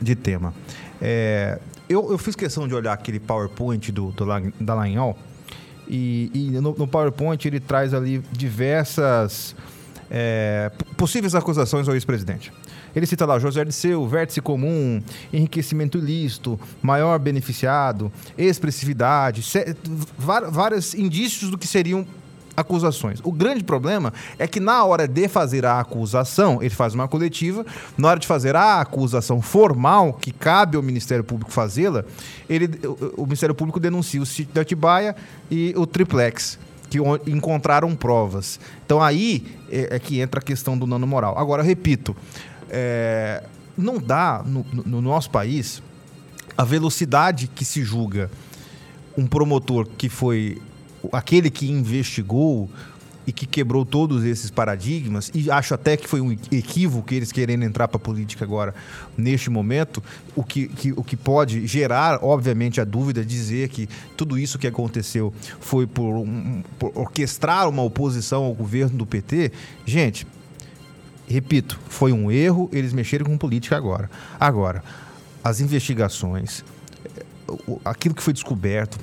de 0.00 0.14
tema. 0.14 0.54
É, 1.00 1.58
eu, 1.88 2.10
eu, 2.10 2.18
fiz 2.18 2.34
questão 2.34 2.66
de 2.66 2.74
olhar 2.74 2.92
aquele 2.92 3.20
PowerPoint 3.20 3.92
do, 3.92 4.10
do 4.12 4.24
Dallagnol 4.60 5.16
e, 5.88 6.30
e 6.34 6.50
no, 6.52 6.74
no, 6.76 6.88
PowerPoint 6.88 7.46
ele 7.46 7.60
traz 7.60 7.94
ali 7.94 8.22
diversas 8.32 9.54
é, 10.10 10.70
possíveis 10.96 11.34
acusações 11.34 11.88
ao 11.88 11.94
ex-presidente. 11.94 12.52
Ele 12.94 13.04
cita 13.04 13.26
lá 13.26 13.38
José 13.38 13.62
Dirceu, 13.62 14.06
vértice 14.08 14.40
comum, 14.40 15.02
enriquecimento 15.30 15.98
ilícito, 15.98 16.58
maior 16.80 17.18
beneficiado, 17.18 18.10
expressividade, 18.38 19.44
vários 20.18 20.94
indícios 20.94 21.50
do 21.50 21.58
que 21.58 21.66
seriam 21.66 22.06
acusações. 22.56 23.20
O 23.22 23.30
grande 23.30 23.62
problema 23.62 24.12
é 24.38 24.46
que 24.46 24.58
na 24.58 24.84
hora 24.84 25.06
de 25.06 25.28
fazer 25.28 25.64
a 25.66 25.80
acusação, 25.80 26.62
ele 26.62 26.74
faz 26.74 26.94
uma 26.94 27.06
coletiva, 27.06 27.64
na 27.96 28.08
hora 28.08 28.18
de 28.18 28.26
fazer 28.26 28.56
a 28.56 28.80
acusação 28.80 29.42
formal, 29.42 30.14
que 30.14 30.32
cabe 30.32 30.76
ao 30.76 30.82
Ministério 30.82 31.22
Público 31.22 31.52
fazê-la, 31.52 32.04
ele, 32.48 32.68
o, 32.86 33.22
o 33.22 33.24
Ministério 33.24 33.54
Público 33.54 33.78
denuncia 33.78 34.20
o 34.20 34.26
sítio 34.26 34.54
de 34.54 34.60
Atibaia 34.60 35.14
e 35.50 35.74
o 35.76 35.86
triplex 35.86 36.58
que 36.88 36.98
encontraram 37.30 37.94
provas. 37.94 38.60
Então 38.84 39.02
aí 39.02 39.44
é, 39.70 39.96
é, 39.96 39.98
que 39.98 40.20
entra 40.20 40.40
a 40.40 40.42
questão 40.42 40.78
do 40.78 40.86
nano 40.86 41.06
moral. 41.06 41.38
Agora, 41.38 41.62
repito, 41.62 42.16
é, 42.70 43.42
não 43.76 43.98
dá 43.98 44.42
no, 44.44 44.64
no 44.84 45.02
nosso 45.02 45.30
país 45.30 45.82
a 46.56 46.64
velocidade 46.64 47.48
que 47.48 47.64
se 47.64 47.82
julga 47.82 48.30
um 49.16 49.26
promotor 49.26 49.86
que 49.96 50.08
foi 50.08 50.60
aquele 51.12 51.50
que 51.50 51.70
investigou 51.70 52.68
e 53.26 53.32
que 53.32 53.44
quebrou 53.44 53.84
todos 53.84 54.24
esses 54.24 54.50
paradigmas, 54.50 55.32
e 55.34 55.50
acho 55.50 55.74
até 55.74 55.96
que 55.96 56.06
foi 56.06 56.20
um 56.20 56.30
equívoco 56.30 57.12
eles 57.12 57.32
querendo 57.32 57.64
entrar 57.64 57.88
para 57.88 57.96
a 57.96 58.00
política 58.00 58.44
agora, 58.44 58.72
neste 59.18 59.50
momento, 59.50 60.02
o 60.36 60.44
que, 60.44 60.68
que, 60.68 60.92
o 60.92 61.02
que 61.02 61.16
pode 61.16 61.66
gerar, 61.66 62.22
obviamente, 62.22 62.80
a 62.80 62.84
dúvida, 62.84 63.24
dizer 63.24 63.68
que 63.68 63.88
tudo 64.16 64.38
isso 64.38 64.58
que 64.58 64.66
aconteceu 64.66 65.34
foi 65.58 65.88
por, 65.88 66.14
um, 66.14 66.62
por 66.78 66.92
orquestrar 66.94 67.68
uma 67.68 67.82
oposição 67.82 68.44
ao 68.44 68.54
governo 68.54 68.96
do 68.96 69.04
PT. 69.04 69.50
Gente, 69.84 70.24
repito, 71.26 71.80
foi 71.88 72.12
um 72.12 72.30
erro, 72.30 72.70
eles 72.72 72.92
mexeram 72.92 73.26
com 73.26 73.36
política 73.36 73.76
agora. 73.76 74.08
Agora, 74.38 74.84
as 75.42 75.60
investigações, 75.60 76.64
aquilo 77.84 78.14
que 78.14 78.22
foi 78.22 78.32
descoberto, 78.32 78.98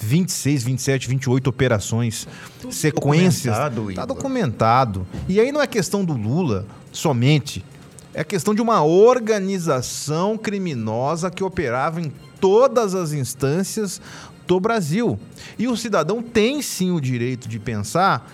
26, 0.00 0.64
27, 0.64 1.08
28 1.08 1.48
operações, 1.48 2.26
Tudo 2.60 2.72
sequências. 2.72 3.54
Está 3.90 4.04
documentado. 4.06 5.06
E 5.28 5.40
aí 5.40 5.52
não 5.52 5.60
é 5.60 5.66
questão 5.66 6.04
do 6.04 6.14
Lula 6.14 6.66
somente. 6.92 7.64
É 8.12 8.22
questão 8.22 8.54
de 8.54 8.62
uma 8.62 8.82
organização 8.84 10.38
criminosa 10.38 11.30
que 11.30 11.42
operava 11.42 12.00
em 12.00 12.12
todas 12.40 12.94
as 12.94 13.12
instâncias 13.12 14.00
do 14.46 14.60
Brasil. 14.60 15.18
E 15.58 15.66
o 15.66 15.76
cidadão 15.76 16.22
tem 16.22 16.62
sim 16.62 16.92
o 16.92 17.00
direito 17.00 17.48
de 17.48 17.58
pensar, 17.58 18.30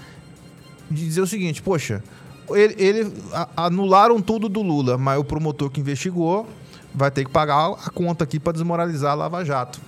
de 0.90 1.04
dizer 1.04 1.20
o 1.20 1.26
seguinte: 1.26 1.62
poxa, 1.62 2.02
ele, 2.50 2.74
ele 2.78 3.12
anularam 3.56 4.20
tudo 4.20 4.48
do 4.48 4.60
Lula, 4.60 4.98
mas 4.98 5.18
o 5.18 5.24
promotor 5.24 5.70
que 5.70 5.80
investigou 5.80 6.46
vai 6.94 7.10
ter 7.10 7.24
que 7.24 7.30
pagar 7.30 7.70
a 7.70 7.90
conta 7.90 8.24
aqui 8.24 8.40
para 8.40 8.52
desmoralizar 8.52 9.12
a 9.12 9.14
Lava 9.14 9.44
Jato. 9.44 9.80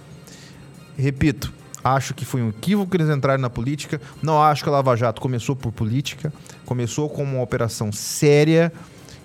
Repito, 0.96 1.52
Acho 1.84 2.14
que 2.14 2.24
foi 2.24 2.42
um 2.42 2.50
equívoco 2.50 2.96
eles 2.96 3.08
entrarem 3.08 3.40
na 3.40 3.50
política. 3.50 4.00
Não 4.22 4.40
acho 4.40 4.62
que 4.62 4.68
a 4.68 4.72
Lava 4.72 4.96
Jato 4.96 5.20
começou 5.20 5.56
por 5.56 5.72
política. 5.72 6.32
Começou 6.64 7.08
como 7.08 7.36
uma 7.36 7.42
operação 7.42 7.90
séria 7.92 8.72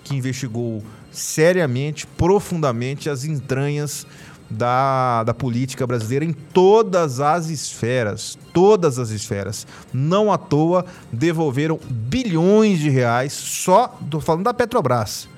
que 0.02 0.16
investigou 0.16 0.82
seriamente, 1.10 2.06
profundamente 2.06 3.08
as 3.08 3.24
entranhas 3.24 4.06
da, 4.50 5.24
da 5.24 5.34
política 5.34 5.86
brasileira 5.86 6.24
em 6.24 6.32
todas 6.32 7.20
as 7.20 7.48
esferas. 7.48 8.38
Todas 8.52 8.98
as 8.98 9.10
esferas. 9.10 9.66
Não 9.92 10.32
à 10.32 10.38
toa 10.38 10.84
devolveram 11.12 11.78
bilhões 11.88 12.78
de 12.78 12.90
reais 12.90 13.32
só, 13.32 13.98
tô 14.10 14.20
falando 14.20 14.44
da 14.44 14.54
Petrobras 14.54 15.28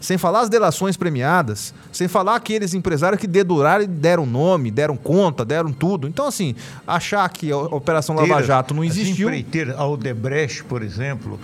sem 0.00 0.18
falar 0.18 0.40
as 0.40 0.48
delações 0.48 0.96
premiadas, 0.96 1.74
sem 1.92 2.08
falar 2.08 2.36
aqueles 2.36 2.74
empresários 2.74 3.20
que 3.20 3.26
deduraram 3.26 3.84
e 3.84 3.86
deram 3.86 4.24
nome, 4.24 4.70
deram 4.70 4.96
conta, 4.96 5.44
deram 5.44 5.72
tudo. 5.72 6.06
Então, 6.08 6.26
assim, 6.26 6.54
achar 6.86 7.28
que 7.28 7.50
a 7.50 7.56
Operação 7.56 8.14
Lava 8.14 8.42
Jato 8.42 8.74
não 8.74 8.84
existiu. 8.84 9.28
A 9.76 9.86
Odebrecht, 9.86 10.64
por 10.64 10.82
exemplo, 10.82 11.38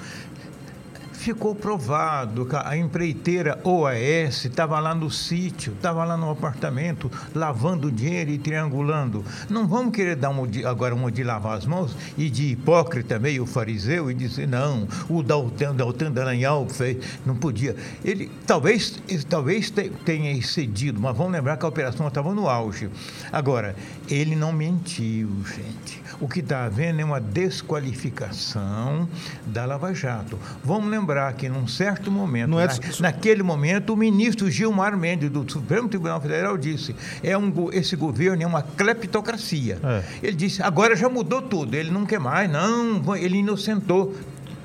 ficou 1.25 1.55
provado 1.55 2.45
que 2.45 2.55
a 2.55 2.77
empreiteira 2.77 3.59
OAS 3.64 4.45
estava 4.45 4.79
lá 4.79 4.95
no 4.95 5.11
sítio, 5.11 5.72
estava 5.72 6.05
lá 6.05 6.18
no 6.18 6.29
apartamento, 6.29 7.11
lavando 7.35 7.91
dinheiro 7.91 8.31
e 8.31 8.37
triangulando. 8.37 9.25
Não 9.49 9.66
vamos 9.66 9.95
querer 9.95 10.16
dar 10.16 10.29
uma 10.29 10.47
agora 10.68 10.95
uma 10.95 11.11
de 11.11 11.25
lavar 11.25 11.57
as 11.57 11.64
mãos 11.64 11.97
e 12.18 12.29
de 12.29 12.53
hipócrita 12.53 13.18
meio 13.18 13.47
fariseu 13.47 14.11
e 14.11 14.14
dizer, 14.14 14.47
não, 14.47 14.87
o 15.09 15.22
Daltan, 15.22 15.75
Daltan 15.75 16.12
Dallagnol 16.12 16.68
fez, 16.68 16.99
não 17.25 17.35
podia. 17.35 17.75
Ele 18.05 18.31
talvez, 18.47 19.03
talvez 19.27 19.72
tenha 20.05 20.31
excedido, 20.31 21.01
mas 21.01 21.16
vamos 21.16 21.33
lembrar 21.33 21.57
que 21.57 21.64
a 21.64 21.68
operação 21.68 22.07
estava 22.07 22.35
no 22.35 22.51
auge. 22.51 22.91
Agora, 23.33 23.75
ele 24.11 24.37
não 24.37 24.53
mentiu, 24.53 25.31
gente. 25.47 26.05
O 26.20 26.29
que 26.29 26.41
está 26.41 26.64
havendo 26.64 27.01
é 27.01 27.05
uma 27.05 27.20
desqualificação 27.20 29.09
da 29.47 29.64
Lava 29.64 29.93
Jato. 29.95 30.39
Vamos 30.62 30.91
lembrar 30.91 31.14
que, 31.33 31.49
num 31.49 31.67
certo 31.67 32.11
momento, 32.11 32.59
é... 32.59 32.67
na, 32.67 32.75
naquele 33.01 33.43
momento, 33.43 33.93
o 33.93 33.97
ministro 33.97 34.51
Gilmar 34.51 34.97
Mendes, 34.97 35.31
do 35.31 35.51
Supremo 35.51 35.89
Tribunal 35.89 36.21
Federal, 36.21 36.57
disse: 36.57 36.95
é 37.23 37.37
um, 37.37 37.53
esse 37.73 37.97
governo 37.97 38.43
é 38.43 38.47
uma 38.47 38.62
cleptocracia. 38.62 39.79
É. 39.83 40.03
Ele 40.23 40.37
disse: 40.37 40.62
agora 40.62 40.95
já 40.97 41.09
mudou 41.09 41.43
tudo, 41.43 41.75
ele 41.75 41.91
não 41.91 42.05
quer 42.05 42.21
mais, 42.21 42.51
não, 42.51 43.17
ele 43.17 43.39
inocentou 43.39 44.15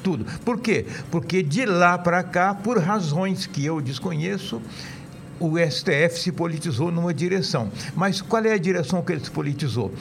tudo. 0.04 0.26
Por 0.44 0.60
quê? 0.60 0.86
Porque 1.12 1.44
de 1.44 1.66
lá 1.66 1.98
para 1.98 2.24
cá, 2.24 2.54
por 2.54 2.78
razões 2.80 3.46
que 3.46 3.66
eu 3.66 3.82
desconheço, 3.82 4.62
o 5.40 5.58
STF 5.58 6.20
se 6.20 6.32
politizou 6.32 6.92
numa 6.92 7.14
direção. 7.14 7.72
Mas 7.96 8.22
qual 8.22 8.44
é 8.44 8.54
a 8.54 8.58
direção 8.58 9.02
que 9.02 9.14
ele 9.14 9.24
se 9.24 9.32
politizou? 9.32 9.94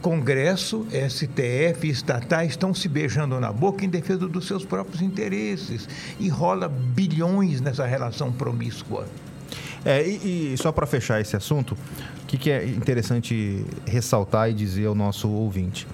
Congresso, 0.00 0.86
STF 0.90 1.86
e 1.86 1.90
estatais 1.90 2.50
estão 2.50 2.74
se 2.74 2.88
beijando 2.88 3.38
na 3.38 3.52
boca 3.52 3.84
em 3.84 3.88
defesa 3.88 4.26
dos 4.26 4.46
seus 4.46 4.64
próprios 4.64 5.02
interesses. 5.02 5.88
E 6.18 6.28
rola 6.28 6.68
bilhões 6.68 7.60
nessa 7.60 7.86
relação 7.86 8.32
promíscua. 8.32 9.06
É, 9.84 10.06
e, 10.06 10.52
e 10.52 10.58
só 10.58 10.70
para 10.72 10.86
fechar 10.86 11.20
esse 11.20 11.36
assunto, 11.36 11.76
o 12.22 12.26
que, 12.26 12.36
que, 12.36 12.50
é 12.50 12.64
interessante 12.66 13.64
ressaltar 13.86 14.50
e 14.50 14.54
dizer 14.54 14.86
ao 14.86 14.94
nosso 14.94 15.28
ouvinte? 15.28 15.86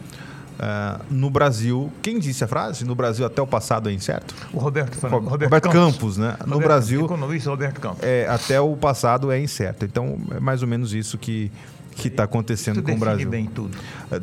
Uh, 0.57 1.05
no 1.11 1.29
Brasil, 1.29 1.93
quem 2.01 2.19
disse 2.19 2.43
a 2.43 2.49
frase? 2.49 2.85
No 2.85 2.95
Brasil 2.95 3.27
até 3.27 3.43
o 3.43 3.47
passado 3.47 3.91
é 3.91 3.93
incerto? 3.93 4.35
O 4.53 4.59
Roberto, 4.59 4.99
Roberto, 4.99 5.29
Roberto 5.29 5.63
Campos. 5.65 5.73
Campos. 5.73 6.17
né? 6.17 6.31
Roberto, 6.31 6.49
no 6.49 6.59
Brasil, 6.59 7.05
economista 7.05 7.51
Roberto 7.51 7.81
Campos. 7.81 8.03
É, 8.03 8.27
até 8.27 8.59
o 8.59 8.75
passado 8.75 9.31
é 9.31 9.39
incerto. 9.39 9.85
Então, 9.85 10.19
é 10.35 10.41
mais 10.41 10.63
ou 10.63 10.69
menos 10.69 10.95
isso 10.95 11.19
que 11.19 11.53
que 11.97 12.09
está 12.09 12.25
acontecendo 12.25 12.83
com 12.83 12.93
o 12.93 12.99
Brasil. 12.99 13.29
bem 13.29 13.47
tudo. 13.47 13.77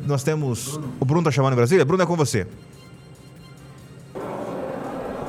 Nós 0.05 0.23
temos. 0.23 0.79
O 0.99 1.05
Bruno 1.05 1.21
está 1.21 1.31
chamando 1.31 1.53
em 1.53 1.57
Brasília? 1.57 1.83
Bruno, 1.83 2.03
é 2.03 2.05
com 2.05 2.15
você. 2.15 2.47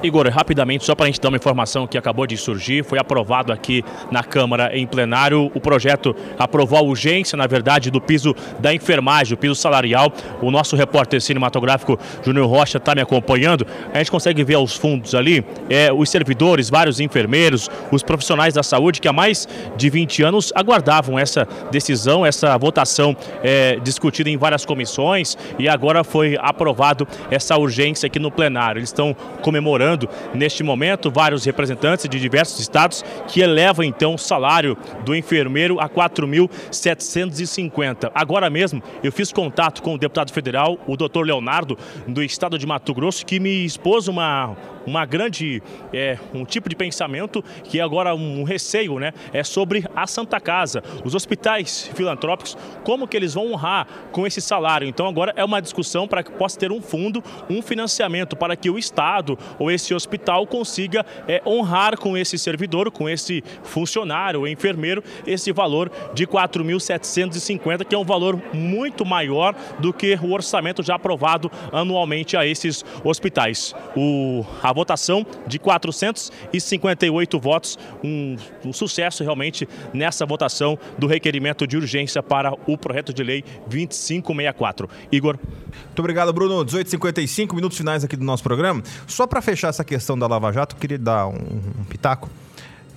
Igor, 0.05 0.29
rapidamente, 0.29 0.85
só 0.85 0.95
para 0.95 1.07
a 1.07 1.09
gente 1.09 1.21
dar 1.21 1.29
uma 1.29 1.37
informação 1.37 1.87
que 1.87 1.97
acabou 1.97 2.27
de 2.27 2.37
surgir, 2.37 2.85
foi 2.85 2.99
aprovado 2.99 3.53
aqui 3.53 3.83
na 4.11 4.23
Câmara 4.23 4.77
em 4.77 4.87
plenário 4.87 5.51
o 5.55 5.61
projeto 5.61 6.15
aprovou 6.39 6.79
a 6.79 6.83
urgência, 6.83 7.37
na 7.37 7.47
verdade, 7.47 7.91
do 7.91 8.01
piso 8.01 8.35
da 8.59 8.75
enfermagem, 8.75 9.35
o 9.35 9.37
piso 9.37 9.55
salarial. 9.55 10.13
O 10.43 10.51
nosso 10.51 10.77
repórter 10.77 11.21
cinematográfico 11.21 11.99
Júnior 12.23 12.49
Rocha 12.49 12.79
está 12.79 12.95
me 12.95 13.01
acompanhando. 13.01 13.67
A 13.93 13.99
gente 13.99 14.11
consegue 14.11 14.43
ver 14.45 14.55
aos 14.55 14.77
fundos 14.77 15.15
ali 15.15 15.45
é, 15.71 15.93
os 15.93 16.11
servidores, 16.11 16.69
vários 16.69 17.01
enfermeiros, 17.01 17.71
os 17.91 18.03
profissionais 18.03 18.55
da 18.55 18.63
saúde 18.63 19.01
que 19.01 19.09
há 19.09 19.13
mais 19.13 19.49
de 19.77 19.89
20 19.89 20.23
anos 20.23 20.53
aguardavam 20.55 21.19
essa 21.19 21.47
decisão, 21.71 22.27
essa 22.27 22.57
votação 22.59 23.17
é, 23.43 23.79
discutida 23.83 24.29
em 24.29 24.37
várias 24.37 24.65
comissões 24.65 25.37
e 25.59 25.69
agora 25.69 26.03
foi 26.03 26.37
aprovado 26.41 27.07
essa 27.31 27.57
urgência 27.57 28.07
aqui 28.07 28.19
no 28.19 28.31
plenário. 28.31 28.81
Eles 28.81 28.89
estão 28.89 29.15
comemorando 29.41 29.94
neste 30.35 30.63
momento, 30.63 31.11
vários 31.11 31.45
representantes 31.45 32.09
de 32.09 32.21
diversos 32.21 32.61
estados 32.61 33.05
que 33.29 33.41
elevam 33.41 33.85
então 33.85 34.15
o 34.15 34.19
salário 34.19 34.77
do 35.05 35.15
enfermeiro 35.15 35.79
a 35.81 35.89
4.750. 35.89 38.11
Agora 38.15 38.51
mesmo 38.51 38.83
eu 39.03 39.11
fiz 39.13 39.33
contato 39.33 39.83
com 39.83 39.95
o 39.95 39.99
deputado 39.99 40.33
federal, 40.33 40.79
o 40.87 40.97
doutor 40.97 41.27
Leonardo, 41.27 41.77
do 42.07 42.23
estado 42.23 42.57
de 42.59 42.67
Mato 42.67 42.95
Grosso, 42.95 43.27
que 43.27 43.41
me 43.41 43.65
expôs 43.65 44.07
uma, 44.09 44.57
uma 44.87 45.05
grande, 45.05 45.63
é, 45.93 46.19
um 46.33 46.45
tipo 46.45 46.69
de 46.69 46.77
pensamento 46.77 47.43
que 47.65 47.81
agora 47.81 48.15
um 48.15 48.43
receio, 48.45 48.99
né? 48.99 49.13
É 49.33 49.43
sobre 49.43 49.85
a 49.95 50.07
Santa 50.07 50.41
Casa, 50.41 50.83
os 51.05 51.15
hospitais 51.15 51.91
filantrópicos, 51.95 52.57
como 52.83 53.07
que 53.09 53.17
eles 53.17 53.35
vão 53.35 53.53
honrar 53.53 53.87
com 54.13 54.27
esse 54.27 54.41
salário. 54.41 54.87
Então 54.89 55.07
agora 55.07 55.33
é 55.37 55.45
uma 55.45 55.61
discussão 55.61 56.07
para 56.07 56.23
que 56.23 56.33
possa 56.33 56.59
ter 56.59 56.73
um 56.73 56.81
fundo, 56.81 57.23
um 57.49 57.63
financiamento 57.63 58.37
para 58.37 58.57
que 58.57 58.71
o 58.71 58.79
Estado 58.79 59.39
ou 59.59 59.71
esse 59.71 59.95
hospital 59.95 60.47
consiga 60.47 61.05
é, 61.27 61.43
honrar 61.47 61.99
com 61.99 62.17
esse 62.17 62.39
servidor, 62.39 62.91
com 62.91 63.09
esse 63.09 63.43
funcionário 63.63 64.47
enfermeiro, 64.47 65.03
esse 65.27 65.53
valor 65.53 65.91
de 66.15 66.27
4.750, 66.27 67.85
que 67.85 67.95
é 67.95 67.99
um 67.99 68.05
valor 68.05 68.41
muito 68.53 69.05
maior 69.05 69.55
do 69.79 69.93
que 69.93 70.19
o 70.23 70.33
orçamento 70.33 70.83
já 70.83 70.95
aprovado 70.95 71.51
anualmente 71.73 72.37
a 72.37 72.47
esses 72.47 72.85
hospitais. 73.03 73.75
O, 73.97 74.45
a 74.63 74.73
votação 74.75 75.25
de 75.47 75.59
458 75.59 77.39
votos, 77.39 77.79
um, 78.03 78.37
um 78.65 78.73
sucesso 78.73 79.23
realmente 79.23 79.69
nessa 79.93 80.27
votação 80.27 80.79
do 80.99 81.07
requerimento 81.07 81.67
de 81.67 81.77
urgência 81.77 82.23
para 82.23 82.53
o 82.67 82.77
projeto 82.77 83.13
de 83.13 83.23
lei 83.23 83.45
2564. 83.67 84.89
Igor. 85.11 85.39
Muito 85.87 85.99
obrigado, 85.99 86.33
Bruno. 86.33 86.65
18h55, 86.65 87.55
minutos 87.55 87.79
finais 87.79 88.05
aqui 88.05 88.17
do 88.17 88.25
nosso 88.25 88.43
programa. 88.43 88.83
Só 89.07 89.27
para 89.27 89.41
fechar 89.41 89.69
essa 89.69 89.85
questão 89.85 90.19
da 90.19 90.27
Lava 90.27 90.53
Jato, 90.53 90.77
queria 90.77 90.99
dar 90.99 91.29
um, 91.29 91.37
um 91.81 91.85
pitaco 91.85 92.29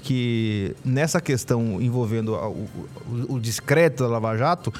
que 0.01 0.73
nessa 0.85 1.19
questão 1.19 1.81
envolvendo 1.81 2.33
o, 2.33 2.67
o, 3.07 3.35
o 3.35 3.39
discreto 3.39 4.03
da 4.03 4.09
Lava 4.09 4.37
Jato, 4.37 4.71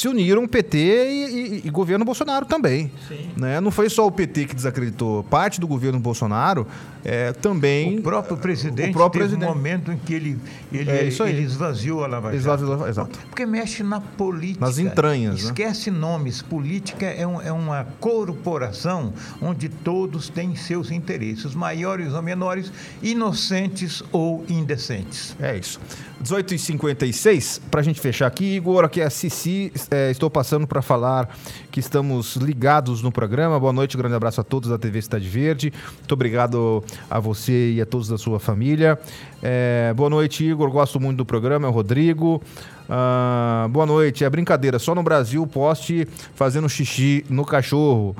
se 0.00 0.08
uniram 0.08 0.48
PT 0.48 0.78
e, 0.78 1.24
e, 1.24 1.62
e, 1.66 1.70
governo 1.70 2.06
Bolsonaro 2.06 2.46
também. 2.46 2.90
Né? 3.36 3.60
Não 3.60 3.70
foi 3.70 3.90
só 3.90 4.06
o 4.06 4.10
PT 4.10 4.46
que 4.46 4.54
desacreditou. 4.54 5.22
Parte 5.24 5.60
do 5.60 5.68
governo 5.68 6.00
Bolsonaro 6.00 6.66
é, 7.04 7.34
também. 7.34 7.98
O 7.98 8.02
próprio 8.02 8.38
presidente 8.38 8.90
o 8.90 8.92
próprio 8.94 9.22
teve 9.22 9.36
presidente. 9.36 9.52
um 9.52 9.54
momento 9.54 9.92
em 9.92 9.98
que 9.98 10.14
ele, 10.14 10.38
ele, 10.72 10.90
é 10.90 11.04
ele 11.04 11.42
esvaziou 11.42 12.02
a 12.02 12.06
Lava 12.06 12.28
Jato. 12.28 12.36
Esvaziou, 12.38 12.88
exato. 12.88 13.18
Porque 13.28 13.44
mexe 13.44 13.82
na 13.82 14.00
política. 14.00 14.64
Nas 14.64 14.78
entranhas. 14.78 15.42
Né? 15.42 15.50
Esquece 15.50 15.90
né? 15.90 15.98
nomes. 15.98 16.40
Política 16.40 17.04
é, 17.04 17.26
um, 17.26 17.40
é 17.42 17.52
uma 17.52 17.86
corporação 18.00 19.12
onde 19.42 19.68
todos 19.68 20.30
têm 20.30 20.56
seus 20.56 20.90
interesses, 20.90 21.54
maiores 21.54 22.14
ou 22.14 22.22
menores, 22.22 22.72
inocentes 23.02 24.02
ou 24.10 24.46
indecentes. 24.48 25.36
É 25.38 25.58
isso. 25.58 25.78
18h56, 26.22 27.60
para 27.70 27.80
a 27.80 27.82
gente 27.82 27.98
fechar 27.98 28.26
aqui, 28.26 28.56
Igor, 28.56 28.84
aqui 28.84 29.00
é 29.00 29.04
a 29.04 29.10
Cici 29.10 29.72
é, 29.90 30.10
estou 30.10 30.30
passando 30.30 30.66
para 30.66 30.80
falar 30.80 31.36
que 31.70 31.80
estamos 31.80 32.36
ligados 32.36 33.02
no 33.02 33.10
programa. 33.10 33.58
Boa 33.58 33.72
noite, 33.72 33.96
grande 33.96 34.14
abraço 34.14 34.40
a 34.40 34.44
todos 34.44 34.70
da 34.70 34.78
TV 34.78 35.02
Cidade 35.02 35.28
Verde. 35.28 35.72
Muito 35.98 36.12
obrigado 36.12 36.84
a 37.10 37.18
você 37.18 37.72
e 37.72 37.80
a 37.80 37.86
todos 37.86 38.08
da 38.08 38.16
sua 38.16 38.38
família. 38.38 38.98
É, 39.42 39.92
boa 39.96 40.08
noite, 40.08 40.44
Igor. 40.44 40.70
Gosto 40.70 41.00
muito 41.00 41.18
do 41.18 41.24
programa. 41.24 41.66
É 41.66 41.70
o 41.70 41.72
Rodrigo. 41.72 42.40
Ah, 42.88 43.68
boa 43.70 43.86
noite. 43.86 44.24
É 44.24 44.30
brincadeira. 44.30 44.78
Só 44.78 44.94
no 44.94 45.02
Brasil 45.02 45.46
poste 45.46 46.06
fazendo 46.34 46.68
xixi 46.68 47.24
no 47.28 47.44
cachorro. 47.44 48.14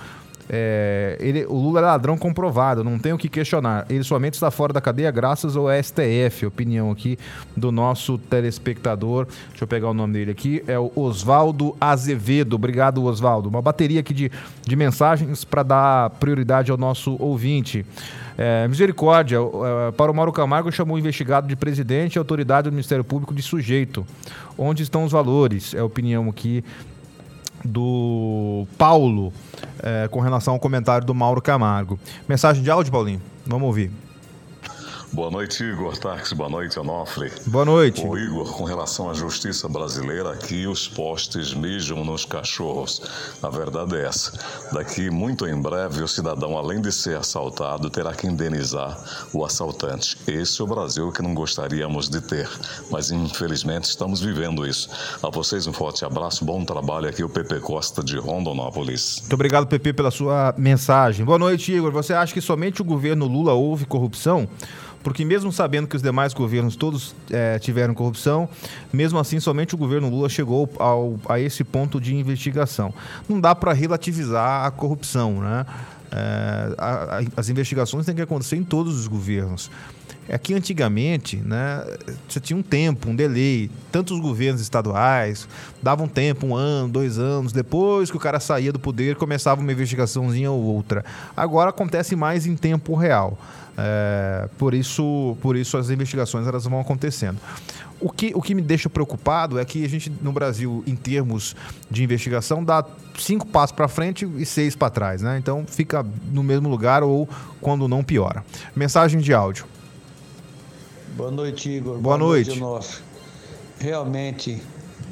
É, 0.52 1.16
ele, 1.20 1.46
o 1.46 1.54
Lula 1.54 1.78
é 1.78 1.82
ladrão 1.84 2.18
comprovado, 2.18 2.82
não 2.82 2.98
tem 2.98 3.12
o 3.12 3.18
que 3.18 3.28
questionar. 3.28 3.86
Ele 3.88 4.02
somente 4.02 4.34
está 4.34 4.50
fora 4.50 4.72
da 4.72 4.80
cadeia 4.80 5.08
graças 5.10 5.56
ao 5.56 5.66
STF. 5.70 6.44
Opinião 6.44 6.90
aqui 6.90 7.16
do 7.56 7.70
nosso 7.70 8.18
telespectador. 8.18 9.26
Deixa 9.50 9.62
eu 9.62 9.68
pegar 9.68 9.90
o 9.90 9.94
nome 9.94 10.14
dele 10.14 10.32
aqui. 10.32 10.62
É 10.66 10.76
o 10.76 10.90
Oswaldo 10.96 11.76
Azevedo. 11.80 12.54
Obrigado, 12.54 13.04
Oswaldo. 13.04 13.48
Uma 13.48 13.62
bateria 13.62 14.00
aqui 14.00 14.12
de, 14.12 14.32
de 14.66 14.74
mensagens 14.74 15.44
para 15.44 15.62
dar 15.62 16.10
prioridade 16.10 16.72
ao 16.72 16.76
nosso 16.76 17.16
ouvinte. 17.20 17.86
É, 18.36 18.66
misericórdia, 18.66 19.36
é, 19.36 19.92
para 19.92 20.10
o 20.10 20.14
Mauro 20.14 20.32
Camargo 20.32 20.72
chamou 20.72 20.96
o 20.96 20.98
investigado 20.98 21.46
de 21.46 21.54
presidente 21.54 22.16
e 22.16 22.18
autoridade 22.18 22.70
do 22.70 22.72
Ministério 22.72 23.04
Público 23.04 23.34
de 23.34 23.42
sujeito. 23.42 24.04
Onde 24.58 24.82
estão 24.82 25.04
os 25.04 25.12
valores? 25.12 25.74
É 25.74 25.78
a 25.78 25.84
opinião 25.84 26.28
aqui 26.28 26.64
do 27.64 28.66
Paulo 28.78 29.32
é, 29.82 30.08
com 30.08 30.20
relação 30.20 30.54
ao 30.54 30.60
comentário 30.60 31.06
do 31.06 31.14
Mauro 31.14 31.42
Camargo. 31.42 31.98
Mensagem 32.28 32.62
de 32.62 32.70
áudio, 32.70 32.92
Paulinho? 32.92 33.20
Vamos 33.46 33.66
ouvir. 33.66 33.90
Boa 35.12 35.28
noite, 35.28 35.64
Igor 35.64 35.98
Tarques. 35.98 36.32
Boa 36.32 36.48
noite, 36.48 36.78
Onofre. 36.78 37.32
Boa 37.46 37.64
noite. 37.64 38.06
O 38.06 38.16
Igor, 38.16 38.52
com 38.52 38.62
relação 38.62 39.10
à 39.10 39.14
justiça 39.14 39.68
brasileira, 39.68 40.30
aqui 40.30 40.68
os 40.68 40.86
postes 40.86 41.52
mijam 41.52 42.04
nos 42.04 42.24
cachorros. 42.24 43.02
A 43.42 43.50
verdade 43.50 43.96
é 43.96 44.06
essa. 44.06 44.32
Daqui 44.72 45.10
muito 45.10 45.48
em 45.48 45.60
breve, 45.60 46.00
o 46.00 46.06
cidadão, 46.06 46.56
além 46.56 46.80
de 46.80 46.92
ser 46.92 47.16
assaltado, 47.16 47.90
terá 47.90 48.14
que 48.14 48.28
indenizar 48.28 48.96
o 49.32 49.44
assaltante. 49.44 50.16
Esse 50.28 50.60
é 50.60 50.64
o 50.64 50.68
Brasil 50.68 51.10
que 51.10 51.22
não 51.22 51.34
gostaríamos 51.34 52.08
de 52.08 52.20
ter. 52.20 52.48
Mas 52.88 53.10
infelizmente 53.10 53.86
estamos 53.86 54.20
vivendo 54.20 54.64
isso. 54.64 54.88
A 55.20 55.28
vocês 55.28 55.66
um 55.66 55.72
forte 55.72 56.04
abraço, 56.04 56.44
bom 56.44 56.64
trabalho 56.64 57.08
aqui, 57.08 57.24
o 57.24 57.28
Pepe 57.28 57.58
Costa 57.58 58.00
de 58.00 58.16
Rondonópolis. 58.16 59.18
Muito 59.22 59.34
obrigado, 59.34 59.66
Pepe, 59.66 59.92
pela 59.92 60.12
sua 60.12 60.54
mensagem. 60.56 61.26
Boa 61.26 61.38
noite, 61.38 61.72
Igor. 61.72 61.90
Você 61.90 62.14
acha 62.14 62.32
que 62.32 62.40
somente 62.40 62.80
o 62.80 62.84
governo 62.84 63.26
Lula 63.26 63.54
houve 63.54 63.86
corrupção? 63.86 64.48
Porque 65.02 65.24
mesmo 65.24 65.52
sabendo 65.52 65.86
que 65.86 65.96
os 65.96 66.02
demais 66.02 66.34
governos 66.34 66.76
todos 66.76 67.14
é, 67.30 67.58
tiveram 67.58 67.94
corrupção, 67.94 68.48
mesmo 68.92 69.18
assim 69.18 69.40
somente 69.40 69.74
o 69.74 69.78
governo 69.78 70.08
Lula 70.08 70.28
chegou 70.28 70.68
ao, 70.78 71.18
a 71.28 71.40
esse 71.40 71.64
ponto 71.64 72.00
de 72.00 72.14
investigação. 72.14 72.92
Não 73.28 73.40
dá 73.40 73.54
para 73.54 73.72
relativizar 73.72 74.66
a 74.66 74.70
corrupção, 74.70 75.40
né? 75.40 75.64
É, 76.12 76.74
a, 76.76 77.18
a, 77.18 77.22
as 77.36 77.48
investigações 77.48 78.04
têm 78.04 78.14
que 78.14 78.22
acontecer 78.22 78.56
em 78.56 78.64
todos 78.64 78.98
os 78.98 79.06
governos. 79.06 79.70
É 80.32 80.38
que 80.38 80.54
antigamente, 80.54 81.36
né, 81.38 81.84
você 82.28 82.38
tinha 82.38 82.56
um 82.56 82.62
tempo, 82.62 83.10
um 83.10 83.16
delay. 83.16 83.68
Tantos 83.90 84.20
governos 84.20 84.60
estaduais 84.60 85.48
davam 85.82 86.06
tempo, 86.06 86.46
um 86.46 86.54
ano, 86.54 86.88
dois 86.88 87.18
anos. 87.18 87.52
Depois 87.52 88.12
que 88.12 88.16
o 88.16 88.20
cara 88.20 88.38
saía 88.38 88.72
do 88.72 88.78
poder, 88.78 89.16
começava 89.16 89.60
uma 89.60 89.72
investigaçãozinha 89.72 90.48
ou 90.48 90.62
outra. 90.62 91.04
Agora 91.36 91.70
acontece 91.70 92.14
mais 92.14 92.46
em 92.46 92.54
tempo 92.54 92.94
real. 92.94 93.36
É, 93.76 94.48
por, 94.56 94.72
isso, 94.72 95.36
por 95.42 95.56
isso 95.56 95.76
as 95.76 95.90
investigações 95.90 96.46
elas 96.46 96.64
vão 96.64 96.78
acontecendo. 96.78 97.40
O 98.00 98.08
que, 98.08 98.30
o 98.32 98.40
que 98.40 98.54
me 98.54 98.62
deixa 98.62 98.88
preocupado 98.88 99.58
é 99.58 99.64
que 99.64 99.84
a 99.84 99.88
gente, 99.88 100.12
no 100.22 100.30
Brasil, 100.30 100.84
em 100.86 100.94
termos 100.94 101.56
de 101.90 102.04
investigação, 102.04 102.62
dá 102.62 102.84
cinco 103.18 103.48
passos 103.48 103.74
para 103.74 103.88
frente 103.88 104.28
e 104.36 104.46
seis 104.46 104.76
para 104.76 104.90
trás. 104.90 105.22
Né? 105.22 105.38
Então 105.38 105.64
fica 105.66 106.06
no 106.30 106.44
mesmo 106.44 106.68
lugar 106.68 107.02
ou 107.02 107.28
quando 107.60 107.88
não 107.88 108.04
piora. 108.04 108.44
Mensagem 108.76 109.18
de 109.18 109.34
áudio. 109.34 109.66
Boa 111.16 111.30
noite, 111.30 111.68
Igor. 111.68 111.98
Boa, 111.98 112.16
Boa 112.16 112.18
noite. 112.18 112.58
noite 112.58 113.02
Realmente, 113.78 114.62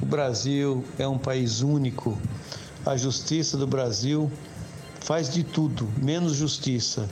o 0.02 0.06
Brasil 0.06 0.84
é 0.98 1.06
um 1.06 1.18
país 1.18 1.60
único. 1.62 2.18
A 2.84 2.96
justiça 2.96 3.56
do 3.56 3.66
Brasil 3.66 4.30
faz 5.00 5.28
de 5.32 5.42
tudo, 5.42 5.88
menos 6.02 6.34
justiça 6.34 7.08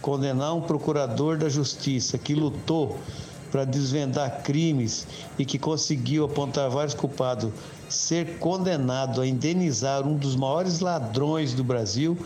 condenar 0.00 0.54
um 0.54 0.62
procurador 0.62 1.36
da 1.36 1.48
justiça 1.48 2.18
que 2.18 2.34
lutou 2.34 2.98
para 3.50 3.64
desvendar 3.64 4.42
crimes 4.42 5.06
e 5.38 5.44
que 5.44 5.58
conseguiu 5.58 6.24
apontar 6.24 6.70
vários 6.70 6.94
culpados, 6.94 7.50
ser 7.88 8.38
condenado 8.38 9.20
a 9.20 9.26
indenizar 9.26 10.06
um 10.06 10.16
dos 10.16 10.36
maiores 10.36 10.80
ladrões 10.80 11.52
do 11.52 11.64
Brasil, 11.64 12.16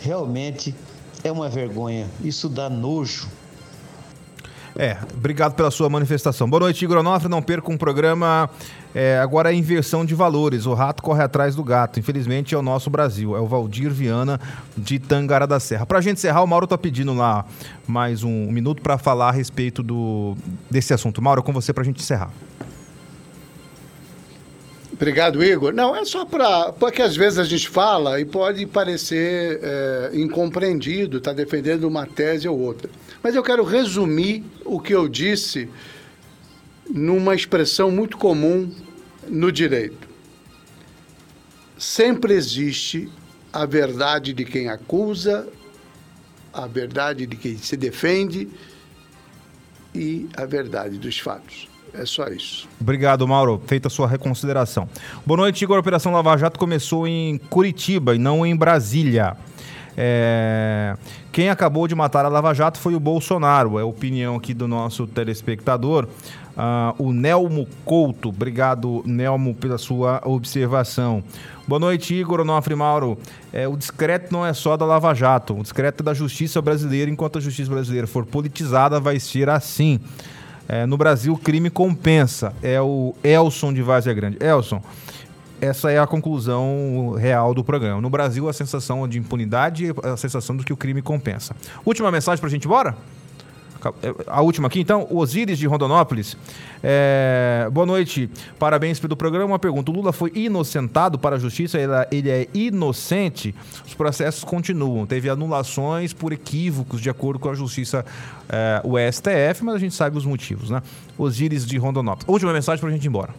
realmente 0.00 0.74
é 1.22 1.30
uma 1.30 1.48
vergonha. 1.48 2.08
Isso 2.24 2.48
dá 2.48 2.70
nojo. 2.70 3.28
É, 4.80 4.96
obrigado 5.14 5.52
pela 5.52 5.70
sua 5.70 5.90
manifestação. 5.90 6.48
Boa 6.48 6.60
noite, 6.60 6.82
Igor 6.82 6.96
Onofre. 6.96 7.28
Não 7.28 7.42
perca 7.42 7.70
um 7.70 7.76
programa. 7.76 8.48
É, 8.94 9.18
agora 9.18 9.52
é 9.52 9.54
inversão 9.54 10.06
de 10.06 10.14
valores. 10.14 10.64
O 10.64 10.72
rato 10.72 11.02
corre 11.02 11.22
atrás 11.22 11.54
do 11.54 11.62
gato. 11.62 12.00
Infelizmente 12.00 12.54
é 12.54 12.58
o 12.58 12.62
nosso 12.62 12.88
Brasil. 12.88 13.36
É 13.36 13.40
o 13.40 13.46
Valdir 13.46 13.90
Viana 13.90 14.40
de 14.74 14.98
Tangara 14.98 15.46
da 15.46 15.60
Serra. 15.60 15.84
Pra 15.84 16.00
gente 16.00 16.16
encerrar, 16.16 16.42
o 16.42 16.46
Mauro 16.46 16.66
tá 16.66 16.78
pedindo 16.78 17.12
lá 17.12 17.44
mais 17.86 18.24
um 18.24 18.50
minuto 18.50 18.80
para 18.80 18.96
falar 18.96 19.28
a 19.28 19.32
respeito 19.32 19.82
do, 19.82 20.34
desse 20.70 20.94
assunto. 20.94 21.20
Mauro, 21.20 21.42
é 21.42 21.44
com 21.44 21.52
você 21.52 21.74
pra 21.74 21.84
gente 21.84 22.00
encerrar. 22.00 22.30
Obrigado, 25.00 25.42
Igor. 25.42 25.72
Não, 25.72 25.96
é 25.96 26.04
só 26.04 26.26
para. 26.26 26.72
Porque 26.72 27.00
às 27.00 27.16
vezes 27.16 27.38
a 27.38 27.44
gente 27.44 27.70
fala 27.70 28.20
e 28.20 28.24
pode 28.26 28.66
parecer 28.66 29.58
é, 29.62 30.10
incompreendido, 30.12 31.16
está 31.16 31.32
defendendo 31.32 31.84
uma 31.84 32.04
tese 32.04 32.46
ou 32.46 32.60
outra. 32.60 32.90
Mas 33.22 33.34
eu 33.34 33.42
quero 33.42 33.64
resumir 33.64 34.44
o 34.62 34.78
que 34.78 34.94
eu 34.94 35.08
disse 35.08 35.70
numa 36.90 37.34
expressão 37.34 37.90
muito 37.90 38.18
comum 38.18 38.70
no 39.26 39.50
direito. 39.50 40.06
Sempre 41.78 42.34
existe 42.34 43.08
a 43.50 43.64
verdade 43.64 44.34
de 44.34 44.44
quem 44.44 44.68
acusa 44.68 45.48
a 46.52 46.66
verdade 46.66 47.26
de 47.26 47.36
quem 47.36 47.56
se 47.56 47.76
defende 47.76 48.48
e 49.94 50.28
a 50.36 50.44
verdade 50.44 50.98
dos 50.98 51.18
fatos. 51.18 51.69
É 51.94 52.06
só 52.06 52.28
isso. 52.28 52.68
Obrigado, 52.80 53.26
Mauro. 53.26 53.60
Feita 53.66 53.88
a 53.88 53.90
sua 53.90 54.06
reconsideração. 54.06 54.88
Boa 55.24 55.38
noite, 55.38 55.62
Igor. 55.62 55.76
A 55.76 55.80
Operação 55.80 56.12
Lava 56.12 56.36
Jato 56.36 56.58
começou 56.58 57.06
em 57.06 57.38
Curitiba 57.50 58.14
e 58.14 58.18
não 58.18 58.44
em 58.46 58.54
Brasília. 58.56 59.36
É... 59.96 60.96
Quem 61.32 61.48
acabou 61.48 61.86
de 61.86 61.94
matar 61.94 62.24
a 62.24 62.28
Lava 62.28 62.54
Jato 62.54 62.78
foi 62.78 62.94
o 62.94 63.00
Bolsonaro. 63.00 63.78
É 63.78 63.82
a 63.82 63.86
opinião 63.86 64.36
aqui 64.36 64.54
do 64.54 64.66
nosso 64.66 65.06
telespectador, 65.06 66.08
uh, 66.56 66.94
o 67.02 67.12
Nelmo 67.12 67.68
Couto. 67.84 68.30
Obrigado, 68.30 69.02
Nelmo, 69.04 69.54
pela 69.54 69.78
sua 69.78 70.20
observação. 70.24 71.22
Boa 71.68 71.78
noite, 71.78 72.14
Igor 72.14 72.40
Onofre 72.40 72.74
Mauro. 72.74 73.18
É, 73.52 73.68
o 73.68 73.76
discreto 73.76 74.32
não 74.32 74.44
é 74.44 74.52
só 74.52 74.76
da 74.76 74.84
Lava 74.84 75.14
Jato, 75.14 75.54
o 75.54 75.62
discreto 75.62 76.02
é 76.02 76.04
da 76.04 76.14
justiça 76.14 76.60
brasileira. 76.60 77.10
Enquanto 77.10 77.38
a 77.38 77.40
justiça 77.40 77.70
brasileira 77.70 78.06
for 78.06 78.26
politizada, 78.26 78.98
vai 78.98 79.20
ser 79.20 79.48
assim. 79.48 80.00
É, 80.72 80.86
no 80.86 80.96
Brasil, 80.96 81.36
crime 81.36 81.68
compensa. 81.68 82.52
É 82.62 82.80
o 82.80 83.12
Elson 83.24 83.72
de 83.72 83.82
Várzea 83.82 84.14
Grande. 84.14 84.38
Elson, 84.40 84.80
essa 85.60 85.90
é 85.90 85.98
a 85.98 86.06
conclusão 86.06 87.16
real 87.18 87.52
do 87.52 87.64
programa. 87.64 88.00
No 88.00 88.08
Brasil, 88.08 88.48
a 88.48 88.52
sensação 88.52 89.08
de 89.08 89.18
impunidade 89.18 89.86
e 89.86 90.08
a 90.08 90.16
sensação 90.16 90.56
de 90.56 90.64
que 90.64 90.72
o 90.72 90.76
crime 90.76 91.02
compensa. 91.02 91.56
Última 91.84 92.12
mensagem 92.12 92.38
para 92.38 92.46
a 92.46 92.50
gente 92.50 92.62
ir 92.62 92.66
embora? 92.68 92.96
A 94.26 94.42
última 94.42 94.68
aqui, 94.68 94.80
então, 94.80 95.06
Osíris 95.10 95.58
de 95.58 95.66
Rondonópolis. 95.66 96.36
É, 96.82 97.68
boa 97.72 97.86
noite, 97.86 98.30
parabéns 98.58 98.98
pelo 98.98 99.16
programa. 99.16 99.46
Uma 99.46 99.58
pergunta: 99.58 99.90
o 99.90 99.94
Lula 99.94 100.12
foi 100.12 100.30
inocentado 100.34 101.18
para 101.18 101.36
a 101.36 101.38
justiça? 101.38 101.78
Ele 102.10 102.30
é 102.30 102.48
inocente? 102.54 103.54
Os 103.86 103.94
processos 103.94 104.44
continuam. 104.44 105.06
Teve 105.06 105.28
anulações 105.28 106.12
por 106.12 106.32
equívocos, 106.32 107.00
de 107.00 107.10
acordo 107.10 107.38
com 107.38 107.48
a 107.48 107.54
justiça, 107.54 108.04
é, 108.48 108.80
o 108.84 108.96
STF, 108.98 109.64
mas 109.64 109.74
a 109.74 109.78
gente 109.78 109.94
sabe 109.94 110.16
os 110.16 110.24
motivos, 110.24 110.70
né? 110.70 110.82
Osíris 111.16 111.66
de 111.66 111.78
Rondonópolis. 111.78 112.28
Última 112.28 112.52
mensagem 112.52 112.80
para 112.80 112.88
a 112.88 112.92
gente 112.92 113.04
ir 113.04 113.08
embora. 113.08 113.34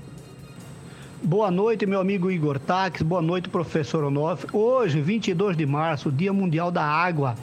Boa 1.24 1.52
noite, 1.52 1.86
meu 1.86 2.00
amigo 2.00 2.32
Igor 2.32 2.58
Tax. 2.58 3.04
Boa 3.04 3.22
noite, 3.22 3.48
professor 3.48 4.04
Onofre. 4.04 4.50
Hoje, 4.52 5.00
22 5.00 5.56
de 5.56 5.68
março, 5.68 6.12
Dia 6.12 6.34
Mundial 6.34 6.72
da 6.72 6.84
Água. 6.84 7.36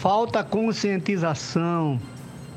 Falta 0.00 0.42
conscientização 0.42 2.00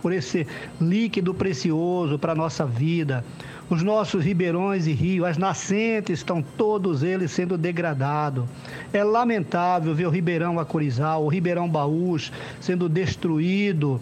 por 0.01 0.13
esse 0.13 0.47
líquido 0.79 1.33
precioso 1.33 2.17
para 2.17 2.31
a 2.31 2.35
nossa 2.35 2.65
vida. 2.65 3.21
Os 3.69 3.83
nossos 3.83 4.23
ribeirões 4.23 4.87
e 4.87 4.93
rios, 4.93 5.27
as 5.27 5.37
nascentes, 5.37 6.19
estão 6.19 6.41
todos 6.41 7.03
eles 7.03 7.31
sendo 7.31 7.57
degradados. 7.57 8.45
É 8.93 9.03
lamentável 9.03 9.93
ver 9.93 10.07
o 10.07 10.09
Ribeirão 10.09 10.57
Acorizal, 10.57 11.25
o 11.25 11.27
Ribeirão 11.27 11.67
Baús 11.67 12.31
sendo 12.61 12.87
destruído 12.87 14.01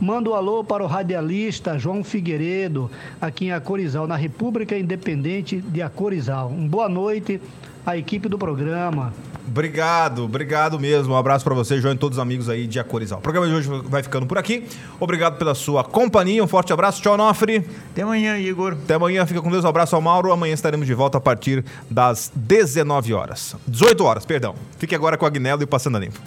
Manda 0.00 0.30
um 0.30 0.34
alô 0.34 0.62
para 0.62 0.84
o 0.84 0.86
radialista 0.86 1.76
João 1.76 2.04
Figueiredo, 2.04 2.88
aqui 3.20 3.46
em 3.46 3.52
Acorizal, 3.52 4.06
na 4.06 4.14
República 4.14 4.78
Independente 4.78 5.60
de 5.60 5.82
Acorizal. 5.82 6.50
Boa 6.50 6.88
noite 6.88 7.40
à 7.88 7.96
equipe 7.96 8.28
do 8.28 8.38
programa. 8.38 9.12
Obrigado, 9.46 10.24
obrigado 10.24 10.78
mesmo. 10.78 11.14
Um 11.14 11.16
abraço 11.16 11.42
para 11.42 11.54
você, 11.54 11.80
João, 11.80 11.94
e 11.94 11.96
todos 11.96 12.18
os 12.18 12.22
amigos 12.22 12.50
aí 12.50 12.66
de 12.66 12.78
Acorizal. 12.78 13.18
O 13.18 13.22
programa 13.22 13.48
de 13.48 13.54
hoje 13.54 13.68
vai 13.84 14.02
ficando 14.02 14.26
por 14.26 14.36
aqui. 14.36 14.64
Obrigado 15.00 15.38
pela 15.38 15.54
sua 15.54 15.82
companhia. 15.82 16.44
Um 16.44 16.46
forte 16.46 16.70
abraço. 16.70 17.00
Tchau, 17.00 17.16
Nofre. 17.16 17.64
Até 17.90 18.02
amanhã, 18.02 18.38
Igor. 18.38 18.72
Até 18.72 18.94
amanhã. 18.94 19.24
Fica 19.24 19.40
com 19.40 19.50
Deus. 19.50 19.64
Um 19.64 19.68
abraço 19.68 19.96
ao 19.96 20.02
Mauro. 20.02 20.30
Amanhã 20.30 20.52
estaremos 20.52 20.86
de 20.86 20.92
volta 20.92 21.16
a 21.16 21.20
partir 21.20 21.64
das 21.90 22.30
19 22.34 23.14
horas. 23.14 23.56
18 23.66 24.04
horas, 24.04 24.26
perdão. 24.26 24.54
Fique 24.76 24.94
agora 24.94 25.16
com 25.16 25.24
a 25.24 25.28
Agnello 25.28 25.62
e 25.62 25.66
Passando 25.66 25.96
a 25.96 26.00
Limpo. 26.00 26.20